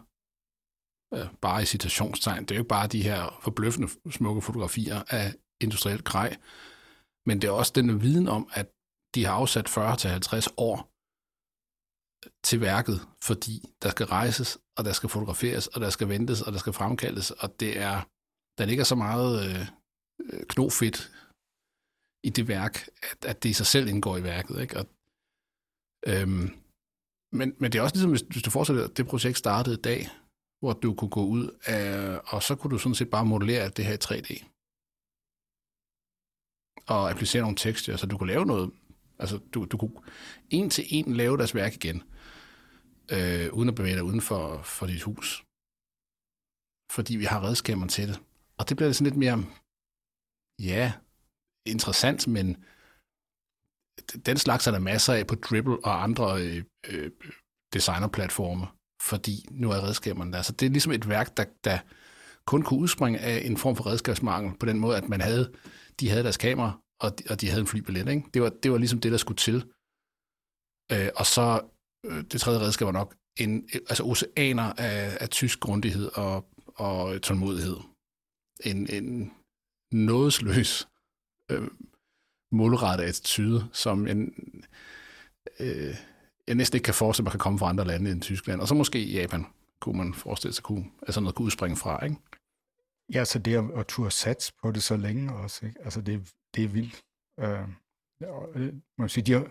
øh, 1.13 1.27
bare 1.41 1.61
i 1.61 1.65
citationstegn, 1.65 2.41
det 2.41 2.51
er 2.51 2.55
jo 2.55 2.61
ikke 2.61 2.75
bare 2.77 2.87
de 2.87 3.03
her 3.03 3.39
forbløffende 3.41 3.87
smukke 4.11 4.41
fotografier 4.41 5.03
af 5.09 5.35
industrielt 5.61 6.03
grej, 6.03 6.37
men 7.25 7.41
det 7.41 7.47
er 7.47 7.51
også 7.51 7.71
den 7.75 8.01
viden 8.01 8.27
om, 8.27 8.49
at 8.53 8.67
de 9.15 9.25
har 9.25 9.33
afsat 9.33 9.67
40-50 9.69 10.47
år 10.57 10.91
til 12.43 12.61
værket, 12.61 13.07
fordi 13.23 13.55
der 13.81 13.89
skal 13.89 14.05
rejses, 14.05 14.57
og 14.77 14.85
der 14.85 14.93
skal 14.93 15.09
fotograferes, 15.09 15.67
og 15.67 15.81
der 15.81 15.89
skal 15.89 16.09
ventes, 16.09 16.41
og 16.41 16.51
der 16.53 16.59
skal 16.59 16.73
fremkaldes, 16.73 17.31
og 17.31 17.59
det 17.59 17.79
er, 17.79 17.95
der 18.57 18.65
ligger 18.65 18.83
så 18.83 18.95
meget 18.95 19.45
øh, 19.45 19.67
øh 20.33 20.43
knofedt 20.49 21.11
i 22.23 22.29
det 22.29 22.47
værk, 22.47 22.87
at, 23.11 23.25
at 23.25 23.43
det 23.43 23.49
i 23.49 23.53
sig 23.53 23.65
selv 23.65 23.87
indgår 23.87 24.17
i 24.17 24.23
værket. 24.23 24.61
Ikke? 24.61 24.77
Og, 24.79 24.85
øhm, 26.07 26.47
men, 27.33 27.55
men 27.59 27.71
det 27.71 27.75
er 27.79 27.81
også 27.81 27.95
ligesom, 27.95 28.11
hvis, 28.11 28.21
hvis 28.21 28.43
du 28.43 28.49
fortsætter, 28.49 28.87
det 28.87 29.07
projekt 29.07 29.37
startede 29.37 29.75
i 29.75 29.81
dag, 29.81 30.09
hvor 30.61 30.73
du 30.73 30.93
kunne 30.93 31.09
gå 31.09 31.25
ud, 31.25 31.57
af, 31.65 32.19
og 32.33 32.43
så 32.43 32.55
kunne 32.55 32.71
du 32.71 32.77
sådan 32.77 32.95
set 32.95 33.09
bare 33.09 33.25
modellere 33.25 33.69
det 33.69 33.85
her 33.85 33.93
i 33.93 34.03
3D. 34.05 34.31
Og 36.87 37.09
applicere 37.11 37.41
nogle 37.41 37.57
tekster, 37.57 37.97
så 37.97 38.07
du 38.07 38.17
kunne 38.17 38.33
lave 38.33 38.45
noget, 38.45 38.71
altså 39.19 39.37
du, 39.37 39.65
du 39.65 39.77
kunne 39.77 40.01
en 40.49 40.69
til 40.69 40.85
en 40.89 41.13
lave 41.13 41.37
deres 41.37 41.55
værk 41.55 41.73
igen 41.75 42.03
øh, 43.15 43.53
uden 43.53 43.69
at 43.69 43.75
bevæge 43.75 43.95
dig 43.95 44.03
uden 44.03 44.21
for, 44.21 44.61
for 44.61 44.85
dit 44.85 45.01
hus. 45.01 45.27
Fordi 46.95 47.13
vi 47.15 47.25
har 47.25 47.43
redskaber 47.43 47.87
til 47.87 48.07
det. 48.07 48.17
Og 48.57 48.69
det 48.69 48.77
bliver 48.77 48.91
sådan 48.91 49.09
lidt 49.09 49.19
mere, 49.23 49.37
ja, 50.59 50.93
interessant, 51.65 52.27
men 52.27 52.47
den 54.25 54.37
slags 54.37 54.67
er 54.67 54.71
der 54.71 54.79
masser 54.79 55.13
af 55.13 55.27
på 55.27 55.35
Dribble 55.35 55.85
og 55.85 56.03
andre 56.03 56.25
øh, 56.43 56.63
øh, 56.89 57.11
designerplatforme, 57.73 58.67
fordi 59.01 59.45
nu 59.51 59.71
er 59.71 59.83
redskaberne 59.83 60.33
der. 60.33 60.41
Så 60.41 60.51
det 60.51 60.65
er 60.65 60.69
ligesom 60.69 60.91
et 60.91 61.09
værk, 61.09 61.37
der, 61.37 61.45
der 61.63 61.79
kun 62.45 62.61
kunne 62.61 62.79
udspringe 62.79 63.19
af 63.19 63.41
en 63.45 63.57
form 63.57 63.75
for 63.75 63.87
redskabsmangel, 63.87 64.57
på 64.59 64.65
den 64.65 64.79
måde, 64.79 64.97
at 64.97 65.09
man 65.09 65.21
havde, 65.21 65.51
de 65.99 66.09
havde 66.09 66.23
deres 66.23 66.37
kamera, 66.37 66.79
og 66.99 67.19
de, 67.19 67.23
og 67.29 67.41
de 67.41 67.49
havde 67.49 67.61
en 67.61 67.67
flybillet. 67.67 68.07
Ikke? 68.07 68.23
Det, 68.33 68.41
var, 68.41 68.49
det 68.49 68.71
var 68.71 68.77
ligesom 68.77 68.99
det, 68.99 69.11
der 69.11 69.17
skulle 69.17 69.37
til. 69.37 69.65
Øh, 70.91 71.09
og 71.15 71.25
så 71.25 71.61
Øh, 72.05 72.23
det 72.31 72.41
tredje 72.41 72.59
redskab 72.59 72.85
var 72.85 72.91
nok 72.91 73.15
en, 73.37 73.69
altså 73.73 74.03
oceaner 74.03 74.73
af, 74.73 75.17
af 75.21 75.29
tysk 75.29 75.59
grundighed 75.59 76.09
og, 76.13 76.49
og 76.65 77.21
tålmodighed. 77.21 77.77
En, 78.65 78.89
en 78.89 79.33
nådesløs 79.91 80.87
øh, 81.51 81.67
målrettet 82.51 83.05
attitude, 83.05 83.67
som 83.73 84.07
en, 84.07 84.33
øh, 85.59 85.95
jeg 86.51 86.55
næsten 86.55 86.77
ikke 86.77 86.85
kan 86.85 86.93
forestille 86.93 87.23
mig, 87.23 87.31
kan 87.31 87.39
komme 87.39 87.59
fra 87.59 87.69
andre 87.69 87.85
lande 87.85 88.11
end 88.11 88.21
Tyskland. 88.21 88.61
Og 88.61 88.67
så 88.67 88.75
måske 88.75 89.11
Japan 89.11 89.45
kunne 89.79 89.97
man 89.97 90.13
forestille 90.13 90.53
sig, 90.53 90.63
kunne, 90.63 90.85
altså 91.01 91.21
noget 91.21 91.35
kunne 91.35 91.45
udspringe 91.45 91.77
fra, 91.77 92.05
ikke? 92.05 92.15
Ja, 93.13 93.25
så 93.25 93.39
det 93.39 93.55
at, 93.55 93.79
at 93.79 93.87
turde 93.87 94.11
sats 94.11 94.51
på 94.51 94.71
det 94.71 94.83
så 94.83 94.97
længe 94.97 95.33
også, 95.33 95.65
ikke? 95.65 95.79
Altså 95.83 96.01
det, 96.01 96.31
det 96.55 96.63
er 96.63 96.67
vildt. 96.67 97.01
Øh, 97.39 97.59
øh 98.55 98.73
man 98.97 99.09
sige, 99.09 99.23
de 99.23 99.31
har, 99.31 99.47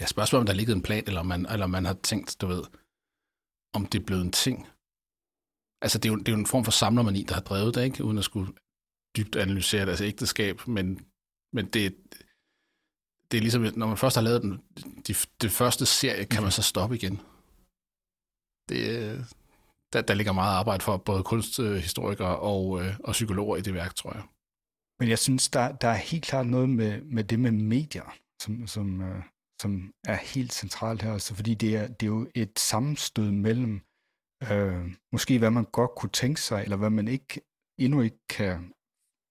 Ja, 0.00 0.06
spørgsmålet 0.06 0.40
om 0.40 0.46
der 0.46 0.54
ligger 0.54 0.74
en 0.74 0.82
plan, 0.82 1.04
eller 1.06 1.22
man, 1.22 1.46
eller 1.52 1.66
man 1.66 1.84
har 1.84 1.94
tænkt, 2.02 2.40
du 2.40 2.46
ved, 2.46 2.62
om 3.72 3.86
det 3.86 4.00
er 4.00 4.04
blevet 4.04 4.24
en 4.24 4.32
ting. 4.32 4.68
Altså, 5.82 5.98
det 5.98 6.08
er 6.08 6.12
jo, 6.12 6.18
det 6.18 6.28
er 6.28 6.32
jo 6.32 6.38
en 6.38 6.46
form 6.46 6.64
for 6.64 6.72
samlermani, 6.72 7.22
der 7.22 7.34
har 7.34 7.40
drevet 7.40 7.74
det, 7.74 7.84
ikke? 7.84 8.04
Uden 8.04 8.18
at 8.18 8.24
skulle 8.24 8.52
dybt 9.16 9.36
analysere 9.36 9.86
deres 9.86 10.00
ægteskab, 10.00 10.66
men, 10.66 11.06
men 11.52 11.66
det, 11.66 11.96
det 13.32 13.38
er 13.38 13.42
ligesom, 13.42 13.62
når 13.76 13.86
man 13.86 13.96
først 13.96 14.16
har 14.16 14.22
lavet 14.22 14.42
den, 14.42 14.62
de, 15.06 15.14
det 15.42 15.50
første 15.50 15.86
serie, 15.86 16.24
kan 16.24 16.42
man 16.42 16.52
så 16.52 16.62
stoppe 16.62 16.94
igen. 16.96 17.20
Det, 18.68 19.26
der, 19.92 20.02
der 20.02 20.14
ligger 20.14 20.32
meget 20.32 20.54
arbejde 20.54 20.84
for 20.84 20.96
både 20.96 21.22
kunsthistorikere 21.22 22.38
og, 22.38 22.82
øh, 22.82 22.94
og 23.04 23.12
psykologer 23.12 23.56
i 23.56 23.60
det 23.60 23.74
værk, 23.74 23.94
tror 23.94 24.12
jeg. 24.14 24.22
Men 24.98 25.08
jeg 25.08 25.18
synes, 25.18 25.48
der, 25.48 25.72
der 25.72 25.88
er 25.88 25.94
helt 25.94 26.24
klart 26.24 26.46
noget 26.46 26.68
med, 26.68 27.00
med 27.02 27.24
det 27.24 27.40
med 27.40 27.50
medier, 27.50 28.14
som, 28.42 28.66
som, 28.66 29.00
øh, 29.02 29.22
som 29.62 29.92
er 30.04 30.14
helt 30.14 30.52
centralt 30.52 31.02
her, 31.02 31.12
altså, 31.12 31.34
fordi 31.34 31.54
det 31.54 31.76
er, 31.76 31.86
det 31.86 32.02
er 32.02 32.10
jo 32.10 32.30
et 32.34 32.58
sammenstød 32.58 33.30
mellem 33.30 33.80
øh, 34.50 34.94
måske 35.12 35.38
hvad 35.38 35.50
man 35.50 35.64
godt 35.64 35.90
kunne 35.96 36.10
tænke 36.10 36.40
sig, 36.40 36.62
eller 36.62 36.76
hvad 36.76 36.90
man 36.90 37.08
ikke 37.08 37.40
endnu 37.78 38.00
ikke 38.00 38.26
kan 38.28 38.72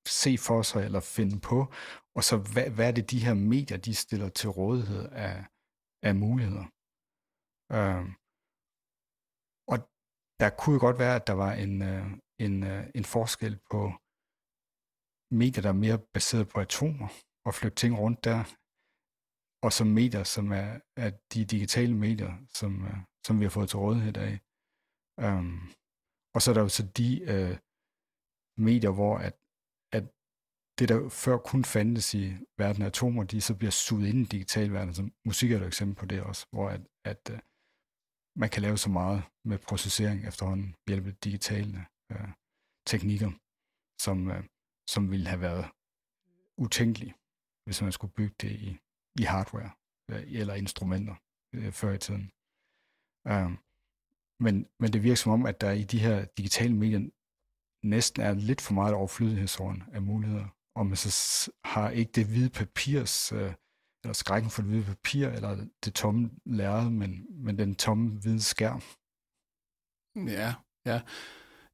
se 0.08 0.38
for 0.38 0.62
sig 0.62 0.86
eller 0.86 1.00
finde 1.00 1.40
på, 1.40 1.74
og 2.16 2.24
så 2.24 2.38
hvad, 2.54 2.70
hvad 2.70 2.88
er 2.88 2.92
det 2.92 3.12
de 3.12 3.26
her 3.26 3.34
medier, 3.34 3.78
de 3.78 3.96
stiller 3.96 4.30
til 4.30 4.50
rådighed 4.50 5.10
af, 5.12 5.46
af 6.04 6.16
muligheder. 6.16 6.66
Øh, 7.78 8.06
og 9.72 9.78
der 10.40 10.50
kunne 10.50 10.74
jo 10.74 10.80
godt 10.80 11.00
være, 11.00 11.16
at 11.16 11.28
der 11.28 11.34
var 11.34 11.54
en, 11.54 11.82
øh, 11.82 12.06
en, 12.46 12.64
øh, 12.64 12.84
en 12.96 13.06
forskel 13.06 13.60
på 13.72 13.82
medier, 15.32 15.62
der 15.62 15.70
er 15.70 15.84
mere 15.86 16.00
baseret 16.14 16.48
på 16.50 16.60
atomer, 16.60 17.08
og 17.46 17.54
flytte 17.54 17.76
ting 17.76 17.94
rundt 18.00 18.24
der, 18.24 18.40
og 19.66 19.72
som 19.74 19.88
medier, 19.88 20.24
som 20.24 20.52
er, 20.52 20.80
er 20.98 21.10
de 21.34 21.46
digitale 21.46 21.96
medier, 21.96 22.34
som, 22.60 22.86
øh, 22.86 22.98
som 23.26 23.40
vi 23.40 23.46
har 23.46 23.50
fået 23.50 23.70
til 23.70 23.80
rådighed 23.80 24.18
af. 24.18 24.34
Øh, 25.26 25.44
og 26.36 26.42
så 26.42 26.52
er 26.52 26.54
der 26.56 26.62
jo 26.62 26.70
så 26.70 26.84
de 26.98 27.10
øh, 27.34 27.58
medier, 28.68 28.92
hvor 28.92 29.18
at 29.18 29.36
det, 30.82 30.90
der 30.90 31.10
før 31.10 31.38
kun 31.38 31.64
fandtes 31.66 32.14
i 32.14 32.34
verden 32.58 32.82
af 32.82 32.86
atomer, 32.88 33.24
de 33.24 33.42
så 33.42 33.56
bliver 33.56 33.72
suget 33.72 34.08
ind 34.08 34.20
i 34.20 34.30
digital 34.36 34.72
verden. 34.72 34.94
Så 34.94 35.10
musik 35.26 35.52
er 35.52 35.58
et 35.58 35.68
eksempel 35.68 35.96
på 35.96 36.06
det 36.06 36.22
også, 36.22 36.46
hvor 36.52 36.70
at, 36.70 36.82
at 37.06 37.30
øh, 37.32 37.40
man 38.36 38.50
kan 38.50 38.62
lave 38.62 38.78
så 38.78 38.90
meget 38.90 39.24
med 39.46 39.58
processering 39.58 40.28
efterhånden 40.28 40.76
ved 40.88 40.96
hjælp 40.96 41.08
af 41.08 41.16
digitale 41.16 41.86
øh, 42.12 42.30
teknikker, 42.88 43.32
som, 44.02 44.32
øh, 44.32 44.44
som 44.90 45.12
ville 45.12 45.28
have 45.28 45.42
været 45.42 45.66
utænkelige, 46.58 47.16
hvis 47.66 47.82
man 47.82 47.92
skulle 47.92 48.14
bygge 48.14 48.36
det 48.42 48.52
i, 48.52 48.78
i 49.20 49.24
hardware 49.24 49.72
øh, 50.12 50.24
eller 50.40 50.54
instrumenter 50.54 51.16
øh, 51.56 51.72
før 51.72 51.94
i 51.94 51.98
tiden. 51.98 52.32
Øh, 53.28 53.52
men, 54.40 54.56
men 54.80 54.94
det 54.94 55.04
virker 55.04 55.16
som 55.16 55.32
om, 55.32 55.46
at 55.46 55.62
der 55.62 55.72
i 55.72 55.84
de 55.84 56.00
her 56.00 56.26
digitale 56.26 56.76
medier 56.76 57.10
næsten 57.84 58.22
er 58.22 58.34
lidt 58.34 58.62
for 58.62 58.74
meget 58.74 58.94
overflydighedsorden 58.94 59.84
af 59.94 60.02
muligheder, 60.02 60.48
og 60.76 60.86
man 60.86 60.96
så 60.96 61.52
har 61.66 61.90
ikke 61.90 62.12
det 62.12 62.26
hvide 62.26 62.50
papirs, 62.50 63.32
øh, 63.32 63.54
eller 64.04 64.14
skrækken 64.14 64.52
for 64.52 64.62
det 64.62 64.72
hvide 64.72 64.86
papir, 64.86 65.28
eller 65.28 65.68
det 65.86 65.94
tomme 65.94 66.30
lærred, 66.46 66.90
men, 66.90 67.26
men 67.46 67.58
den 67.58 67.76
tomme 67.76 68.10
hvide 68.22 68.42
skærm. 68.42 68.82
Ja, 70.16 70.56
ja. 70.86 71.02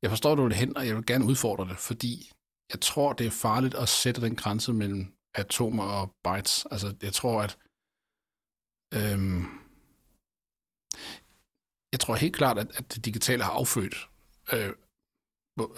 Jeg 0.01 0.09
forstår, 0.09 0.35
du 0.35 0.47
det 0.47 0.55
hen, 0.55 0.77
og 0.77 0.87
jeg 0.87 0.95
vil 0.95 1.05
gerne 1.05 1.25
udfordre 1.25 1.69
det, 1.69 1.77
fordi 1.77 2.31
jeg 2.73 2.81
tror, 2.81 3.13
det 3.13 3.25
er 3.27 3.31
farligt 3.31 3.75
at 3.75 3.89
sætte 3.89 4.21
den 4.21 4.35
grænse 4.35 4.73
mellem 4.73 5.17
atomer 5.35 5.83
og 5.83 6.15
bytes. 6.23 6.65
Altså, 6.71 6.95
jeg 7.01 7.13
tror, 7.13 7.41
at 7.41 7.57
øhm, 8.97 9.43
jeg 11.91 11.99
tror 11.99 12.15
helt 12.15 12.35
klart, 12.35 12.57
at, 12.57 12.69
at 12.79 12.95
det 12.95 13.05
digitale 13.05 13.43
har 13.43 13.51
affødt 13.51 14.09
øh, 14.53 14.73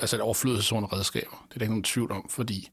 altså 0.01 0.15
et 0.15 0.21
overflødighedsordende 0.21 0.95
redskaber. 0.95 1.38
Det 1.47 1.53
er 1.53 1.58
der 1.60 1.65
ikke 1.65 1.73
nogen 1.73 1.84
tvivl 1.84 2.12
om, 2.12 2.29
fordi 2.29 2.69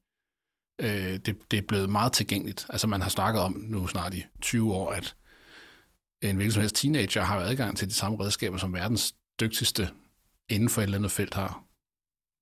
øh, 0.81 1.17
det, 1.27 1.51
det 1.51 1.59
er 1.59 1.67
blevet 1.69 1.91
meget 1.91 2.13
tilgængeligt. 2.13 2.67
Altså 2.69 2.87
man 2.87 3.03
har 3.03 3.09
snakket 3.09 3.43
om 3.43 3.53
nu 3.53 3.87
snart 3.87 4.15
i 4.15 4.25
20 4.41 4.75
år, 4.75 4.91
at 4.93 5.17
en 6.23 6.37
hvilken 6.37 6.53
som 6.53 6.61
helst 6.61 6.77
teenager 6.77 7.23
har 7.23 7.41
adgang 7.41 7.77
til 7.77 7.89
de 7.89 7.95
samme 7.95 8.25
redskaber, 8.25 8.57
som 8.57 8.73
verdens 8.73 9.15
dygtigste 9.41 9.91
inden 10.49 10.69
for 10.69 10.81
et 10.81 10.85
eller 10.85 10.99
andet 10.99 11.11
felt 11.11 11.35
har. 11.35 11.65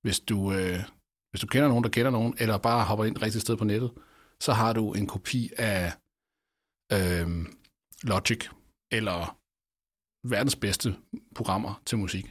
Hvis 0.02 0.20
du, 0.20 0.52
øh, 0.52 0.80
hvis 1.30 1.40
du 1.40 1.46
kender 1.46 1.68
nogen, 1.68 1.84
der 1.84 1.90
kender 1.90 2.10
nogen, 2.10 2.34
eller 2.38 2.58
bare 2.58 2.84
hopper 2.84 3.04
ind 3.04 3.22
rigtig 3.22 3.40
sted 3.40 3.56
på 3.56 3.64
nettet, 3.64 3.92
så 4.40 4.52
har 4.52 4.72
du 4.72 4.92
en 4.92 5.06
kopi 5.06 5.50
af 5.58 5.92
øh, 6.92 7.28
Logic, 8.02 8.48
eller 8.92 9.38
verdens 10.28 10.56
bedste 10.56 10.96
programmer 11.34 11.82
til 11.86 11.98
musik. 11.98 12.24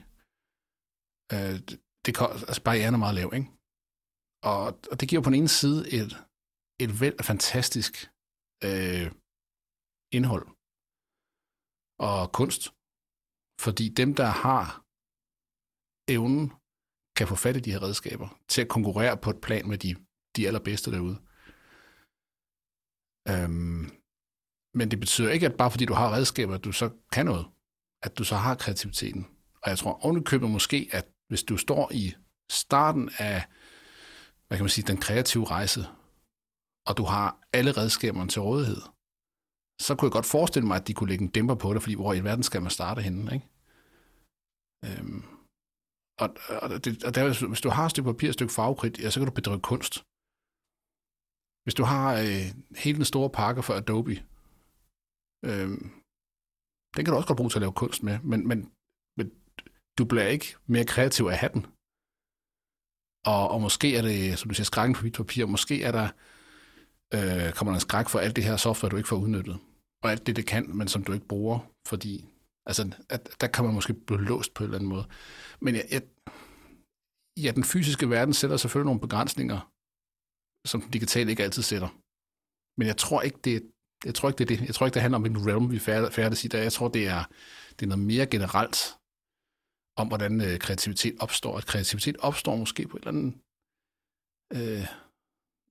Øh, 1.33 1.59
det, 2.05 2.21
altså 2.47 2.61
barrieren 2.63 2.93
er 2.93 2.97
meget 2.97 3.15
lav, 3.15 3.31
ikke? 3.35 3.47
Og, 4.43 4.79
og 4.91 4.99
det 4.99 5.09
giver 5.09 5.21
på 5.21 5.29
den 5.29 5.39
ene 5.39 5.47
side 5.47 5.79
et, 5.97 6.11
et 6.79 7.01
vel 7.01 7.15
fantastisk 7.23 7.93
øh, 8.63 9.11
indhold 10.17 10.47
og 11.99 12.31
kunst. 12.31 12.61
Fordi 13.65 13.89
dem, 13.89 14.15
der 14.15 14.29
har 14.45 14.65
evnen, 16.15 16.43
kan 17.17 17.27
få 17.27 17.35
fat 17.35 17.57
i 17.57 17.59
de 17.59 17.71
her 17.71 17.83
redskaber 17.83 18.39
til 18.47 18.61
at 18.61 18.67
konkurrere 18.75 19.17
på 19.17 19.29
et 19.29 19.41
plan 19.41 19.67
med 19.67 19.77
de, 19.77 19.95
de 20.35 20.47
allerbedste 20.47 20.91
derude. 20.91 21.17
Øhm, 23.31 23.83
men 24.77 24.91
det 24.91 24.99
betyder 24.99 25.31
ikke, 25.31 25.45
at 25.45 25.57
bare 25.57 25.71
fordi 25.71 25.85
du 25.85 25.93
har 25.93 26.13
redskaber, 26.13 26.55
at 26.55 26.63
du 26.63 26.71
så 26.71 26.89
kan 27.11 27.25
noget. 27.25 27.45
At 28.01 28.17
du 28.17 28.23
så 28.23 28.35
har 28.35 28.55
kreativiteten. 28.55 29.27
Og 29.61 29.69
jeg 29.69 29.77
tror 29.77 30.05
ovenikøbet 30.05 30.49
måske, 30.49 30.89
at 30.91 31.07
hvis 31.27 31.43
du 31.43 31.57
står 31.57 31.91
i 31.91 32.13
starten 32.51 33.09
af, 33.17 33.47
hvad 34.47 34.57
kan 34.57 34.63
man 34.63 34.75
sige, 34.75 34.87
den 34.91 35.03
kreative 35.05 35.45
rejse, 35.45 35.81
og 36.87 36.93
du 36.99 37.03
har 37.13 37.27
alle 37.53 37.71
redskaberne 37.71 38.29
til 38.29 38.41
rådighed, 38.41 38.81
så 39.85 39.95
kunne 39.95 40.07
jeg 40.07 40.17
godt 40.17 40.33
forestille 40.35 40.67
mig, 40.67 40.77
at 40.77 40.87
de 40.87 40.93
kunne 40.93 41.09
lægge 41.09 41.25
en 41.25 41.35
dæmper 41.37 41.55
på 41.55 41.73
det, 41.73 41.81
fordi 41.81 41.95
hvor 41.95 42.13
i 42.13 42.23
verden 42.23 42.43
skal 42.43 42.61
man 42.61 42.71
starte 42.71 43.01
henne, 43.01 43.33
ikke? 43.35 43.47
Øhm, 44.85 45.21
og, 46.21 46.27
og, 46.63 46.67
det, 46.83 47.03
og 47.07 47.15
der, 47.15 47.47
hvis 47.47 47.61
du 47.61 47.69
har 47.69 47.85
et 47.85 47.91
stykke 47.91 48.11
papir 48.11 48.29
et 48.29 48.33
stykke 48.33 48.53
farvekridt, 48.53 48.99
ja, 48.99 49.09
så 49.09 49.19
kan 49.19 49.27
du 49.27 49.33
bedrive 49.33 49.67
kunst. 49.71 49.93
Hvis 51.63 51.77
du 51.79 51.83
har 51.93 52.07
øh, 52.23 52.47
hele 52.83 52.97
den 53.01 53.11
store 53.11 53.29
pakke 53.39 53.63
for 53.63 53.73
Adobe, 53.73 54.15
øh, 55.49 55.69
den 56.93 57.01
kan 57.01 57.11
du 57.11 57.17
også 57.17 57.29
godt 57.29 57.39
bruge 57.39 57.51
til 57.51 57.59
at 57.59 57.65
lave 57.65 57.81
kunst 57.81 58.03
med, 58.07 58.15
men, 58.31 58.47
men, 58.49 58.59
men 59.17 59.27
du 59.97 60.03
bliver 60.09 60.27
ikke 60.35 60.47
mere 60.73 60.91
kreativ 60.93 61.25
af 61.25 61.37
hatten. 61.43 61.63
Og, 63.25 63.51
og 63.51 63.61
måske 63.61 63.97
er 63.97 64.01
det, 64.01 64.39
som 64.39 64.49
du 64.49 64.55
siger, 64.55 64.65
skrækken 64.65 64.95
på 64.95 65.01
hvidt 65.01 65.17
papir, 65.17 65.45
måske 65.45 65.83
er 65.83 65.91
der, 65.91 66.07
øh, 67.13 67.53
kommer 67.53 67.71
der 67.71 67.77
en 67.77 67.87
skræk 67.87 68.09
for 68.09 68.19
alt 68.19 68.35
det 68.35 68.43
her 68.43 68.57
software, 68.57 68.89
du 68.89 68.97
ikke 68.97 69.09
får 69.09 69.15
udnyttet. 69.15 69.57
Og 70.03 70.11
alt 70.11 70.27
det, 70.27 70.35
det 70.35 70.45
kan, 70.45 70.77
men 70.77 70.87
som 70.87 71.03
du 71.03 71.13
ikke 71.13 71.27
bruger, 71.27 71.59
fordi 71.87 72.25
altså, 72.65 72.91
at, 73.09 73.41
der 73.41 73.47
kan 73.47 73.65
man 73.65 73.73
måske 73.73 73.93
blive 73.93 74.21
låst 74.21 74.53
på 74.53 74.63
en 74.63 74.65
eller 74.65 74.77
anden 74.77 74.89
måde. 74.89 75.05
Men 75.61 75.75
jeg, 75.75 75.87
jeg, 75.91 76.01
ja, 77.43 77.51
den 77.51 77.63
fysiske 77.63 78.09
verden 78.09 78.33
sætter 78.33 78.57
selvfølgelig 78.57 78.85
nogle 78.85 79.01
begrænsninger, 79.01 79.71
som 80.67 80.81
den 80.81 80.91
digitale 80.91 81.29
ikke 81.31 81.43
altid 81.43 81.63
sætter. 81.63 81.89
Men 82.77 82.87
jeg 82.87 82.97
tror 82.97 83.21
ikke, 83.21 83.39
det, 83.43 83.71
jeg 84.05 84.15
tror 84.15 84.29
ikke, 84.29 84.37
det 84.37 84.51
er 84.51 84.57
det. 84.57 84.65
Jeg 84.67 84.75
tror 84.75 84.85
ikke, 84.85 84.93
det 84.93 85.01
handler 85.01 85.17
om 85.17 85.25
en 85.25 85.47
realm, 85.47 85.71
vi 85.71 85.75
er 85.75 86.09
færdige 86.09 86.45
i 86.45 86.49
dag. 86.49 86.63
Jeg 86.63 86.73
tror, 86.73 86.87
det 86.87 87.07
er, 87.07 87.23
det 87.79 87.81
er 87.85 87.89
noget 87.89 88.05
mere 88.05 88.25
generelt 88.25 88.77
om, 90.01 90.07
hvordan 90.07 90.41
øh, 90.41 90.59
kreativitet 90.59 91.15
opstår. 91.19 91.57
At 91.57 91.65
kreativitet 91.65 92.17
opstår 92.17 92.55
måske 92.55 92.87
på 92.87 92.97
et 92.97 93.01
eller 93.01 93.11
andet... 93.11 93.33
Øh, 94.55 94.87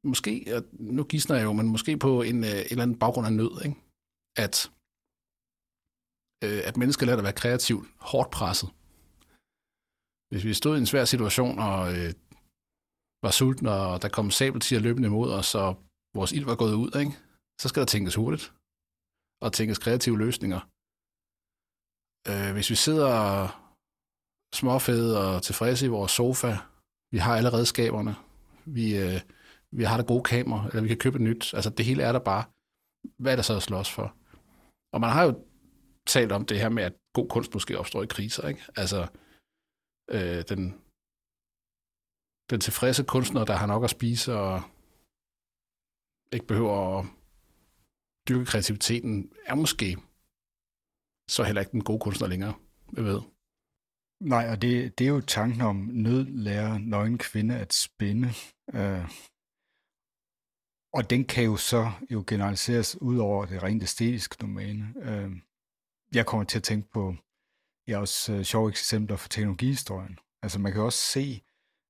måske, 0.05 0.33
og 0.57 0.63
nu 0.73 1.05
gidsner 1.05 1.37
jeg 1.37 1.45
jo, 1.45 1.53
men 1.53 1.69
måske 1.69 1.97
på 1.97 2.23
en, 2.23 2.39
øh, 2.45 2.51
en 2.51 2.71
eller 2.71 2.83
anden 2.83 2.99
baggrund 2.99 3.27
af 3.27 3.33
nød. 3.33 3.55
Ikke? 3.67 3.77
At, 4.45 4.57
øh, 6.45 6.61
at 6.69 6.77
mennesker 6.77 7.07
lærer 7.07 7.17
at 7.17 7.25
være 7.29 7.41
kreativt 7.43 7.87
hårdt 8.11 8.31
presset. 8.31 8.69
Hvis 10.31 10.45
vi 10.45 10.55
stod 10.55 10.77
i 10.77 10.81
en 10.81 10.91
svær 10.93 11.05
situation 11.05 11.59
og 11.59 11.81
øh, 11.97 12.13
var 13.25 13.31
sultne, 13.31 13.71
og 13.71 14.03
der 14.03 14.09
kom 14.09 14.31
sabeltiger 14.31 14.81
løbende 14.81 15.09
imod 15.09 15.31
os, 15.41 15.55
og 15.55 15.71
vores 16.15 16.33
ild 16.33 16.45
var 16.45 16.57
gået 16.63 16.75
ud, 16.75 16.91
ikke? 17.03 17.13
så 17.61 17.69
skal 17.69 17.81
der 17.81 17.87
tænkes 17.87 18.15
hurtigt, 18.15 18.45
og 19.45 19.53
tænkes 19.53 19.79
kreative 19.79 20.19
løsninger. 20.19 20.61
Øh, 22.31 22.53
hvis 22.53 22.71
vi 22.71 22.75
sidder 22.87 23.13
småfede 24.55 25.35
og 25.35 25.43
tilfredse 25.43 25.87
i 25.87 25.89
vores 25.89 26.13
sofa, 26.13 26.57
vi 27.13 27.19
har 27.19 27.37
alle 27.37 27.53
redskaberne, 27.53 28.15
vi, 28.67 28.97
øh, 28.99 29.21
vi 29.71 29.85
har 29.85 29.97
det 29.97 30.07
gode 30.07 30.23
kamera, 30.23 30.67
eller 30.69 30.83
vi 30.83 30.89
kan 30.89 30.99
købe 30.99 31.17
et 31.17 31.23
nyt, 31.23 31.55
altså 31.55 31.71
det 31.71 31.85
hele 31.85 32.03
er 32.03 32.13
der 32.13 32.19
bare. 32.19 32.45
Hvad 33.19 33.33
er 33.33 33.37
der 33.37 33.43
så 33.43 33.57
at 33.57 33.63
slås 33.63 33.91
for? 33.91 34.17
Og 34.93 35.01
man 35.01 35.11
har 35.11 35.25
jo 35.25 35.45
talt 36.07 36.33
om 36.33 36.47
det 36.47 36.59
her 36.59 36.69
med, 36.69 36.83
at 36.83 36.95
god 37.13 37.29
kunst 37.29 37.55
måske 37.55 37.79
opstår 37.79 38.03
i 38.03 38.07
kriser, 38.07 38.49
ikke? 38.49 38.63
Altså, 38.77 39.01
øh, 40.11 40.43
den, 40.49 40.63
den 42.51 42.61
tilfredse 42.61 43.05
kunstner, 43.05 43.45
der 43.45 43.57
har 43.57 43.67
nok 43.67 43.85
at 43.85 43.91
spise 43.91 44.35
og 44.35 44.63
ikke 46.33 46.47
behøver 46.47 46.99
at 46.99 47.07
dyrke 48.29 48.45
kreativiteten, 48.45 49.33
er 49.47 49.55
måske 49.55 49.97
så 51.31 51.43
heller 51.43 51.61
ikke 51.61 51.73
den 51.73 51.85
gode 51.85 52.01
kunstner 52.01 52.29
længere, 52.29 52.55
jeg 52.97 53.05
ved. 53.05 53.21
Nej, 54.23 54.49
og 54.51 54.63
det, 54.63 54.99
det 54.99 55.05
er 55.05 55.09
jo 55.09 55.21
tanken 55.21 55.61
om 55.61 55.77
nød 55.77 56.25
lærer 56.25 56.79
nøgen 56.79 57.19
kvinde 57.19 57.59
at 57.59 57.73
spænde. 57.73 58.29
Øh, 58.75 59.11
og 60.93 61.11
den 61.11 61.25
kan 61.25 61.45
jo 61.45 61.57
så 61.57 61.93
jo 62.11 62.25
generaliseres 62.27 63.03
ud 63.03 63.19
over 63.19 63.47
det 63.47 63.63
rent 63.63 63.83
æstetiske 63.83 64.37
domæne. 64.41 64.95
Øh, 64.97 65.31
jeg 66.15 66.27
kommer 66.27 66.45
til 66.45 66.59
at 66.59 66.63
tænke 66.63 66.91
på 66.91 67.15
ja, 67.89 67.99
også 67.99 68.33
øh, 68.33 68.43
sjove 68.43 68.69
eksempler 68.69 69.17
for 69.17 69.29
teknologihistorien. 69.29 70.19
Altså 70.43 70.59
man 70.59 70.73
kan 70.73 70.83
også 70.83 70.99
se 70.99 71.43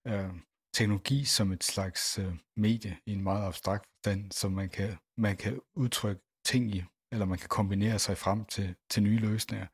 øh, 0.06 0.30
teknologi 0.74 1.24
som 1.24 1.52
et 1.52 1.64
slags 1.64 2.18
øh, 2.18 2.34
medie 2.56 2.98
i 3.06 3.12
en 3.12 3.22
meget 3.22 3.46
abstrakt 3.46 3.86
forstand, 4.02 4.32
som 4.32 4.52
man 4.52 4.68
kan, 4.68 4.96
man 5.16 5.36
kan 5.36 5.60
udtrykke 5.74 6.22
ting 6.44 6.74
i, 6.74 6.84
eller 7.12 7.26
man 7.26 7.38
kan 7.38 7.48
kombinere 7.48 7.98
sig 7.98 8.18
frem 8.18 8.44
til, 8.44 8.74
til 8.90 9.02
nye 9.02 9.18
løsninger. 9.18 9.66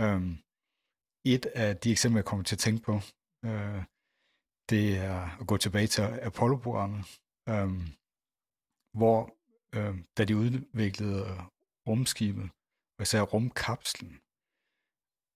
Um, 0.00 0.38
et 1.24 1.46
af 1.46 1.76
de 1.76 1.90
eksempler, 1.90 2.18
jeg 2.18 2.24
kommer 2.24 2.44
til 2.44 2.54
at 2.54 2.64
tænke 2.66 2.82
på, 2.82 2.94
øh, 3.44 3.82
det 4.70 4.84
er 4.98 5.40
at 5.40 5.46
gå 5.46 5.56
tilbage 5.56 5.86
til 5.86 6.02
Apollo-programmet, 6.02 7.00
øh, 7.48 7.70
hvor 8.98 9.20
øh, 9.76 9.94
da 10.18 10.24
de 10.24 10.36
udviklede 10.36 11.24
rumskibet, 11.88 12.50
og 12.98 13.02
især 13.02 13.22
rumkapslen, 13.22 14.14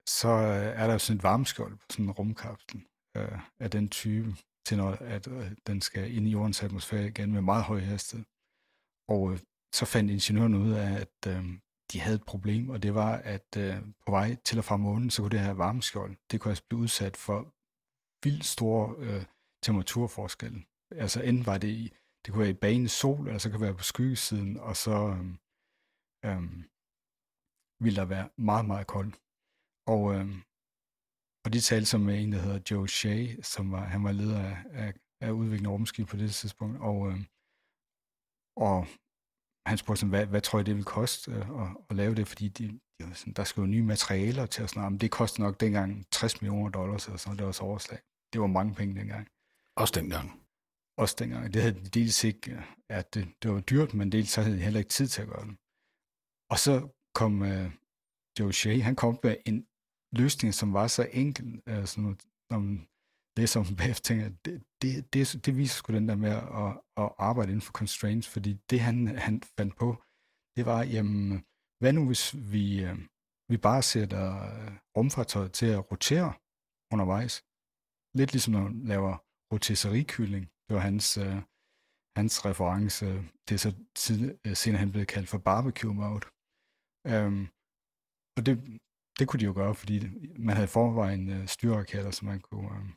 så 0.08 0.28
øh, 0.28 0.80
er 0.80 0.86
der 0.86 0.98
sådan 0.98 1.16
et 1.16 1.22
varmeskjold 1.22 1.74
på 1.76 1.86
sådan 1.90 2.04
en 2.04 2.10
rumkapsel 2.10 2.78
øh, 3.16 3.38
af 3.64 3.70
den 3.70 3.88
type, 3.88 4.30
til 4.66 4.76
når 4.76 4.90
at, 5.16 5.28
øh, 5.28 5.52
den 5.66 5.80
skal 5.80 6.14
ind 6.16 6.26
i 6.26 6.30
jordens 6.30 6.62
atmosfære 6.62 7.06
igen 7.06 7.32
med 7.32 7.42
meget 7.42 7.64
høj 7.64 7.80
hastighed. 7.80 8.26
Og 9.08 9.32
øh, 9.32 9.38
så 9.74 9.84
fandt 9.86 10.10
ingeniørerne 10.10 10.58
ud 10.58 10.72
af, 10.72 10.90
at 11.04 11.18
øh, 11.32 11.44
de 11.92 12.00
havde 12.00 12.16
et 12.16 12.24
problem, 12.26 12.70
og 12.70 12.82
det 12.82 12.94
var, 12.94 13.12
at 13.16 13.56
øh, 13.58 13.82
på 14.06 14.10
vej 14.10 14.36
til 14.44 14.58
og 14.58 14.64
fra 14.64 14.76
månen, 14.76 15.10
så 15.10 15.22
kunne 15.22 15.30
det 15.30 15.40
her 15.40 15.52
varmeskjold, 15.52 16.16
det 16.30 16.40
kunne 16.40 16.50
altså 16.50 16.64
blive 16.68 16.80
udsat 16.80 17.16
for 17.16 17.38
vildt 18.24 18.44
store 18.44 18.94
øh, 18.98 19.24
temperaturforskelle. 19.62 20.64
Altså 20.90 21.22
enten 21.22 21.46
var 21.46 21.58
det 21.58 21.68
i, 21.68 21.84
det 22.22 22.32
kunne 22.32 22.40
være 22.40 22.50
i 22.50 22.64
banen 22.66 22.88
sol, 22.88 23.26
eller 23.26 23.38
så 23.38 23.48
kan 23.48 23.60
det 23.60 23.66
være 23.66 23.76
på 23.76 23.82
skyggesiden, 23.92 24.56
og 24.56 24.76
så 24.76 24.96
øh, 25.14 25.26
øh, 26.26 26.42
ville 27.84 27.96
der 28.00 28.04
være 28.04 28.28
meget, 28.38 28.66
meget 28.66 28.86
koldt. 28.86 29.16
Og, 29.94 30.02
øh, 30.14 30.26
og 31.44 31.52
de 31.52 31.60
talte 31.60 31.86
som 31.86 32.00
med 32.00 32.22
en, 32.22 32.32
der 32.32 32.38
hedder 32.38 32.60
Joe 32.70 32.88
Shea, 32.88 33.42
som 33.42 33.72
var, 33.72 33.84
han 33.84 34.04
var 34.04 34.12
leder 34.12 34.42
af, 34.50 34.56
af, 34.70 34.94
af 35.20 35.30
udviklingen 35.30 35.72
af 35.72 35.74
rumskib 35.74 36.08
på 36.08 36.16
det 36.16 36.34
tidspunkt. 36.34 36.76
Og, 36.80 36.98
øh, 37.10 37.18
og 38.56 38.86
han 39.66 39.78
spurgte 39.78 40.00
sådan, 40.00 40.10
hvad, 40.10 40.26
hvad 40.26 40.40
tror 40.40 40.58
jeg, 40.58 40.66
det 40.66 40.76
vil 40.76 40.84
koste 40.84 41.30
øh, 41.30 41.62
at, 41.62 41.68
at 41.90 41.96
lave 41.96 42.14
det, 42.14 42.28
fordi 42.28 42.48
de, 42.48 42.80
de 43.00 43.14
sådan, 43.14 43.32
der 43.32 43.44
skal 43.44 43.60
jo 43.60 43.66
nye 43.66 43.82
materialer 43.82 44.46
til 44.46 44.62
at 44.62 44.70
sådan 44.70 44.92
men 44.92 45.00
det 45.00 45.10
kostede 45.10 45.42
nok 45.42 45.60
dengang 45.60 46.06
60 46.10 46.42
millioner 46.42 46.70
dollars, 46.70 47.06
eller 47.06 47.18
sådan, 47.18 47.38
det 47.38 47.46
var 47.46 47.52
så 47.52 47.62
overslag. 47.62 47.98
Det 48.32 48.40
var 48.40 48.46
mange 48.46 48.74
penge 48.74 48.94
dengang. 48.94 49.28
Også 49.76 49.94
dengang. 50.00 50.42
Også 50.98 51.16
dengang. 51.18 51.54
Det 51.54 51.62
havde 51.62 51.74
de 51.74 51.88
dels 51.88 52.24
ikke, 52.24 52.64
at 52.90 53.14
det, 53.14 53.28
det 53.42 53.50
var 53.52 53.60
dyrt, 53.60 53.94
men 53.94 54.12
dels 54.12 54.30
så 54.30 54.42
havde 54.42 54.56
de 54.56 54.62
heller 54.62 54.78
ikke 54.78 54.90
tid 54.90 55.06
til 55.06 55.22
at 55.22 55.28
gøre 55.28 55.46
det. 55.46 55.56
Og 56.50 56.58
så 56.58 56.88
kom 57.14 57.42
uh, 57.42 57.70
Joe 58.38 58.52
Shea, 58.52 58.78
han 58.78 58.96
kom 58.96 59.18
med 59.22 59.36
en 59.46 59.66
løsning, 60.12 60.54
som 60.54 60.72
var 60.72 60.86
så 60.86 61.08
enkel, 61.12 61.62
uh, 61.70 61.84
sådan 61.84 62.02
noget, 62.02 62.20
som 62.52 62.86
det 63.36 63.48
som 63.48 63.64
bagefter 63.78 64.06
tænker, 64.08 64.28
det, 64.44 64.62
det, 64.82 65.14
det, 65.14 65.46
det 65.46 65.56
viser 65.56 65.76
sgu 65.76 65.92
den 65.92 66.08
der 66.08 66.16
med 66.16 66.30
at, 66.62 66.70
at 67.02 67.08
arbejde 67.18 67.50
inden 67.52 67.66
for 67.68 67.72
constraints, 67.72 68.28
fordi 68.28 68.52
det 68.70 68.80
han, 68.80 69.18
han 69.26 69.42
fandt 69.56 69.76
på, 69.76 69.88
det 70.56 70.66
var, 70.66 70.82
jamen, 70.82 71.44
hvad 71.80 71.92
nu 71.92 72.06
hvis 72.06 72.24
vi, 72.52 72.84
øh, 72.84 72.98
vi 73.50 73.56
bare 73.56 73.82
sætter 73.82 74.26
rumfartøjet 74.96 75.52
til 75.52 75.66
at 75.66 75.92
rotere 75.92 76.32
undervejs? 76.92 77.34
Lidt 78.18 78.32
ligesom 78.32 78.52
når 78.52 78.62
man 78.62 78.86
laver 78.92 79.14
rotisserikylling. 79.52 80.44
Det 80.66 80.74
var 80.76 80.84
hans, 80.90 81.18
øh, 81.18 81.36
hans 82.18 82.34
reference. 82.48 83.06
Det 83.46 83.52
er 83.54 83.62
så 83.66 83.72
tid, 84.04 84.38
øh, 84.46 84.56
senere 84.56 84.78
han 84.78 84.92
blev 84.92 85.06
kaldt 85.06 85.28
for 85.28 85.38
barbecue 85.38 85.94
mode. 85.94 86.26
Um, 87.14 87.48
og 88.36 88.46
det, 88.46 88.54
det 89.18 89.28
kunne 89.28 89.40
de 89.40 89.44
jo 89.44 89.54
gøre, 89.60 89.74
fordi 89.74 89.96
man 90.38 90.56
havde 90.56 90.74
forvejen 90.78 91.24
uh, 91.34 91.46
styrraketter, 91.46 92.10
så 92.10 92.24
man 92.24 92.40
kunne, 92.40 92.70
uh, 92.70 92.88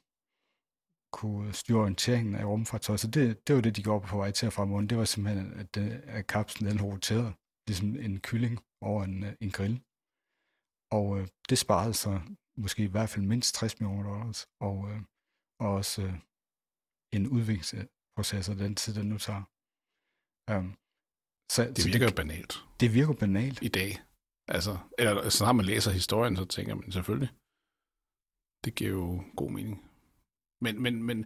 kunne 1.12 1.54
styre 1.54 1.80
orienteringen 1.80 2.36
af 2.36 2.46
rumfartøj. 2.46 2.98
Så 2.98 3.08
det, 3.08 3.48
det 3.48 3.56
var 3.56 3.62
det, 3.62 3.76
de 3.76 3.84
gjorde 3.84 4.08
på 4.08 4.18
vej 4.18 4.32
til 4.32 4.46
at 4.46 4.54
fra 4.54 4.66
månen. 4.66 4.90
Det 4.90 4.98
var 4.98 5.06
simpelthen, 5.06 5.54
at, 5.54 5.78
at 6.18 6.28
kapslen 6.28 6.72
den 6.72 6.82
roterede, 6.82 7.34
ligesom 7.68 7.96
en 7.96 8.20
kylling 8.20 8.60
over 8.82 9.04
en, 9.04 9.24
en 9.42 9.52
grill. 9.52 9.82
Og 10.92 11.06
uh, 11.10 11.28
det 11.50 11.58
sparede 11.58 11.94
så 11.94 12.22
måske 12.58 12.84
i 12.84 12.94
hvert 12.94 13.10
fald 13.10 13.26
mindst 13.26 13.56
60 13.56 13.80
millioner 13.80 14.04
dollars, 14.10 14.48
og, 14.62 14.78
uh, 14.78 15.02
og 15.60 15.68
også 15.80 16.02
uh, 16.08 16.14
en 17.16 17.28
udviklingsproces 17.28 18.50
af 18.50 18.56
den 18.56 18.76
tid, 18.76 18.94
den 18.94 19.10
nu 19.10 19.18
tager. 19.18 19.44
Um, 20.52 20.68
så, 21.52 21.62
det 21.76 21.86
virker 21.86 22.06
jo 22.10 22.16
banalt. 22.16 22.54
Det 22.80 22.94
virker 22.94 23.14
banalt. 23.14 23.60
I 23.62 23.68
dag. 23.68 23.92
Altså, 24.48 24.78
eller 24.98 25.30
så 25.30 25.46
når 25.46 25.54
man 25.54 25.66
læser 25.66 25.92
historien, 25.92 26.36
så 26.36 26.46
tænker 26.46 26.76
man 26.76 26.92
selvfølgelig, 26.92 27.30
det 28.66 28.76
giver 28.76 28.92
jo 28.92 29.24
god 29.36 29.52
mening. 29.52 29.89
Men, 30.62 30.82
men, 30.82 31.04
men, 31.04 31.26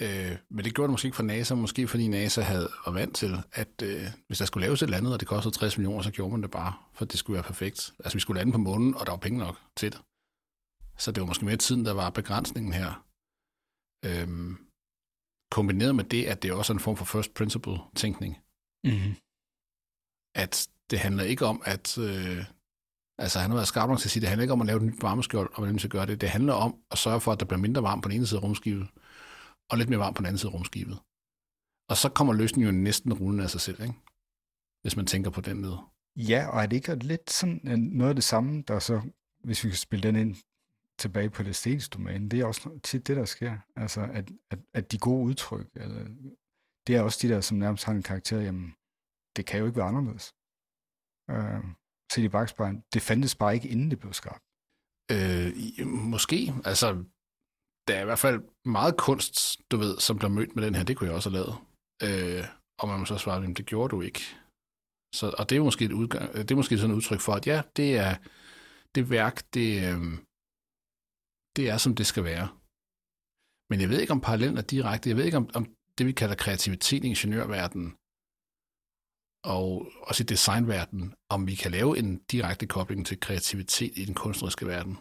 øh, 0.00 0.36
men 0.50 0.64
det 0.64 0.74
gjorde 0.74 0.88
det 0.88 0.90
måske 0.90 1.06
ikke 1.06 1.16
for 1.16 1.22
NASA, 1.22 1.54
måske 1.54 1.88
fordi 1.88 2.08
NASA 2.08 2.40
havde 2.40 2.68
var 2.86 2.92
vant 2.92 3.16
til, 3.16 3.36
at 3.52 3.82
øh, 3.82 4.02
hvis 4.26 4.38
der 4.38 4.44
skulle 4.44 4.66
laves 4.66 4.82
et 4.82 4.86
eller 4.86 4.96
andet, 4.96 5.12
og 5.12 5.20
det 5.20 5.28
kostede 5.28 5.54
60 5.54 5.78
millioner, 5.78 6.02
så 6.02 6.10
gjorde 6.10 6.32
man 6.32 6.42
det 6.42 6.50
bare, 6.50 6.72
for 6.94 7.04
det 7.04 7.18
skulle 7.18 7.34
være 7.34 7.42
perfekt. 7.42 7.92
Altså 7.98 8.16
vi 8.16 8.20
skulle 8.20 8.38
lande 8.38 8.52
på 8.52 8.58
månen, 8.58 8.94
og 8.94 9.06
der 9.06 9.12
var 9.12 9.18
penge 9.18 9.38
nok 9.38 9.58
til 9.76 9.92
det. 9.92 10.00
Så 10.98 11.12
det 11.12 11.20
var 11.20 11.26
måske 11.26 11.44
mere 11.44 11.56
tiden, 11.56 11.84
der 11.84 11.92
var 11.92 12.10
begrænsningen 12.10 12.72
her. 12.72 13.04
Øhm, 14.04 14.56
kombineret 15.50 15.94
med 15.94 16.04
det, 16.04 16.24
at 16.24 16.42
det 16.42 16.50
er 16.50 16.54
også 16.54 16.72
en 16.72 16.80
form 16.80 16.96
for 16.96 17.04
first 17.04 17.34
principle 17.34 17.78
tænkning. 17.96 18.38
Mm-hmm. 18.84 19.14
At 20.34 20.68
det 20.90 20.98
handler 20.98 21.24
ikke 21.24 21.46
om, 21.46 21.62
at... 21.64 21.98
Øh, 21.98 22.44
altså, 23.18 23.38
han 23.38 23.50
har 23.50 23.56
været 23.56 23.68
skarp 23.68 23.88
nok 23.88 23.98
til 23.98 24.06
at 24.06 24.10
sige, 24.10 24.20
det 24.20 24.28
handler 24.28 24.42
ikke 24.42 24.52
om 24.52 24.60
at 24.60 24.66
lave 24.66 24.76
et 24.76 24.82
nyt 24.82 25.02
varmeskjold, 25.02 25.50
og 25.50 25.56
hvordan 25.56 25.74
vi 25.74 25.78
skal 25.78 25.90
gøre 25.90 26.06
det. 26.06 26.20
Det 26.20 26.28
handler 26.28 26.52
om 26.52 26.76
at 26.90 26.98
sørge 26.98 27.20
for, 27.20 27.32
at 27.32 27.40
der 27.40 27.46
bliver 27.46 27.60
mindre 27.60 27.82
varmt 27.82 28.02
på 28.02 28.08
den 28.08 28.16
ene 28.16 28.26
side 28.26 28.40
af 28.40 28.44
rumskibet, 28.44 28.88
og 29.70 29.78
lidt 29.78 29.88
mere 29.88 30.00
varmt 30.00 30.16
på 30.16 30.20
den 30.20 30.26
anden 30.26 30.38
side 30.38 30.50
af 30.50 30.54
rumskibet. 30.54 30.98
Og 31.88 31.96
så 31.96 32.08
kommer 32.08 32.32
løsningen 32.32 32.74
jo 32.74 32.82
næsten 32.82 33.12
rullende 33.12 33.44
af 33.44 33.50
sig 33.50 33.60
selv, 33.60 33.82
ikke? 33.82 33.94
hvis 34.82 34.96
man 34.96 35.06
tænker 35.06 35.30
på 35.30 35.40
den 35.40 35.60
måde. 35.60 35.78
Ja, 36.16 36.48
og 36.48 36.62
er 36.62 36.66
det 36.66 36.76
ikke 36.76 36.94
lidt 36.94 37.30
sådan 37.30 37.60
noget 37.92 38.08
af 38.08 38.14
det 38.14 38.24
samme, 38.24 38.62
der 38.68 38.78
så, 38.78 39.00
hvis 39.44 39.64
vi 39.64 39.68
kan 39.68 39.78
spille 39.78 40.08
den 40.08 40.16
ind 40.16 40.36
tilbage 40.98 41.30
på 41.30 41.42
det 41.42 41.48
æstetiske 41.48 41.92
domæne, 41.94 42.28
det 42.28 42.40
er 42.40 42.44
også 42.44 42.80
tit 42.82 43.06
det, 43.06 43.16
der 43.16 43.24
sker. 43.24 43.58
Altså, 43.76 44.00
at, 44.12 44.30
at, 44.50 44.58
at 44.74 44.92
de 44.92 44.98
gode 44.98 45.24
udtryk, 45.24 45.66
eller, 45.74 46.06
det 46.86 46.96
er 46.96 47.02
også 47.02 47.18
de 47.22 47.32
der, 47.32 47.40
som 47.40 47.58
nærmest 47.58 47.84
har 47.84 47.92
en 47.92 48.02
karakter, 48.02 48.40
jamen, 48.40 48.74
det 49.36 49.46
kan 49.46 49.60
jo 49.60 49.66
ikke 49.66 49.76
være 49.76 49.88
anderledes 49.88 50.34
øh, 51.30 51.64
set 52.12 52.24
i 52.24 52.28
bagspejlen. 52.28 52.82
Det 52.94 53.02
fandtes 53.02 53.34
bare 53.34 53.54
ikke, 53.54 53.68
inden 53.68 53.90
det 53.90 53.98
blev 53.98 54.12
skabt. 54.12 54.42
Øh, 55.12 55.48
måske. 55.86 56.38
Altså, 56.64 56.88
der 57.88 57.94
er 57.96 58.02
i 58.02 58.04
hvert 58.04 58.24
fald 58.26 58.40
meget 58.64 58.96
kunst, 58.96 59.34
du 59.70 59.76
ved, 59.76 59.98
som 59.98 60.18
bliver 60.18 60.30
mødt 60.30 60.56
med 60.56 60.64
den 60.66 60.74
her. 60.74 60.84
Det 60.84 60.96
kunne 60.96 61.08
jeg 61.08 61.16
også 61.16 61.30
have 61.30 61.38
lavet. 61.38 61.54
Øh, 62.06 62.44
og 62.80 62.88
man 62.88 62.98
må 62.98 63.04
så 63.04 63.18
svare, 63.18 63.44
at 63.44 63.56
det 63.56 63.66
gjorde 63.66 63.90
du 63.94 64.00
ikke. 64.00 64.22
Så, 65.14 65.34
og 65.38 65.50
det 65.50 65.56
er 65.56 65.62
måske 65.62 65.84
et 65.84 65.92
udgang, 65.92 66.28
øh, 66.34 66.42
det 66.42 66.50
er 66.50 66.60
måske 66.62 66.78
sådan 66.78 66.90
et 66.90 66.96
udtryk 66.96 67.20
for, 67.20 67.32
at 67.32 67.46
ja, 67.46 67.62
det 67.76 67.96
er 67.96 68.12
det 68.94 69.10
værk, 69.10 69.36
det, 69.54 69.68
øh, 69.88 70.00
det 71.56 71.64
er, 71.72 71.78
som 71.84 71.94
det 71.94 72.06
skal 72.06 72.24
være. 72.24 72.48
Men 73.70 73.80
jeg 73.80 73.88
ved 73.90 74.00
ikke, 74.00 74.16
om 74.16 74.20
parallellen 74.20 74.58
er 74.58 74.62
direkte. 74.74 75.08
Jeg 75.08 75.16
ved 75.16 75.24
ikke, 75.24 75.36
om, 75.42 75.50
om 75.54 75.64
det, 75.98 76.06
vi 76.06 76.12
kalder 76.12 76.42
kreativitet 76.44 77.04
i 77.04 77.08
ingeniørverdenen, 77.08 77.90
og 79.44 79.86
også 80.02 80.22
i 80.22 80.26
designverdenen, 80.26 81.14
om 81.28 81.46
vi 81.46 81.54
kan 81.54 81.70
lave 81.70 81.98
en 81.98 82.18
direkte 82.18 82.66
kobling 82.66 83.06
til 83.06 83.20
kreativitet 83.20 83.92
i 83.96 84.04
den 84.04 84.14
kunstneriske 84.14 84.66
verden. 84.66 84.98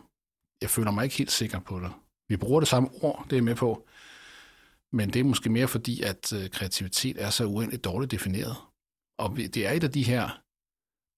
Jeg 0.62 0.70
føler 0.70 0.92
mig 0.92 1.04
ikke 1.04 1.18
helt 1.18 1.32
sikker 1.32 1.60
på 1.60 1.80
det. 1.80 1.92
Vi 2.30 2.38
bruger 2.38 2.60
det 2.60 2.70
samme 2.70 2.90
ord, 3.02 3.26
det 3.30 3.38
er 3.38 3.42
med 3.42 3.56
på, 3.56 3.88
men 4.92 5.14
det 5.14 5.20
er 5.20 5.24
måske 5.24 5.50
mere 5.50 5.68
fordi, 5.68 6.02
at 6.02 6.34
øh, 6.34 6.50
kreativitet 6.50 7.22
er 7.22 7.30
så 7.30 7.46
uendeligt 7.46 7.84
dårligt 7.84 8.12
defineret. 8.12 8.56
Og 9.20 9.38
det 9.38 9.58
er 9.58 9.72
et 9.72 9.84
af 9.84 9.92
de 9.92 10.04
her 10.04 10.44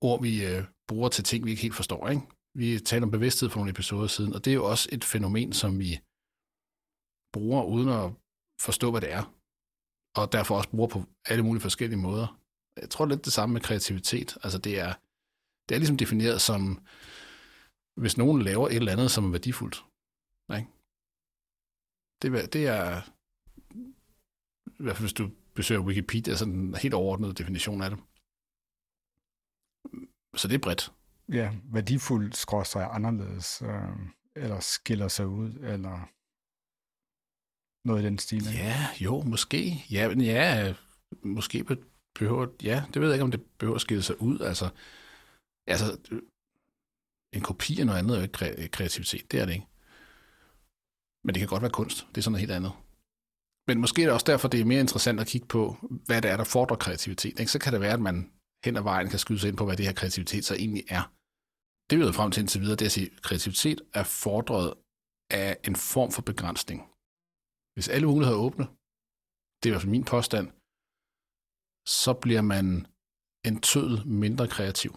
ord, 0.02 0.22
vi 0.22 0.46
øh, 0.46 0.64
bruger 0.88 1.10
til 1.10 1.24
ting, 1.24 1.46
vi 1.46 1.50
ikke 1.52 1.62
helt 1.62 1.76
forstår. 1.76 2.10
Ikke? 2.10 2.22
Vi 2.56 2.80
talte 2.80 3.04
om 3.04 3.12
bevidsthed 3.12 3.50
for 3.50 3.58
nogle 3.58 3.72
episoder 3.72 4.08
siden, 4.08 4.34
og 4.36 4.46
det 4.46 4.52
er 4.52 4.56
jo 4.56 4.66
også 4.66 4.90
et 4.92 5.04
fænomen, 5.04 5.54
som 5.54 5.80
vi 5.80 6.00
bruger 7.34 7.64
uden 7.64 7.90
at 7.90 8.12
forstå, 8.62 8.92
hvad 8.92 9.02
det 9.02 9.12
er. 9.12 9.24
Og 10.16 10.32
derfor 10.32 10.58
også 10.58 10.70
bruger 10.70 10.88
på 10.88 11.04
alle 11.26 11.44
mulige 11.44 11.62
forskellige 11.62 12.00
måder 12.00 12.40
jeg 12.82 12.90
tror 12.90 13.06
lidt 13.06 13.26
det 13.26 13.34
samme 13.34 13.54
med 13.54 13.62
kreativitet. 13.62 14.38
Altså 14.44 14.58
det 14.58 14.80
er, 14.80 14.94
det 15.70 15.76
er 15.76 15.80
ligesom 15.80 15.98
defineret 15.98 16.42
som, 16.42 16.86
hvis 18.02 18.18
nogen 18.18 18.42
laver 18.42 18.68
et 18.68 18.76
eller 18.76 18.92
andet, 18.92 19.12
som 19.12 19.26
er 19.26 19.32
værdifuldt. 19.32 19.86
Ikke? 20.58 20.70
Det, 22.22 22.54
det 22.54 22.68
er, 22.68 23.02
i 24.80 24.84
hvert 24.84 24.96
fald 24.96 25.08
hvis 25.08 25.14
du 25.14 25.32
besøger 25.56 25.82
Wikipedia, 25.82 26.36
sådan 26.36 26.54
en 26.54 26.76
helt 26.76 26.94
overordnet 26.94 27.38
definition 27.38 27.82
af 27.82 27.90
det. 27.90 28.00
Så 30.36 30.48
det 30.48 30.56
er 30.56 30.60
bredt. 30.60 30.94
Ja, 31.34 31.56
værdifuld 31.64 32.34
skråstrej 32.34 32.84
anderledes, 32.84 33.62
øh, 33.62 34.00
eller 34.36 34.60
skiller 34.60 35.08
sig 35.08 35.28
ud, 35.28 35.50
eller 35.54 36.10
noget 37.88 38.02
i 38.02 38.06
den 38.06 38.18
stil. 38.18 38.48
Ikke? 38.48 38.60
Ja, 38.60 38.88
jo, 39.00 39.22
måske. 39.22 39.86
Ja, 39.92 40.10
men 40.10 40.22
ja, 40.22 40.74
måske 41.24 41.64
på 41.64 41.76
behøver, 42.20 42.48
ja, 42.64 42.84
det 42.94 43.02
ved 43.02 43.08
jeg 43.08 43.16
ikke, 43.16 43.24
om 43.24 43.32
det 43.32 43.46
behøver 43.58 43.76
at 43.76 43.82
skille 43.82 44.04
sig 44.04 44.22
ud. 44.22 44.40
Altså, 44.40 44.70
altså 45.68 45.98
en 47.34 47.42
kopi 47.42 47.80
af 47.80 47.86
noget 47.86 48.00
andet 48.00 48.16
er 48.16 48.20
jo 48.20 48.24
ikke 48.58 48.68
kreativitet, 48.68 49.32
det 49.32 49.40
er 49.40 49.46
det 49.46 49.54
ikke. 49.54 49.68
Men 51.24 51.36
det 51.36 51.40
kan 51.40 51.48
godt 51.48 51.62
være 51.62 51.72
kunst, 51.72 52.08
det 52.10 52.18
er 52.18 52.22
sådan 52.22 52.32
noget 52.32 52.40
helt 52.40 52.52
andet. 52.52 52.72
Men 53.68 53.82
måske 53.82 54.02
er 54.02 54.06
det 54.06 54.14
også 54.14 54.26
derfor, 54.30 54.48
det 54.48 54.60
er 54.60 54.66
mere 54.66 54.80
interessant 54.80 55.20
at 55.20 55.28
kigge 55.28 55.48
på, 55.48 55.76
hvad 56.06 56.22
det 56.22 56.32
er, 56.32 56.38
der 56.38 56.44
fordrer 56.44 56.76
kreativitet. 56.76 57.40
Ikke? 57.40 57.52
Så 57.52 57.60
kan 57.60 57.74
det 57.74 57.82
være, 57.82 57.94
at 57.94 58.02
man 58.02 58.32
hen 58.66 58.78
ad 58.78 58.82
vejen 58.82 59.10
kan 59.10 59.20
skyde 59.20 59.40
sig 59.40 59.48
ind 59.48 59.58
på, 59.58 59.66
hvad 59.66 59.78
det 59.78 59.86
her 59.86 59.94
kreativitet 59.94 60.46
så 60.46 60.56
egentlig 60.56 60.84
er. 60.90 61.14
Det 61.90 62.00
vi 62.00 62.04
er 62.04 62.12
frem 62.12 62.32
til 62.32 62.42
indtil 62.42 62.62
videre, 62.62 62.76
det 62.76 62.82
er 62.82 62.86
at 62.86 62.92
sige, 62.92 63.12
at 63.12 63.22
kreativitet 63.22 63.82
er 63.94 64.04
fordret 64.04 64.74
af 65.30 65.58
en 65.68 65.76
form 65.76 66.12
for 66.12 66.22
begrænsning. 66.22 66.80
Hvis 67.74 67.90
alle 67.90 68.08
muligheder 68.08 68.38
er 68.38 68.44
åbne, 68.44 68.66
det 69.58 69.66
er 69.66 69.70
i 69.70 69.74
hvert 69.74 69.82
fald 69.82 69.92
min 69.92 70.04
påstand, 70.04 70.48
så 71.86 72.14
bliver 72.14 72.42
man 72.42 72.88
en 73.46 73.62
tød 73.62 74.06
mindre 74.06 74.48
kreativ. 74.48 74.92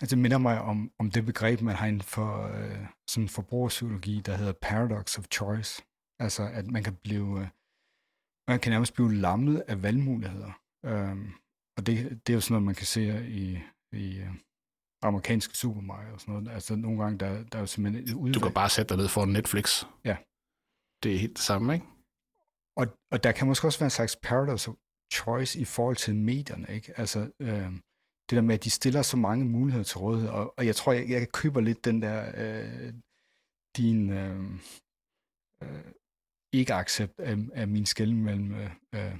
Altså, 0.00 0.16
det 0.16 0.22
minder 0.22 0.38
mig 0.38 0.60
om, 0.60 0.92
om 0.98 1.10
det 1.10 1.26
begreb, 1.26 1.60
man 1.60 1.76
har 1.76 1.86
inden 1.86 2.02
for 2.02 2.46
øh, 2.46 2.86
sådan 3.08 3.28
forbrugerpsykologi, 3.28 4.20
der 4.20 4.36
hedder 4.36 4.52
paradox 4.52 5.18
of 5.18 5.24
choice. 5.32 5.82
Altså, 6.18 6.42
at 6.42 6.66
man 6.66 6.82
kan 6.82 6.96
blive, 6.96 7.40
øh, 7.40 7.48
man 8.48 8.60
kan 8.60 8.72
nærmest 8.72 8.94
blive 8.94 9.14
lammet 9.14 9.64
af 9.68 9.82
valgmuligheder. 9.82 10.52
Um, 10.82 11.34
og 11.76 11.86
det, 11.86 12.26
det 12.26 12.32
er 12.32 12.34
jo 12.34 12.40
sådan 12.40 12.52
noget, 12.52 12.64
man 12.64 12.74
kan 12.74 12.86
se 12.86 13.28
i, 13.28 13.58
i 13.92 14.20
uh, 14.20 14.34
amerikanske 15.02 15.56
supermarkeder 15.56 16.14
og 16.14 16.20
sådan 16.20 16.34
noget. 16.34 16.48
Altså, 16.48 16.76
nogle 16.76 17.02
gange, 17.02 17.18
der, 17.18 17.44
der 17.44 17.58
er 17.58 17.60
jo 17.60 17.66
simpelthen 17.66 18.04
et 18.08 18.14
udvalg. 18.14 18.34
Du 18.34 18.40
kan 18.40 18.54
bare 18.54 18.70
sætte 18.70 18.88
dig 18.88 18.96
ned 18.96 19.08
for 19.08 19.24
Netflix. 19.24 19.84
Ja. 20.04 20.16
Det 21.02 21.14
er 21.14 21.18
helt 21.18 21.36
det 21.36 21.44
samme, 21.44 21.74
ikke? 21.74 21.86
Og, 22.76 22.86
og 23.12 23.22
der 23.24 23.32
kan 23.32 23.46
måske 23.46 23.66
også 23.66 23.78
være 23.78 23.86
en 23.86 23.90
slags 23.90 24.16
paradox 24.22 24.68
choice 25.12 25.60
i 25.60 25.64
forhold 25.64 25.96
til 25.96 26.16
medierne. 26.16 26.66
Ikke? 26.70 26.98
Altså, 27.00 27.30
øh, 27.40 27.72
det 28.30 28.36
der 28.36 28.40
med, 28.40 28.54
at 28.54 28.64
de 28.64 28.70
stiller 28.70 29.02
så 29.02 29.16
mange 29.16 29.44
muligheder 29.44 29.84
til 29.84 29.98
rådighed, 29.98 30.28
og, 30.28 30.54
og 30.56 30.66
jeg 30.66 30.76
tror, 30.76 30.92
jeg, 30.92 31.10
jeg 31.10 31.32
køber 31.32 31.60
lidt 31.60 31.84
den 31.84 32.02
der, 32.02 32.32
øh, 32.36 32.92
din 33.76 34.10
øh, 34.10 34.50
øh, 35.62 35.92
ikke-accept 36.52 37.20
af, 37.20 37.36
af 37.54 37.68
min 37.68 37.86
skæld 37.86 38.12
mellem 38.12 38.54
øh, 38.54 38.70
øh, 38.94 39.18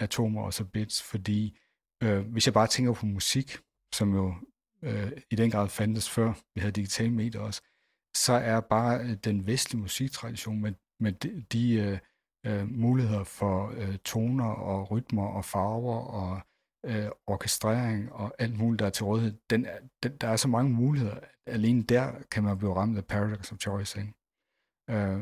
atomer 0.00 0.42
og 0.42 0.54
så 0.54 0.64
bits, 0.64 1.02
fordi 1.02 1.58
øh, 2.02 2.18
hvis 2.18 2.46
jeg 2.46 2.54
bare 2.54 2.66
tænker 2.66 2.92
på 2.92 3.06
musik, 3.06 3.58
som 3.94 4.14
jo 4.14 4.34
øh, 4.82 5.12
i 5.30 5.36
den 5.36 5.50
grad 5.50 5.68
fandtes 5.68 6.10
før 6.10 6.32
vi 6.54 6.60
havde 6.60 6.72
digitale 6.72 7.10
medier 7.10 7.40
også, 7.40 7.62
så 8.16 8.32
er 8.32 8.60
bare 8.60 9.00
øh, 9.00 9.16
den 9.24 9.46
vestlige 9.46 9.80
musiktradition 9.80 10.60
med, 10.60 10.72
med 11.00 11.12
de, 11.12 11.44
de 11.52 11.74
øh, 11.74 11.98
øh, 12.46 12.70
muligheder 12.70 13.24
for 13.24 13.72
øh, 13.76 13.98
toner 13.98 14.44
og 14.44 14.90
rytmer 14.90 15.26
og 15.26 15.44
farver 15.44 16.00
og 16.00 16.40
øh, 16.86 17.08
orkestrering 17.26 18.12
og 18.12 18.34
alt 18.38 18.58
muligt, 18.58 18.80
der 18.80 18.86
er 18.86 18.90
til 18.90 19.04
rådighed, 19.04 19.38
den 19.50 19.64
er, 19.64 19.78
den, 20.02 20.16
der 20.16 20.28
er 20.28 20.36
så 20.36 20.48
mange 20.48 20.72
muligheder. 20.72 21.20
Alene 21.46 21.82
der 21.82 22.22
kan 22.30 22.44
man 22.44 22.58
blive 22.58 22.76
ramt 22.76 22.98
af 22.98 23.04
paradox 23.04 23.52
of 23.52 23.58
choice. 23.58 24.00
Ikke? 24.00 24.14
Øh, 24.90 25.20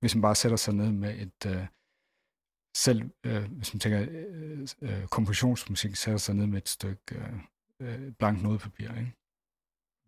hvis 0.00 0.14
man 0.14 0.22
bare 0.22 0.34
sætter 0.34 0.56
sig 0.56 0.74
ned 0.74 0.92
med 0.92 1.18
et... 1.18 1.46
Øh, 1.46 1.66
selv, 2.76 3.10
øh, 3.26 3.52
hvis 3.52 3.74
man 3.74 3.80
tænker 3.80 4.06
øh, 4.10 4.68
øh, 4.82 5.06
kompositionsmusik, 5.06 5.96
sætter 5.96 6.18
sig 6.18 6.34
ned 6.34 6.46
med 6.46 6.58
et 6.58 6.68
stykke 6.68 7.14
øh, 7.14 7.38
øh, 7.80 8.12
blankt 8.12 8.42
nodepapir. 8.42 8.88
Ikke? 8.88 9.12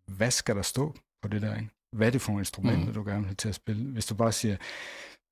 Hvad 0.07 0.31
skal 0.31 0.55
der 0.55 0.61
stå 0.61 0.95
på 1.21 1.27
det 1.27 1.41
der? 1.41 1.55
Ikke? 1.55 1.69
Hvad 1.91 2.07
er 2.07 2.11
det 2.11 2.21
for 2.21 2.39
instrumenter, 2.39 2.87
mm. 2.87 2.93
du 2.93 3.03
gerne 3.03 3.19
vil 3.19 3.25
have 3.25 3.35
til 3.35 3.49
at 3.49 3.55
spille? 3.55 3.91
Hvis 3.91 4.05
du 4.05 4.15
bare 4.15 4.31
siger, 4.31 4.57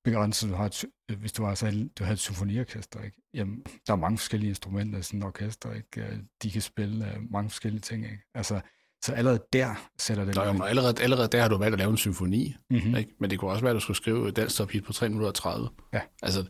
begrænset, 0.03 0.49
du 0.49 0.55
har 0.55 0.65
et, 0.65 0.85
hvis 1.17 1.31
du 1.31 1.43
har, 1.43 1.55
så, 1.55 1.89
du 1.99 2.03
har 2.03 2.13
et 2.13 2.19
symfoniorkester, 2.19 3.03
ikke? 3.03 3.21
Jamen, 3.33 3.63
der 3.87 3.93
er 3.93 3.97
mange 3.97 4.17
forskellige 4.17 4.49
instrumenter 4.49 4.99
i 4.99 5.03
sådan 5.03 5.19
et 5.19 5.25
orkester, 5.25 5.73
ikke? 5.73 6.19
De 6.43 6.51
kan 6.51 6.61
spille 6.61 7.05
uh, 7.05 7.31
mange 7.31 7.49
forskellige 7.49 7.81
ting, 7.81 8.03
ikke? 8.05 8.23
Altså, 8.35 8.61
så 9.03 9.13
allerede 9.13 9.43
der 9.53 9.89
sætter 9.99 10.25
det... 10.25 10.35
Nå, 10.35 10.43
jo, 10.43 10.63
allerede, 10.63 11.01
allerede 11.01 11.27
der 11.27 11.41
har 11.41 11.49
du 11.49 11.57
valgt 11.57 11.73
at 11.73 11.79
lave 11.79 11.91
en 11.91 11.97
symfoni, 11.97 12.55
mm-hmm. 12.69 12.95
ikke? 12.95 13.15
men 13.19 13.29
det 13.29 13.39
kunne 13.39 13.51
også 13.51 13.63
være, 13.63 13.71
at 13.71 13.75
du 13.75 13.79
skulle 13.79 13.97
skrive 13.97 14.29
et 14.29 14.35
dansk 14.35 14.61
hit 14.61 14.83
på 14.83 14.93
3 14.93 15.09
minutter 15.09 15.27
og 15.27 15.35
30. 15.35 15.69
Ja. 15.93 16.01
Altså, 16.21 16.45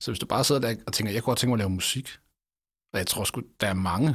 så 0.00 0.10
hvis 0.10 0.18
du 0.18 0.26
bare 0.26 0.44
sidder 0.44 0.60
der 0.60 0.76
og 0.86 0.92
tænker, 0.92 1.12
jeg 1.12 1.22
kunne 1.22 1.30
godt 1.30 1.38
tænke 1.38 1.50
mig 1.50 1.54
at 1.54 1.58
lave 1.58 1.70
musik, 1.70 2.08
og 2.92 2.98
jeg 2.98 3.06
tror 3.06 3.24
sgu, 3.24 3.42
der 3.60 3.66
er 3.66 3.74
mange, 3.74 4.08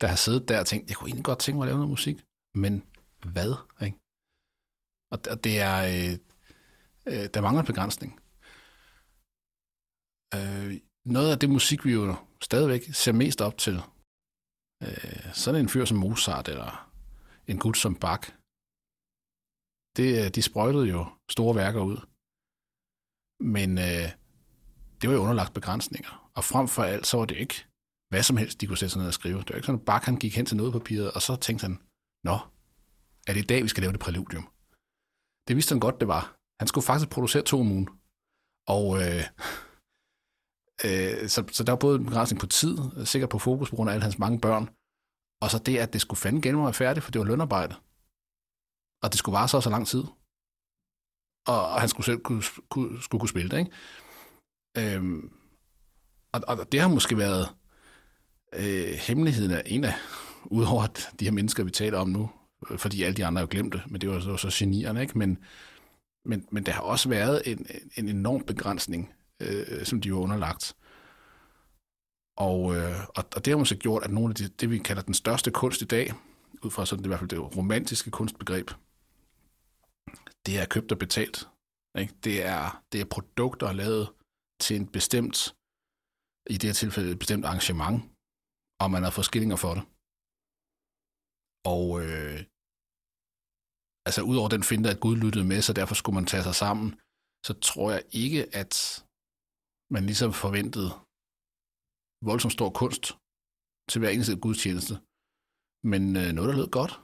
der 0.00 0.06
har 0.06 0.16
siddet 0.16 0.48
der 0.48 0.60
og 0.60 0.66
tænkt, 0.66 0.88
jeg 0.88 0.96
kunne 0.96 1.08
egentlig 1.08 1.24
godt 1.24 1.38
tænke 1.38 1.56
mig 1.56 1.64
at 1.64 1.68
lave 1.68 1.78
noget 1.78 1.90
musik, 1.90 2.16
men 2.54 2.82
hvad? 3.32 3.52
Ikke? 3.86 3.98
Og 5.10 5.44
det 5.44 5.60
er, 5.60 6.16
øh, 7.06 7.26
der 7.34 7.40
mangler 7.40 7.64
begrænsning. 7.70 8.12
Øh, 10.36 10.80
noget 11.14 11.30
af 11.32 11.38
det 11.38 11.50
musik, 11.50 11.84
vi 11.84 11.92
jo 11.92 12.14
stadigvæk 12.42 12.82
ser 13.02 13.12
mest 13.12 13.40
op 13.40 13.58
til, 13.58 13.76
øh, 14.82 15.32
sådan 15.32 15.60
en 15.60 15.68
fyr 15.68 15.84
som 15.84 15.98
Mozart 15.98 16.48
eller 16.48 16.92
en 17.46 17.58
gut 17.58 17.76
som 17.76 17.94
Bach, 17.94 18.22
det, 19.96 20.24
øh, 20.24 20.30
de 20.34 20.42
sprøjtede 20.42 20.86
jo 20.86 21.06
store 21.30 21.56
værker 21.56 21.80
ud. 21.80 21.98
Men 23.40 23.78
øh, 23.78 24.08
det 24.98 25.08
var 25.08 25.14
jo 25.16 25.22
underlagt 25.22 25.54
begrænsninger. 25.54 26.30
Og 26.36 26.44
frem 26.44 26.68
for 26.68 26.82
alt, 26.82 27.06
så 27.06 27.16
var 27.16 27.24
det 27.24 27.36
ikke 27.36 27.66
hvad 28.08 28.22
som 28.22 28.36
helst, 28.36 28.60
de 28.60 28.66
kunne 28.66 28.78
sætte 28.78 28.92
sig 28.92 29.00
ned 29.00 29.06
og 29.08 29.14
skrive. 29.14 29.38
Det 29.38 29.50
var 29.50 29.54
ikke 29.54 29.66
sådan, 29.66 29.80
at 29.80 29.84
Bach 29.84 30.04
han 30.04 30.16
gik 30.16 30.36
hen 30.36 30.46
til 30.46 30.72
papiret, 30.72 31.10
og 31.10 31.22
så 31.22 31.36
tænkte 31.36 31.64
han, 31.66 31.78
nå, 32.24 32.36
er 33.26 33.32
det 33.32 33.42
i 33.42 33.46
dag, 33.46 33.62
vi 33.62 33.68
skal 33.68 33.82
lave 33.82 33.92
det 33.92 34.00
præludium? 34.00 34.48
Det 35.48 35.56
vidste 35.56 35.72
han 35.72 35.80
godt, 35.80 36.00
det 36.00 36.08
var. 36.08 36.36
Han 36.60 36.68
skulle 36.68 36.84
faktisk 36.84 37.10
producere 37.10 37.42
to 37.42 37.60
om 37.60 37.70
ugen. 37.70 37.88
Og 38.66 39.02
øh, 39.02 39.24
øh, 40.84 41.28
så, 41.28 41.44
så 41.52 41.64
der 41.64 41.72
var 41.72 41.76
både 41.76 41.98
en 41.98 42.04
begrænsning 42.04 42.40
på 42.40 42.46
tid, 42.46 42.78
sikkert 43.04 43.30
på 43.30 43.38
fokus 43.38 43.70
på 43.70 43.76
grund 43.76 43.90
af 43.90 43.94
alle 43.94 44.02
hans 44.02 44.18
mange 44.18 44.40
børn, 44.40 44.68
og 45.40 45.50
så 45.50 45.58
det, 45.58 45.78
at 45.78 45.92
det 45.92 46.00
skulle 46.00 46.18
fandme 46.18 46.40
gennem 46.40 46.62
være 46.62 46.72
færdigt, 46.72 47.04
for 47.04 47.10
det 47.10 47.18
var 47.18 47.24
lønarbejde. 47.24 47.74
Og 49.02 49.10
det 49.12 49.18
skulle 49.18 49.34
vare 49.34 49.48
så 49.48 49.60
så 49.60 49.70
lang 49.70 49.86
tid. 49.86 50.04
Og, 51.46 51.68
og 51.68 51.80
han 51.80 51.88
skulle 51.88 52.04
selv 52.04 52.20
kunne, 52.20 52.42
kunne, 52.68 53.02
skulle 53.02 53.20
kunne 53.20 53.28
spille 53.28 53.50
det, 53.50 53.58
ikke? 53.58 53.70
Øhm, 54.78 55.32
og, 56.32 56.40
og 56.48 56.72
det 56.72 56.80
har 56.80 56.88
måske 56.88 57.18
været 57.18 57.48
øh, 58.52 58.94
hemmeligheden 58.94 59.50
af 59.50 59.62
en 59.66 59.84
af, 59.84 59.94
udover 60.44 60.86
de 61.20 61.24
her 61.24 61.32
mennesker, 61.32 61.64
vi 61.64 61.70
taler 61.70 61.98
om 61.98 62.08
nu, 62.08 62.30
øh, 62.70 62.78
fordi 62.78 63.02
alle 63.02 63.16
de 63.16 63.26
andre 63.26 63.38
har 63.38 63.46
jo 63.46 63.50
glemt 63.50 63.74
det, 63.74 63.82
men 63.86 64.00
det 64.00 64.10
var 64.10 64.20
så, 64.20 64.36
så 64.36 64.48
genierne, 64.52 65.00
ikke? 65.02 65.18
Men, 65.18 65.38
men, 66.26 66.48
men 66.50 66.66
der 66.66 66.72
har 66.72 66.82
også 66.82 67.08
været 67.08 67.42
en, 67.46 67.66
en 67.96 68.08
enorm 68.08 68.44
begrænsning, 68.44 69.14
øh, 69.40 69.84
som 69.84 70.00
de 70.00 70.12
var 70.12 70.18
underlagt. 70.18 70.76
Og, 72.36 72.76
øh, 72.76 73.00
og, 73.16 73.24
og 73.36 73.44
det 73.44 73.46
har 73.46 73.58
måske 73.58 73.76
gjort, 73.76 74.04
at 74.04 74.10
nogle 74.10 74.30
af 74.30 74.34
de, 74.34 74.48
det, 74.48 74.70
vi 74.70 74.78
kalder 74.78 75.02
den 75.02 75.14
største 75.14 75.50
kunst 75.50 75.82
i 75.82 75.84
dag, 75.84 76.12
ud 76.62 76.70
fra 76.70 76.86
sådan 76.86 77.02
det, 77.02 77.06
i 77.06 77.08
hvert 77.08 77.20
fald 77.20 77.30
det 77.30 77.56
romantiske 77.56 78.10
kunstbegreb, 78.10 78.70
det 80.46 80.58
er 80.58 80.66
købt 80.66 80.92
og 80.92 80.98
betalt. 80.98 81.48
Ikke? 81.98 82.14
Det, 82.24 82.44
er, 82.44 82.82
det 82.92 83.00
er 83.00 83.04
produkter 83.04 83.72
lavet 83.72 84.08
til 84.60 84.76
en 84.76 84.86
bestemt, 84.86 85.54
i 86.50 86.52
det 86.52 86.64
her 86.64 86.72
tilfælde 86.72 87.10
et 87.10 87.18
bestemt 87.18 87.44
arrangement, 87.44 88.02
og 88.80 88.90
man 88.90 89.02
har 89.02 89.10
fået 89.10 89.24
skillinger 89.24 89.56
for 89.56 89.74
det. 89.74 89.82
Og 91.64 92.04
øh, 92.04 92.44
altså 94.06 94.22
udover 94.22 94.48
den 94.48 94.62
finder, 94.62 94.90
at 94.90 95.00
Gud 95.00 95.16
lyttede 95.16 95.44
med, 95.44 95.62
så 95.62 95.72
derfor 95.72 95.94
skulle 95.94 96.14
man 96.14 96.26
tage 96.26 96.42
sig 96.42 96.54
sammen, 96.54 96.88
så 97.46 97.52
tror 97.68 97.90
jeg 97.90 98.02
ikke, 98.22 98.56
at 98.60 99.04
man 99.90 100.02
ligesom 100.06 100.32
forventede 100.32 100.90
voldsomt 102.28 102.52
stor 102.52 102.70
kunst 102.70 103.04
til 103.90 103.98
hver 103.98 104.10
eneste 104.10 104.36
gudstjeneste. 104.36 104.94
Men 105.92 106.02
øh, 106.16 106.28
noget, 106.32 106.48
der 106.48 106.56
lød 106.56 106.70
godt. 106.70 107.00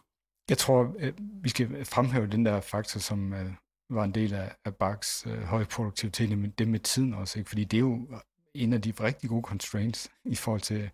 Jeg 0.51 0.59
tror, 0.59 0.95
øh, 0.99 1.13
vi 1.45 1.49
skal 1.49 1.85
fremhæve 1.85 2.27
den 2.27 2.45
der 2.47 2.61
faktor, 2.61 3.01
som 3.01 3.33
øh, 3.33 3.53
var 3.91 4.05
en 4.05 4.15
del 4.15 4.35
af, 4.35 4.57
af 4.65 4.77
Bachs 4.77 5.27
øh, 5.27 5.43
høje 5.43 5.65
produktivitet, 5.65 6.39
men 6.39 6.51
det 6.51 6.69
med 6.69 6.81
tiden 6.81 7.15
også, 7.15 7.39
ikke? 7.39 7.49
fordi 7.49 7.65
det 7.65 7.77
er 7.77 7.81
jo 7.81 8.21
en 8.55 8.73
af 8.73 8.83
de 8.83 8.91
rigtig 8.91 9.29
gode 9.29 9.43
constraints 9.43 10.11
i 10.25 10.35
forhold 10.35 10.61
til, 10.61 10.91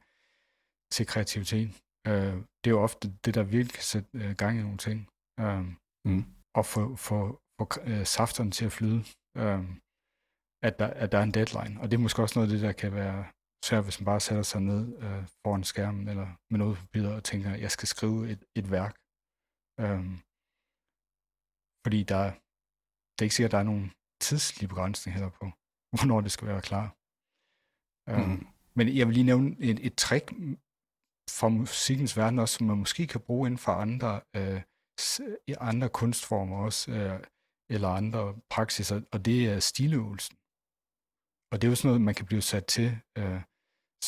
til 0.93 1.07
kreativitet. 1.07 1.69
Øh, 2.07 2.35
det 2.61 2.67
er 2.67 2.77
jo 2.77 2.83
ofte 2.83 3.13
det, 3.25 3.35
der 3.35 3.43
virkelig 3.43 3.73
kan 3.73 3.83
sætte 3.83 4.09
øh, 4.15 4.37
gang 4.37 4.59
i 4.59 4.63
nogle 4.63 4.79
ting. 4.79 5.09
Øh, 5.41 5.65
mm. 6.05 6.25
og 6.59 6.65
få, 6.67 6.97
få, 6.97 7.19
få 7.59 7.65
øh, 7.91 8.07
safterne 8.07 8.51
til 8.51 8.65
at 8.65 8.73
flyde, 8.73 9.01
øh, 9.37 9.65
at, 10.63 10.79
der, 10.79 10.87
at 10.87 11.13
der 11.13 11.19
er 11.19 11.23
en 11.23 11.35
deadline. 11.39 11.81
Og 11.81 11.91
det 11.91 11.97
er 11.97 12.05
måske 12.07 12.23
også 12.23 12.39
noget 12.39 12.49
af 12.49 12.53
det, 12.53 12.63
der 12.67 12.73
kan 12.73 12.93
være 12.95 13.21
svært, 13.65 13.85
hvis 13.85 14.01
man 14.01 14.05
bare 14.05 14.21
sætter 14.21 14.43
sig 14.43 14.61
ned 14.61 14.83
øh, 15.05 15.23
foran 15.43 15.65
skærmen 15.65 16.09
eller 16.09 16.29
med 16.51 16.59
noget 16.59 16.79
papir 16.79 17.09
og 17.09 17.25
tænker, 17.25 17.55
jeg 17.55 17.71
skal 17.71 17.89
skrive 17.89 18.31
et, 18.33 18.45
et 18.57 18.71
værk. 18.71 18.95
Øh, 19.83 20.05
fordi 21.85 22.01
der, 22.13 22.23
det 23.15 23.21
er 23.21 23.29
ikke 23.29 23.35
sikkert, 23.35 23.53
at 23.53 23.57
der 23.57 23.65
er 23.65 23.73
nogen 23.73 23.93
tidslig 24.21 24.69
begrænsning 24.69 25.15
heller 25.17 25.31
på, 25.41 25.45
hvornår 25.97 26.21
det 26.21 26.33
skal 26.33 26.49
være 26.49 26.63
klar. 26.71 26.87
Øh, 28.11 28.29
mm. 28.29 28.47
Men 28.77 28.97
jeg 28.97 29.07
vil 29.07 29.15
lige 29.15 29.31
nævne 29.33 29.57
et, 29.71 29.87
et 29.87 29.97
trick 30.05 30.27
fra 31.39 31.49
musikkens 31.49 32.17
verden 32.17 32.39
også, 32.39 32.55
som 32.57 32.67
man 32.67 32.79
måske 32.79 33.07
kan 33.07 33.21
bruge 33.21 33.47
inden 33.47 33.59
for 33.59 33.73
andre 33.73 34.21
øh, 34.37 34.63
i 35.47 35.55
andre 35.61 35.89
kunstformer 35.89 36.57
også, 36.57 36.91
øh, 36.93 37.21
eller 37.71 37.89
andre 37.89 38.23
praksiser, 38.51 39.01
og 39.13 39.25
det 39.25 39.39
er 39.53 39.61
stiløvelsen. 39.61 40.37
Og 41.51 41.55
det 41.57 41.65
er 41.65 41.71
jo 41.71 41.77
sådan 41.77 41.89
noget, 41.89 42.01
man 42.01 42.15
kan 42.15 42.27
blive 42.27 42.43
sat 42.43 42.67
til 42.67 42.89
øh, 43.19 43.43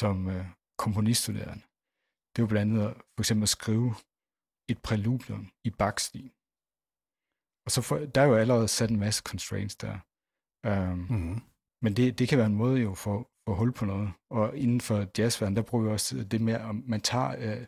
som 0.01 0.29
øh, 0.29 0.47
komponiststuderende. 0.79 1.65
Det 2.31 2.39
er 2.39 2.47
jo 2.47 2.53
blandt 2.55 2.73
andet 2.73 2.95
for 2.95 3.21
eksempel 3.23 3.43
at 3.43 3.57
skrive 3.59 3.95
et 4.73 4.83
præludium 4.83 5.45
i 5.65 5.71
bakstil. 5.71 6.27
Og 7.67 7.71
så 7.75 7.81
for, 7.89 7.97
der 8.15 8.21
er 8.21 8.29
jo 8.31 8.37
allerede 8.37 8.69
sat 8.69 8.91
en 8.91 8.99
masse 8.99 9.23
constraints 9.31 9.77
der. 9.77 9.95
Um, 10.71 10.99
mm-hmm. 10.99 11.39
Men 11.83 11.97
det, 11.97 12.19
det 12.19 12.29
kan 12.29 12.39
være 12.39 12.47
en 12.47 12.63
måde 12.65 12.81
jo 12.81 12.95
for, 12.95 13.17
for 13.45 13.53
at 13.53 13.59
hul 13.59 13.73
på 13.73 13.85
noget. 13.85 14.13
Og 14.31 14.57
inden 14.57 14.81
for 14.81 15.07
jazzverden, 15.19 15.57
der 15.57 15.63
bruger 15.63 15.85
vi 15.85 15.91
også 15.91 16.25
det 16.25 16.41
med, 16.41 16.55
at 16.55 16.75
man 16.75 17.01
tager 17.01 17.31
øh, 17.39 17.67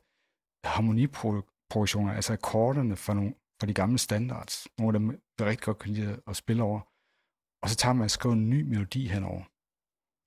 harmonipro- 0.66 1.51
progressioner, 1.72 2.12
altså 2.12 2.32
akkorderne 2.32 2.96
fra, 2.96 3.14
nogle, 3.14 3.34
fra 3.60 3.66
de 3.66 3.74
gamle 3.74 3.98
standards. 3.98 4.68
Nogle 4.78 4.96
af 4.96 5.00
dem 5.00 5.08
vil 5.08 5.46
rigtig 5.46 5.64
godt 5.64 5.78
kunne 5.78 5.94
lide 5.94 6.20
at 6.26 6.36
spille 6.36 6.62
over. 6.62 6.80
Og 7.62 7.70
så 7.70 7.76
tager 7.76 7.92
man 7.92 8.04
og 8.04 8.10
skriver 8.10 8.34
en 8.34 8.50
ny 8.50 8.62
melodi 8.62 9.06
henover. 9.06 9.44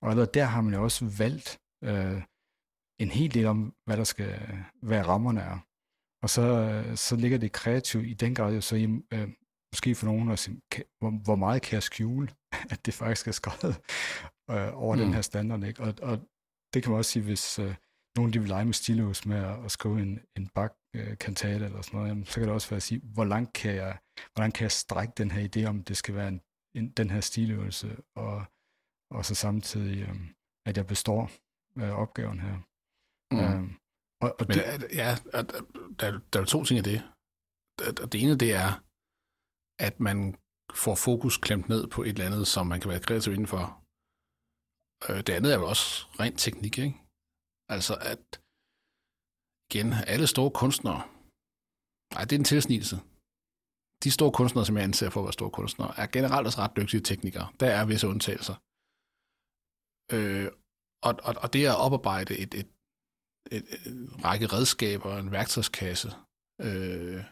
Og 0.02 0.10
allerede 0.10 0.30
der 0.34 0.44
har 0.44 0.60
man 0.60 0.74
jo 0.74 0.82
også 0.82 1.04
valgt 1.18 1.60
øh, 1.84 2.22
en 3.00 3.10
hel 3.10 3.34
del 3.34 3.46
om, 3.46 3.74
hvad 3.86 3.96
der 3.96 4.04
skal, 4.04 4.32
hvad 4.82 5.08
rammerne 5.08 5.40
er. 5.40 5.58
Og 6.22 6.30
så, 6.30 6.44
så 6.96 7.16
ligger 7.16 7.38
det 7.38 7.52
kreativt 7.52 8.06
i 8.06 8.14
den 8.14 8.34
grad 8.34 8.54
jo 8.54 8.60
så 8.60 8.76
i, 8.76 8.84
øh, 8.84 9.28
måske 9.72 9.94
for 9.94 10.06
nogen 10.06 10.30
at 10.30 10.38
sige, 10.38 10.60
hvor, 10.98 11.10
hvor 11.24 11.36
meget 11.36 11.62
kan 11.62 11.74
jeg 11.74 11.82
skjule, 11.82 12.28
at 12.72 12.86
det 12.86 12.94
faktisk 12.94 13.28
er 13.28 13.32
skrevet 13.32 13.76
øh, 14.50 14.82
over 14.82 14.94
mm. 14.94 15.00
den 15.00 15.14
her 15.14 15.22
standard. 15.22 15.64
Ikke? 15.64 15.82
Og, 15.82 15.94
og 16.02 16.18
det 16.74 16.82
kan 16.82 16.90
man 16.90 16.98
også 16.98 17.10
sige, 17.10 17.22
hvis 17.22 17.58
øh, 17.58 17.74
nogen 18.16 18.32
de 18.32 18.38
vil 18.38 18.48
lege 18.48 18.64
med 18.64 18.74
stilus 18.74 19.26
med 19.26 19.36
at, 19.36 19.64
at 19.64 19.70
skrive 19.70 20.02
en, 20.02 20.20
en 20.36 20.48
bak 20.54 20.72
øh, 20.96 21.18
kantate 21.18 21.64
eller 21.64 21.82
sådan 21.82 21.96
noget, 21.96 22.08
jamen, 22.08 22.26
så 22.26 22.34
kan 22.34 22.42
det 22.42 22.52
også 22.52 22.70
være 22.70 22.76
at 22.76 22.82
sige, 22.82 23.00
hvor 23.14 23.24
langt 23.24 23.52
kan 23.52 23.74
jeg, 23.74 23.98
hvordan 24.34 24.52
kan 24.52 24.62
jeg 24.62 24.72
strække 24.72 25.12
den 25.16 25.30
her 25.30 25.48
idé 25.48 25.64
om, 25.68 25.84
det 25.84 25.96
skal 25.96 26.14
være 26.14 26.28
en, 26.28 26.40
en, 26.76 26.90
den 26.90 27.10
her 27.10 27.20
stiløvelse, 27.20 27.96
og, 28.16 28.44
og 29.10 29.24
så 29.24 29.34
samtidig, 29.34 30.08
øh, 30.08 30.16
at 30.66 30.76
jeg 30.76 30.86
består 30.86 31.30
øh, 31.76 31.90
opgaven 31.90 32.40
her. 32.40 32.56
Mm. 33.32 33.38
Øh, 33.40 33.70
Og, 34.22 34.30
og 34.40 34.44
Men 34.48 34.56
det, 34.56 34.64
ja, 35.02 35.10
der, 35.32 35.42
der, 36.00 36.20
der 36.32 36.40
er 36.40 36.44
to 36.44 36.64
ting 36.64 36.78
af 36.78 36.84
det. 36.84 37.00
Det 38.12 38.22
ene, 38.22 38.36
det 38.44 38.52
er, 38.64 38.70
at 39.86 40.00
man 40.00 40.18
får 40.84 40.94
fokus 40.94 41.36
klemt 41.46 41.68
ned 41.68 41.82
på 41.94 42.02
et 42.02 42.08
eller 42.08 42.26
andet, 42.26 42.46
som 42.54 42.66
man 42.66 42.80
kan 42.80 42.90
være 42.90 43.06
kreativ 43.06 43.32
indenfor. 43.32 43.64
Øh, 45.08 45.18
det 45.26 45.32
andet 45.36 45.52
er 45.52 45.58
jo 45.58 45.66
også 45.72 45.86
rent 46.20 46.38
teknik, 46.38 46.78
ikke? 46.78 46.96
Altså 47.74 47.94
at, 48.12 48.24
igen, 49.70 49.92
alle 50.06 50.26
store 50.26 50.50
kunstnere, 50.50 51.02
nej, 52.14 52.24
det 52.24 52.32
er 52.32 52.38
en 52.38 52.52
tilsnigelse. 52.54 52.96
De 54.04 54.10
store 54.10 54.32
kunstnere, 54.32 54.66
som 54.66 54.76
jeg 54.76 54.84
anser 54.84 55.10
for 55.10 55.20
at 55.20 55.24
være 55.24 55.32
store 55.32 55.50
kunstnere, 55.50 55.92
er 56.02 56.06
generelt 56.06 56.46
også 56.46 56.58
ret 56.58 56.76
dygtige 56.76 57.00
teknikere. 57.00 57.48
Der 57.60 57.66
er 57.66 57.84
visse 57.84 58.08
undtagelser. 58.08 58.56
Øh, 60.16 60.48
og, 61.06 61.12
og, 61.28 61.34
og 61.42 61.52
det 61.52 61.66
at 61.66 61.80
oparbejde 61.86 62.38
et, 62.38 62.54
et, 62.54 62.68
et, 63.50 63.64
et 63.86 64.24
række 64.24 64.46
redskaber, 64.46 65.16
en 65.16 65.32
værktøjskasse, 65.32 66.10
øh, 66.60 67.24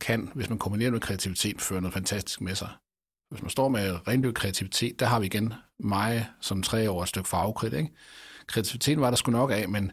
kan, 0.00 0.28
hvis 0.34 0.48
man 0.48 0.58
kombinerer 0.58 0.90
med 0.90 1.00
kreativitet, 1.00 1.60
føre 1.60 1.80
noget 1.80 1.94
fantastisk 1.94 2.40
med 2.40 2.54
sig. 2.54 2.70
Hvis 3.30 3.42
man 3.42 3.50
står 3.50 3.68
med 3.68 4.08
rendyrket 4.08 4.36
kreativitet, 4.36 5.00
der 5.00 5.06
har 5.06 5.20
vi 5.20 5.26
igen 5.26 5.54
mig 5.78 6.30
som 6.40 6.62
tre 6.62 6.90
år 6.90 7.02
et 7.02 7.08
stykke 7.08 7.28
farvekridt. 7.28 7.74
Ikke? 7.74 7.94
Kreativiteten 8.46 9.00
var 9.00 9.10
der 9.10 9.16
sgu 9.16 9.30
nok 9.30 9.50
af, 9.50 9.68
men 9.68 9.92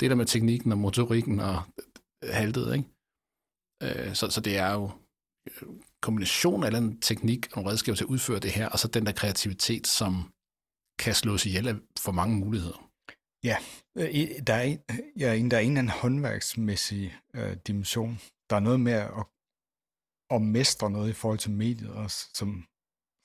det 0.00 0.10
der 0.10 0.16
med 0.16 0.26
teknikken 0.26 0.72
og 0.72 0.78
motorikken 0.78 1.40
og 1.40 1.62
haltet, 2.22 2.74
ikke? 2.74 2.88
Øh, 3.82 4.14
så, 4.14 4.30
så 4.30 4.40
det 4.40 4.56
er 4.56 4.72
jo 4.72 4.90
øh, 5.48 5.68
kombination 6.00 6.64
af 6.64 6.70
en 6.78 7.00
teknik 7.00 7.56
og 7.56 7.66
redskaber 7.66 7.96
til 7.96 8.04
at 8.04 8.08
udføre 8.08 8.40
det 8.40 8.50
her, 8.50 8.68
og 8.68 8.78
så 8.78 8.88
den 8.88 9.06
der 9.06 9.12
kreativitet, 9.12 9.86
som 9.86 10.32
kan 10.98 11.14
slås 11.14 11.46
ihjel 11.46 11.68
af 11.68 11.74
for 11.98 12.12
mange 12.12 12.36
muligheder. 12.36 12.90
Ja, 13.44 13.56
øh, 13.98 14.44
der 14.46 14.54
er 14.54 14.62
en, 14.62 14.78
ja, 15.18 15.26
der 15.26 15.30
er 15.30 15.34
en 15.36 15.46
eller 15.46 15.60
anden 15.60 15.88
håndværksmæssig 15.88 17.18
øh, 17.34 17.56
dimension. 17.66 18.18
Der 18.50 18.56
er 18.56 18.60
noget 18.60 18.80
med 18.80 18.92
at, 18.92 19.26
at 20.30 20.42
mestre 20.42 20.90
noget 20.90 21.10
i 21.10 21.12
forhold 21.12 21.38
til 21.38 21.50
mediet 21.50 21.90
også, 21.90 22.18
som, 22.34 22.66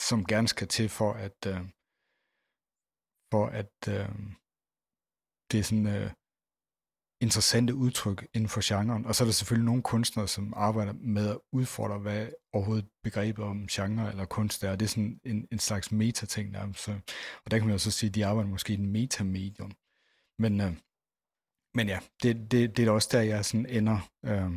som 0.01 0.25
gerne 0.25 0.47
skal 0.47 0.67
til 0.67 0.89
for 0.89 1.13
at, 1.13 1.45
øh, 1.47 1.61
for 3.31 3.45
at 3.47 3.75
øh, 3.87 4.09
det 5.51 5.59
er 5.59 5.63
sådan 5.63 5.87
øh, 5.87 6.11
interessante 7.21 7.75
udtryk 7.75 8.27
inden 8.33 8.49
for 8.49 8.61
genren. 8.63 9.05
Og 9.05 9.15
så 9.15 9.23
er 9.23 9.25
der 9.25 9.33
selvfølgelig 9.33 9.65
nogle 9.65 9.83
kunstnere, 9.83 10.27
som 10.27 10.53
arbejder 10.55 10.93
med 10.93 11.29
at 11.29 11.39
udfordre, 11.51 11.99
hvad 11.99 12.29
overhovedet 12.53 12.89
begrebet 13.03 13.45
om 13.45 13.67
genre 13.67 14.09
eller 14.09 14.25
kunst 14.25 14.63
er. 14.63 14.75
Det 14.75 14.85
er 14.85 14.89
sådan 14.89 15.19
en, 15.23 15.47
en 15.51 15.59
slags 15.59 15.91
meta-ting 15.91 16.51
nærmest. 16.51 16.79
Så, 16.79 16.91
og 17.45 17.51
der 17.51 17.57
kan 17.57 17.67
man 17.67 17.73
jo 17.73 17.79
så 17.79 17.91
sige, 17.91 18.07
at 18.09 18.15
de 18.15 18.25
arbejder 18.25 18.49
måske 18.49 18.73
i 18.73 18.77
en 18.77 18.91
metamedium. 18.91 19.71
Men, 20.39 20.61
øh, 20.61 20.73
men 21.75 21.87
ja, 21.87 21.99
det, 22.23 22.51
det, 22.51 22.77
det 22.77 22.79
er 22.79 22.85
da 22.85 22.91
også 22.91 23.09
der, 23.11 23.21
jeg 23.21 23.45
sådan 23.45 23.65
ender 23.65 23.99
øh, 24.25 24.51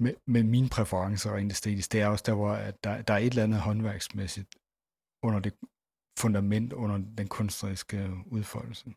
med, 0.00 0.14
med 0.26 0.42
mine 0.42 0.68
præferencer 0.68 1.36
rent 1.36 1.52
æstetisk. 1.52 1.92
Det 1.92 2.00
er 2.00 2.06
også 2.06 2.24
der, 2.26 2.34
hvor 2.34 2.52
at 2.52 2.84
der, 2.84 3.02
der 3.02 3.14
er 3.14 3.18
et 3.18 3.26
eller 3.26 3.42
andet 3.42 3.60
håndværksmæssigt 3.60 4.54
under 5.22 5.40
det 5.40 5.54
fundament, 6.18 6.72
under 6.72 6.98
den 7.18 7.28
kunstneriske 7.28 8.10
udfoldelse. 8.26 8.94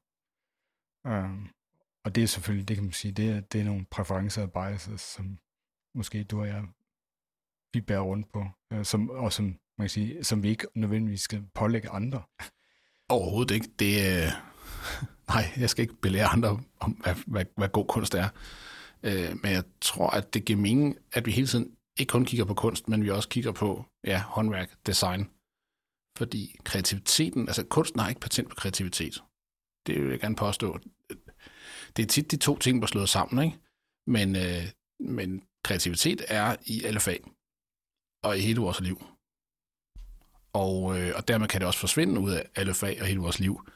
Øh, 1.08 1.30
og 2.06 2.16
det 2.16 2.24
er 2.24 2.28
selvfølgelig, 2.28 2.68
det 2.68 2.76
kan 2.76 2.84
man 2.84 2.94
sige, 2.94 3.12
det 3.12 3.30
er, 3.30 3.40
det 3.40 3.62
er 3.62 3.66
nogle 3.66 3.86
præferencer 3.92 4.42
og 4.42 4.52
biases, 4.52 5.02
som 5.02 5.38
måske 5.96 6.24
du 6.24 6.40
og 6.40 6.48
jeg, 6.48 6.64
vi 7.74 7.82
bærer 7.82 8.02
rundt 8.02 8.32
på, 8.34 8.46
øh, 8.74 8.86
som, 8.86 9.10
og 9.10 9.34
som, 9.34 9.46
man 9.46 9.84
kan 9.84 9.90
sige, 9.90 10.24
som 10.24 10.44
vi 10.44 10.50
ikke 10.50 10.68
nødvendigvis 10.76 11.22
skal 11.22 11.44
pålægge 11.54 11.90
andre. 11.90 12.24
Overhovedet 13.10 13.56
ikke. 13.56 13.68
Det, 13.80 14.24
øh, 14.24 14.32
nej, 15.34 15.44
jeg 15.58 15.70
skal 15.70 15.82
ikke 15.82 16.02
belære 16.02 16.28
andre 16.28 16.60
om, 16.80 16.92
hvad, 16.92 17.16
hvad, 17.28 17.46
hvad 17.56 17.70
god 17.70 17.88
kunst 17.88 18.16
er. 18.16 18.30
Øh, 19.04 19.38
men 19.44 19.52
jeg 19.52 19.64
tror, 19.82 20.10
at 20.10 20.34
det 20.34 20.46
giver 20.46 20.60
mening, 20.60 20.98
at 21.14 21.26
vi 21.26 21.32
hele 21.32 21.48
tiden 21.48 21.78
ikke 22.00 22.12
kun 22.12 22.26
kigger 22.26 22.46
på 22.46 22.54
kunst, 22.54 22.88
men 22.88 23.04
vi 23.04 23.10
også 23.10 23.30
kigger 23.30 23.52
på 23.52 23.86
ja, 24.04 24.22
håndværk, 24.22 24.72
design. 24.86 25.30
Fordi 26.18 26.56
kreativiteten, 26.64 27.48
altså 27.48 27.64
kunsten 27.64 28.00
har 28.00 28.10
ikke 28.10 28.22
patent 28.22 28.50
på 28.50 28.56
kreativitet. 28.56 29.24
Det 29.88 30.04
vil 30.04 30.10
jeg 30.10 30.20
gerne 30.20 30.36
påstå 30.36 30.80
det 31.98 32.04
er 32.04 32.08
tit 32.08 32.32
de 32.32 32.38
to 32.38 32.58
ting, 32.58 32.82
der 32.82 32.88
slået 32.88 33.10
sammen, 33.10 33.46
ikke? 33.46 33.58
Men, 34.08 34.36
øh, 34.36 34.64
men 35.00 35.44
kreativitet 35.64 36.22
er 36.28 36.56
i 36.66 36.84
alle 36.84 37.00
fag, 37.00 37.24
og 38.24 38.38
i 38.38 38.42
hele 38.42 38.62
vores 38.62 38.82
liv. 38.82 38.98
Og, 40.54 41.00
øh, 41.00 41.12
og 41.16 41.28
dermed 41.28 41.48
kan 41.48 41.62
det 41.62 41.68
også 41.68 41.80
forsvinde 41.80 42.20
ud 42.22 42.32
af 42.32 42.50
alle 42.56 42.74
fag 42.74 43.02
og 43.02 43.08
hele 43.08 43.20
vores 43.20 43.40
liv, 43.40 43.68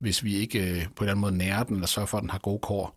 hvis 0.00 0.24
vi 0.24 0.34
ikke 0.34 0.58
øh, 0.58 0.84
på 0.94 1.04
en 1.04 1.08
eller 1.08 1.12
anden 1.12 1.20
måde 1.20 1.36
nærer 1.36 1.64
den, 1.64 1.74
eller 1.74 1.86
sørger 1.86 2.06
for, 2.06 2.18
at 2.18 2.22
den 2.22 2.30
har 2.30 2.38
gode 2.38 2.58
kår. 2.58 2.96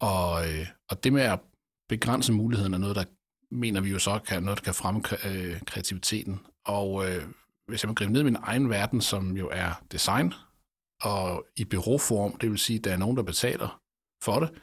Og, 0.00 0.48
øh, 0.48 0.66
og 0.90 1.04
det 1.04 1.12
med 1.12 1.22
at 1.22 1.40
begrænse 1.88 2.32
muligheden 2.32 2.74
er 2.74 2.78
noget, 2.78 2.96
der 2.96 3.04
mener 3.50 3.80
vi 3.80 3.90
jo 3.90 3.98
så 3.98 4.18
kan 4.18 4.42
noget, 4.42 4.58
der 4.58 4.64
kan 4.64 4.74
fremme 4.74 5.02
øh, 5.28 5.60
kreativiteten. 5.66 6.40
Og 6.64 7.10
øh, 7.10 7.28
hvis 7.68 7.82
jeg 7.82 7.88
må 7.88 7.94
gribe 7.94 8.12
ned 8.12 8.20
i 8.20 8.24
min 8.24 8.36
egen 8.42 8.70
verden, 8.70 9.00
som 9.00 9.36
jo 9.36 9.48
er 9.52 9.82
design, 9.92 10.34
og 11.02 11.46
i 11.56 11.64
byråform, 11.64 12.38
det 12.38 12.50
vil 12.50 12.58
sige, 12.58 12.78
at 12.78 12.84
der 12.84 12.92
er 12.92 12.96
nogen, 12.96 13.16
der 13.16 13.22
betaler 13.22 13.82
for 14.22 14.40
det, 14.40 14.62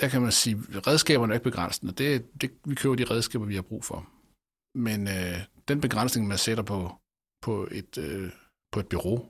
der 0.00 0.08
kan 0.08 0.22
man 0.22 0.32
sige, 0.32 0.56
at 0.76 0.86
redskaberne 0.86 1.32
er 1.32 1.34
ikke 1.34 1.50
begrænsende. 1.50 1.92
Det, 1.92 2.40
det, 2.40 2.50
vi 2.64 2.74
køber 2.74 2.94
de 2.96 3.04
redskaber, 3.04 3.46
vi 3.46 3.54
har 3.54 3.62
brug 3.62 3.84
for. 3.84 4.08
Men 4.74 5.08
øh, 5.08 5.38
den 5.68 5.80
begrænsning, 5.80 6.28
man 6.28 6.38
sætter 6.38 6.64
på, 6.64 6.98
på, 7.42 7.68
et, 7.70 7.98
øh, 7.98 8.32
på 8.72 8.80
et 8.80 8.88
bureau, 8.88 9.28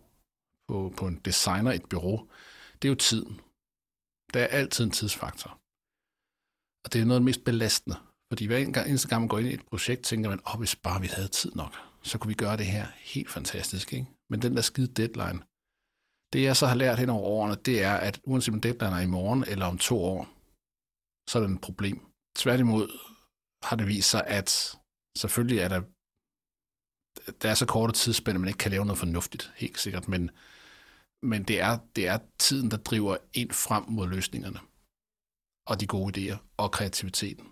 på, 0.69 0.95
på 0.97 1.07
en 1.07 1.17
designer 1.25 1.73
et 1.73 1.89
bureau, 1.91 2.29
det 2.83 2.89
er 2.89 2.93
jo 2.93 2.95
tiden. 2.95 3.41
Der 4.35 4.41
er 4.41 4.47
altid 4.47 4.85
en 4.85 4.91
tidsfaktor. 4.91 5.51
Og 6.85 6.93
det 6.93 7.01
er 7.01 7.05
noget 7.05 7.17
af 7.17 7.21
det 7.21 7.25
mest 7.25 7.45
belastende. 7.45 7.97
Fordi 8.33 8.47
hver 8.47 8.85
eneste 8.85 9.09
gang 9.09 9.23
man 9.23 9.29
går 9.29 9.39
ind 9.39 9.49
i 9.49 9.55
et 9.55 9.67
projekt, 9.67 10.03
tænker 10.03 10.31
man, 10.31 10.41
åh, 10.47 10.55
oh, 10.55 10.59
hvis 10.59 10.77
bare 10.77 11.01
vi 11.01 11.07
havde 11.07 11.29
tid 11.29 11.53
nok, 11.55 11.75
så 12.03 12.19
kunne 12.19 12.29
vi 12.29 12.35
gøre 12.35 12.57
det 12.57 12.67
her 12.67 12.87
helt 12.99 13.31
fantastisk. 13.31 13.93
Ikke? 13.93 14.07
Men 14.31 14.43
den 14.43 14.57
der 14.57 14.63
skide 14.63 14.87
deadline, 14.87 15.41
det 16.33 16.43
jeg 16.43 16.57
så 16.57 16.67
har 16.67 16.75
lært 16.75 16.99
hen 16.99 17.11
over 17.11 17.23
årene, 17.23 17.55
det 17.55 17.83
er, 17.83 17.95
at 17.95 18.21
uanset 18.25 18.55
om 18.55 18.61
deadline 18.61 18.97
er 18.97 19.01
i 19.01 19.07
morgen 19.07 19.45
eller 19.45 19.67
om 19.67 19.79
to 19.79 20.05
år, 20.05 20.29
så 21.31 21.39
er 21.39 21.43
det 21.43 21.55
et 21.55 21.61
problem. 21.61 22.07
Tværtimod 22.37 22.89
har 23.63 23.77
det 23.77 23.87
vist 23.87 24.11
sig, 24.11 24.27
at 24.27 24.79
selvfølgelig 25.19 25.59
er 25.59 25.69
der, 25.69 25.83
der 27.43 27.51
er 27.51 27.55
så 27.55 27.67
korte 27.67 27.93
tidsspænd, 27.93 28.37
at 28.37 28.41
man 28.41 28.49
ikke 28.49 28.59
kan 28.59 28.71
lave 28.71 28.85
noget 28.85 28.99
fornuftigt, 28.99 29.53
helt 29.57 29.79
sikkert, 29.79 30.09
men, 30.09 30.31
men 31.23 31.43
det, 31.43 31.61
er, 31.61 31.79
det 31.97 32.09
er 32.09 32.19
tiden, 32.39 32.71
der 32.71 32.77
driver 32.77 33.17
ind 33.35 33.51
frem 33.51 33.85
mod 33.89 34.09
løsningerne, 34.09 34.61
og 35.67 35.81
de 35.81 35.87
gode 35.87 36.11
idéer, 36.13 36.39
og 36.57 36.73
kreativiteten. 36.73 37.47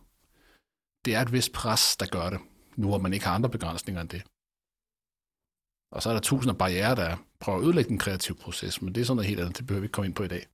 Det 1.05 1.15
er 1.15 1.21
et 1.23 1.33
vist 1.33 1.53
pres, 1.53 1.97
der 1.97 2.07
gør 2.07 2.31
det, 2.31 2.41
nu 2.77 2.89
hvor 2.89 2.99
man 2.99 3.13
ikke 3.13 3.27
har 3.27 3.35
andre 3.35 3.51
begrænsninger 3.51 4.01
end 4.01 4.09
det. 4.09 4.23
Og 5.95 6.03
så 6.03 6.09
er 6.09 6.15
der 6.15 6.21
tusinder 6.21 6.55
af 6.55 6.59
barriere, 6.59 6.97
der 6.97 7.17
prøver 7.41 7.59
at 7.59 7.65
ødelægge 7.65 7.89
den 7.89 7.99
kreative 7.99 8.37
proces, 8.37 8.83
men 8.83 8.95
det 8.95 9.01
er 9.01 9.05
sådan 9.05 9.17
noget 9.17 9.29
helt 9.29 9.41
andet, 9.41 9.59
det 9.59 9.67
behøver 9.67 9.81
vi 9.81 9.85
ikke 9.85 9.93
komme 9.93 10.07
ind 10.07 10.15
på 10.15 10.23
i 10.23 10.29
dag. 10.29 10.45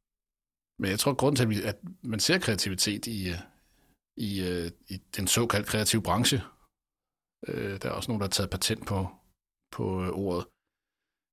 Men 0.80 0.90
jeg 0.90 0.98
tror, 0.98 1.12
at 1.12 1.18
grunden 1.18 1.36
til, 1.36 1.62
at 1.62 1.78
man 2.02 2.20
ser 2.20 2.38
kreativitet 2.38 3.06
i, 3.06 3.20
øh, 3.34 3.40
i, 4.28 4.30
øh, 4.48 4.70
i 4.88 4.96
den 5.16 5.26
såkaldte 5.26 5.70
kreative 5.70 6.02
branche, 6.02 6.38
øh, 7.48 7.74
der 7.80 7.88
er 7.88 7.92
også 7.98 8.10
nogen, 8.10 8.20
der 8.20 8.26
har 8.26 8.36
taget 8.36 8.50
patent 8.50 8.86
på, 8.86 8.98
på 9.76 9.84
øh, 10.04 10.10
ordet, 10.24 10.44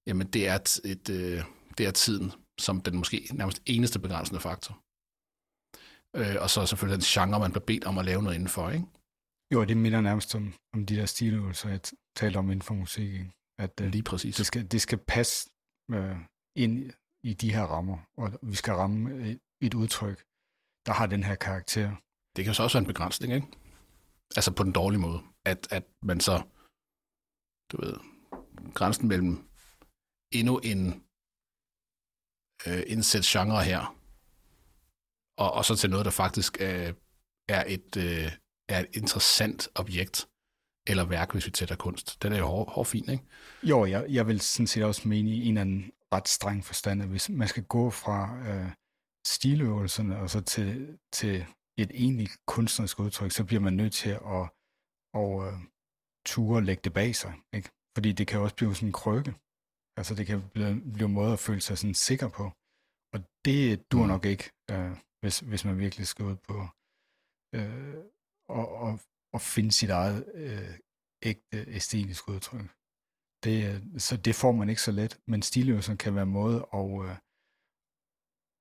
jamen 0.07 0.27
det 0.33 0.47
er, 0.47 0.55
et, 0.55 0.69
et, 0.91 1.07
det 1.77 1.85
er 1.85 1.91
tiden 1.91 2.31
som 2.59 2.81
den 2.81 2.95
måske 2.97 3.27
nærmest 3.33 3.61
eneste 3.65 3.99
begrænsende 3.99 4.41
faktor. 4.47 4.73
Og 6.43 6.49
så 6.49 6.65
selvfølgelig 6.65 6.99
den 7.01 7.11
genre, 7.13 7.39
man 7.39 7.51
bliver 7.51 7.65
bedt 7.65 7.85
om 7.85 7.97
at 7.97 8.05
lave 8.05 8.23
noget 8.23 8.35
indenfor, 8.35 8.69
ikke? 8.69 8.85
Jo, 9.53 9.63
det 9.63 9.77
minder 9.77 10.01
nærmest 10.01 10.35
om, 10.35 10.53
om 10.73 10.85
de 10.85 10.95
der 10.95 11.05
stiløvelser, 11.05 11.69
jeg 11.69 11.79
talte 12.15 12.37
om 12.37 12.51
inden 12.51 12.61
for 12.61 12.73
musik. 12.73 13.13
Ikke? 13.13 13.31
At, 13.57 13.81
øh, 13.81 13.87
Lige 13.87 14.03
præcis. 14.03 14.35
Det 14.35 14.45
skal, 14.45 14.71
det 14.71 14.81
skal 14.81 14.97
passe 14.97 15.49
øh, 15.91 16.17
ind 16.55 16.91
i 17.23 17.33
de 17.33 17.53
her 17.53 17.63
rammer, 17.63 17.97
og 18.17 18.39
vi 18.43 18.55
skal 18.55 18.73
ramme 18.73 19.29
et, 19.29 19.39
et 19.61 19.73
udtryk, 19.73 20.25
der 20.85 20.93
har 20.93 21.05
den 21.05 21.23
her 21.23 21.35
karakter. 21.35 21.95
Det 22.35 22.45
kan 22.45 22.53
så 22.53 22.63
også 22.63 22.77
være 22.77 22.83
en 22.87 22.93
begrænsning, 22.93 23.33
ikke? 23.33 23.47
Altså 24.35 24.51
på 24.55 24.63
den 24.63 24.71
dårlige 24.71 25.01
måde. 25.01 25.21
At, 25.45 25.67
at 25.71 25.83
man 26.03 26.19
så, 26.19 26.43
du 27.71 27.81
ved, 27.81 27.95
grænsen 28.73 29.07
mellem 29.07 29.49
endnu 30.31 30.59
en 30.59 31.03
øh, 32.67 32.83
indsæt 32.87 33.23
genre 33.23 33.63
her, 33.63 33.99
og, 35.37 35.53
og 35.53 35.65
så 35.65 35.75
til 35.75 35.89
noget, 35.89 36.05
der 36.05 36.11
faktisk 36.11 36.57
øh, 36.61 36.93
er, 37.49 37.63
et, 37.67 37.97
øh, 37.97 38.31
er 38.69 38.79
et 38.79 38.89
interessant 38.93 39.69
objekt, 39.75 40.29
eller 40.87 41.05
værk, 41.05 41.31
hvis 41.31 41.45
vi 41.45 41.51
tætter 41.51 41.75
kunst. 41.75 42.23
Den 42.23 42.33
er 42.33 42.37
jo 42.37 42.45
hård, 42.45 42.71
hård 42.71 42.85
fin, 42.85 43.09
ikke? 43.09 43.23
Jo, 43.63 43.85
jeg, 43.85 44.05
jeg 44.09 44.27
vil 44.27 44.41
sådan 44.41 44.67
set 44.67 44.83
også 44.83 45.07
mene 45.07 45.29
i 45.29 45.41
en 45.41 45.47
eller 45.47 45.61
anden 45.61 45.91
ret 46.13 46.27
streng 46.27 46.65
forstand, 46.65 47.01
at 47.01 47.07
hvis 47.07 47.29
man 47.29 47.47
skal 47.47 47.63
gå 47.63 47.89
fra 47.89 48.37
øh, 48.47 48.71
stiløvelserne 49.25 50.19
og 50.19 50.29
så 50.29 50.41
til, 50.41 50.97
til 51.11 51.45
et 51.77 51.91
egentligt 51.93 52.31
kunstnerisk 52.47 52.99
udtryk, 52.99 53.31
så 53.31 53.43
bliver 53.43 53.61
man 53.61 53.73
nødt 53.73 53.93
til 53.93 54.09
at 54.09 54.49
og, 55.13 55.47
øh, 55.47 55.59
ture 56.25 56.63
lægge 56.63 56.81
det 56.83 56.93
bag 56.93 57.15
sig. 57.15 57.33
Ikke? 57.53 57.69
Fordi 57.95 58.11
det 58.11 58.27
kan 58.27 58.39
også 58.39 58.55
blive 58.55 58.75
sådan 58.75 58.89
en 58.89 58.93
krykke. 58.93 59.33
Altså 59.97 60.15
det 60.15 60.27
kan 60.27 60.49
blive, 60.53 60.81
blive 60.93 61.07
en 61.07 61.13
måde 61.13 61.33
at 61.33 61.39
føle 61.39 61.61
sig 61.61 61.77
sådan 61.77 61.93
sikker 61.93 62.29
på. 62.29 62.43
Og 63.13 63.19
det 63.45 63.91
dur 63.91 64.01
mm. 64.01 64.07
nok 64.07 64.25
ikke, 64.25 64.51
øh, 64.71 64.91
hvis, 65.21 65.39
hvis 65.39 65.65
man 65.65 65.77
virkelig 65.77 66.07
skal 66.07 66.25
ud 66.25 66.35
på 66.35 66.67
øh, 67.55 67.95
og, 68.49 68.67
og, 68.85 68.99
og 69.33 69.41
finde 69.41 69.71
sit 69.71 69.89
eget 69.89 70.25
øh, 70.33 70.77
ægte 71.23 71.65
æstetisk 71.67 72.29
udtryk. 72.29 72.69
Det, 73.43 73.83
så 73.97 74.17
det 74.17 74.35
får 74.35 74.51
man 74.51 74.69
ikke 74.69 74.81
så 74.81 74.91
let, 74.91 75.19
men 75.27 75.41
stiløvelsen 75.41 75.97
kan 75.97 76.15
være 76.15 76.23
en 76.23 76.29
måde 76.29 76.67
at, 76.73 77.09
øh, 77.09 77.15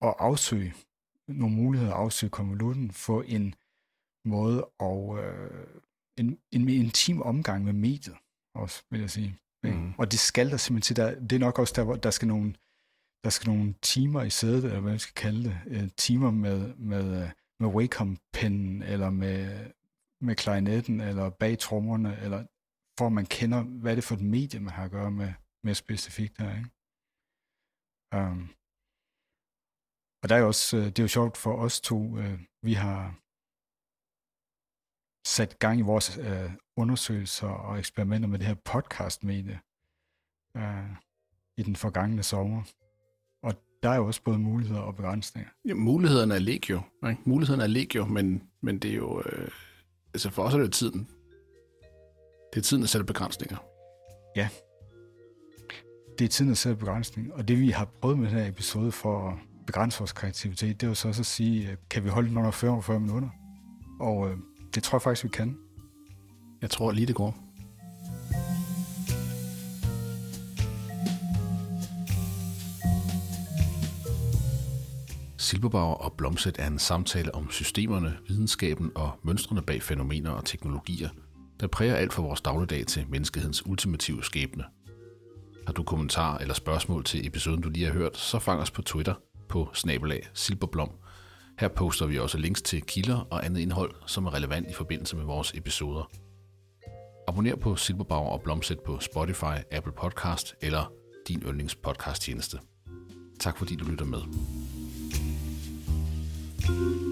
at 0.02 0.14
afsøge 0.18 0.74
nogle 1.28 1.54
muligheder, 1.54 1.92
at 1.92 1.98
afsøge 1.98 2.30
konvolutten, 2.30 2.90
få 2.90 3.22
en 3.22 3.54
måde 4.24 4.64
og 4.64 5.24
øh, 5.24 5.80
en, 6.18 6.38
en 6.50 6.68
intim 6.68 7.22
omgang 7.22 7.64
med 7.64 7.72
mediet 7.72 8.16
også, 8.54 8.82
vil 8.90 9.00
jeg 9.00 9.10
sige. 9.10 9.38
Mm. 9.64 9.92
Og 9.98 10.12
det 10.12 10.20
skal 10.20 10.50
der 10.50 10.56
simpelthen 10.56 10.94
til. 10.94 11.04
Der, 11.04 11.20
det 11.20 11.32
er 11.32 11.40
nok 11.40 11.58
også 11.58 11.72
der, 11.76 11.84
hvor 11.84 11.96
der 11.96 12.10
skal 12.10 12.28
nogle, 12.28 12.54
der 13.24 13.30
skal 13.30 13.48
nogle 13.48 13.74
timer 13.82 14.22
i 14.22 14.30
sædet, 14.30 14.64
eller 14.64 14.80
hvad 14.80 14.90
man 14.90 14.98
skal 14.98 15.14
kalde 15.14 15.44
det, 15.44 15.60
øh, 15.66 15.88
timer 15.96 16.30
med, 16.30 16.74
med, 16.74 17.30
med 17.60 17.68
Wacom-pennen, 17.68 18.82
eller 18.82 19.10
med, 19.10 19.70
med 20.22 20.36
klarinetten, 20.36 21.00
eller 21.00 21.30
bag 21.30 21.58
trommerne, 21.58 22.18
eller 22.22 22.46
for 22.98 23.06
at 23.06 23.12
man 23.12 23.26
kender, 23.26 23.62
hvad 23.62 23.90
er 23.90 23.94
det 23.94 24.04
for 24.04 24.14
et 24.14 24.20
medie, 24.20 24.60
man 24.60 24.72
har 24.72 24.84
at 24.84 24.90
gøre 24.90 25.10
med, 25.10 25.32
mere 25.64 25.74
specifikt 25.74 26.38
her, 26.38 26.56
ikke? 26.56 26.70
Um, 28.16 28.50
og 30.22 30.28
der 30.28 30.34
er 30.34 30.38
jo 30.40 30.46
også, 30.46 30.76
øh, 30.76 30.84
det 30.84 30.98
er 30.98 31.02
jo 31.02 31.08
sjovt 31.08 31.36
for 31.36 31.56
os 31.56 31.80
to, 31.80 32.18
øh, 32.18 32.40
vi 32.62 32.72
har 32.72 33.18
sat 35.26 35.58
gang 35.58 35.78
i 35.78 35.82
vores 35.82 36.18
øh, 36.18 36.50
undersøgelser 36.76 37.48
og 37.48 37.78
eksperimenter 37.78 38.28
med 38.28 38.38
det 38.38 38.46
her 38.46 38.54
podcast-medie 38.54 39.60
øh, 40.56 40.90
i 41.56 41.62
den 41.62 41.76
forgangne 41.76 42.22
sommer. 42.22 42.62
Og 43.42 43.54
der 43.82 43.90
er 43.90 43.96
jo 43.96 44.06
også 44.06 44.22
både 44.22 44.38
muligheder 44.38 44.80
og 44.80 44.96
begrænsninger. 44.96 45.50
Ja, 45.64 45.74
mulighederne 45.74 46.34
er 46.34 46.38
legio. 46.38 46.80
Ikke? 47.08 47.22
Mulighederne 47.24 47.62
er 47.62 47.66
legio, 47.66 48.04
men, 48.04 48.50
men 48.60 48.78
det 48.78 48.90
er 48.90 48.96
jo... 48.96 49.22
Øh, 49.26 49.50
altså 50.14 50.30
for 50.30 50.42
os 50.42 50.54
er 50.54 50.58
det 50.58 50.72
tiden. 50.72 51.08
Det 52.52 52.58
er 52.58 52.62
tiden 52.62 52.82
at 52.82 52.88
sætte 52.88 53.04
begrænsninger. 53.04 53.56
Ja. 54.36 54.48
Det 56.18 56.24
er 56.24 56.28
tiden 56.28 56.50
at 56.50 56.58
sætte 56.58 56.76
begrænsninger. 56.76 57.34
Og 57.34 57.48
det 57.48 57.60
vi 57.60 57.70
har 57.70 57.88
prøvet 58.00 58.18
med 58.18 58.30
den 58.30 58.38
her 58.38 58.48
episode 58.48 58.92
for 58.92 59.28
at 59.28 59.38
begrænse 59.66 59.98
vores 59.98 60.12
kreativitet, 60.12 60.80
det 60.80 60.86
er 60.86 60.90
jo 60.90 60.94
så 60.94 61.08
også 61.08 61.22
at 61.22 61.26
sige, 61.26 61.70
øh, 61.70 61.76
kan 61.90 62.04
vi 62.04 62.08
holde 62.08 62.28
den 62.28 62.38
under 62.38 62.50
45 62.50 63.00
minutter? 63.00 63.28
Og 64.00 64.30
øh, 64.30 64.36
det 64.74 64.82
tror 64.82 64.96
jeg 64.96 65.02
faktisk, 65.02 65.24
vi 65.24 65.28
kan. 65.28 65.58
Jeg 66.62 66.70
tror 66.70 66.92
lige, 66.92 67.06
det 67.06 67.14
går. 67.14 67.41
Silberbauer 75.52 75.94
og 75.94 76.12
Blomset 76.12 76.56
er 76.58 76.66
en 76.66 76.78
samtale 76.78 77.34
om 77.34 77.50
systemerne, 77.50 78.18
videnskaben 78.28 78.92
og 78.94 79.10
mønstrene 79.22 79.62
bag 79.62 79.82
fænomener 79.82 80.30
og 80.30 80.44
teknologier, 80.44 81.08
der 81.60 81.66
præger 81.66 81.94
alt 81.94 82.12
for 82.12 82.22
vores 82.22 82.40
dagligdag 82.40 82.86
til 82.86 83.06
menneskehedens 83.08 83.66
ultimative 83.66 84.24
skæbne. 84.24 84.64
Har 85.66 85.72
du 85.72 85.82
kommentar 85.82 86.38
eller 86.38 86.54
spørgsmål 86.54 87.04
til 87.04 87.26
episoden, 87.26 87.60
du 87.60 87.68
lige 87.68 87.86
har 87.86 87.92
hørt, 87.92 88.16
så 88.16 88.38
fang 88.38 88.60
os 88.60 88.70
på 88.70 88.82
Twitter 88.82 89.14
på 89.48 89.68
snabelag 89.74 90.28
silberblom 90.34 90.90
her 91.58 91.68
poster 91.68 92.06
vi 92.06 92.18
også 92.18 92.38
links 92.38 92.62
til 92.62 92.82
kilder 92.82 93.26
og 93.30 93.46
andet 93.46 93.60
indhold, 93.60 93.94
som 94.06 94.26
er 94.26 94.34
relevant 94.34 94.70
i 94.70 94.74
forbindelse 94.74 95.16
med 95.16 95.24
vores 95.24 95.52
episoder. 95.54 96.10
Abonner 97.28 97.56
på 97.56 97.76
Silberbauer 97.76 98.30
og 98.30 98.42
Blomset 98.42 98.80
på 98.80 99.00
Spotify, 99.00 99.56
Apple 99.72 99.92
Podcast 99.92 100.54
eller 100.60 100.92
din 101.28 101.42
yndlingspodcasttjeneste. 101.46 102.56
tjeneste. 102.56 103.38
Tak 103.40 103.58
fordi 103.58 103.76
du 103.76 103.84
lytter 103.84 104.04
med. 104.04 104.20
Thank 106.64 106.78
you. 106.78 107.11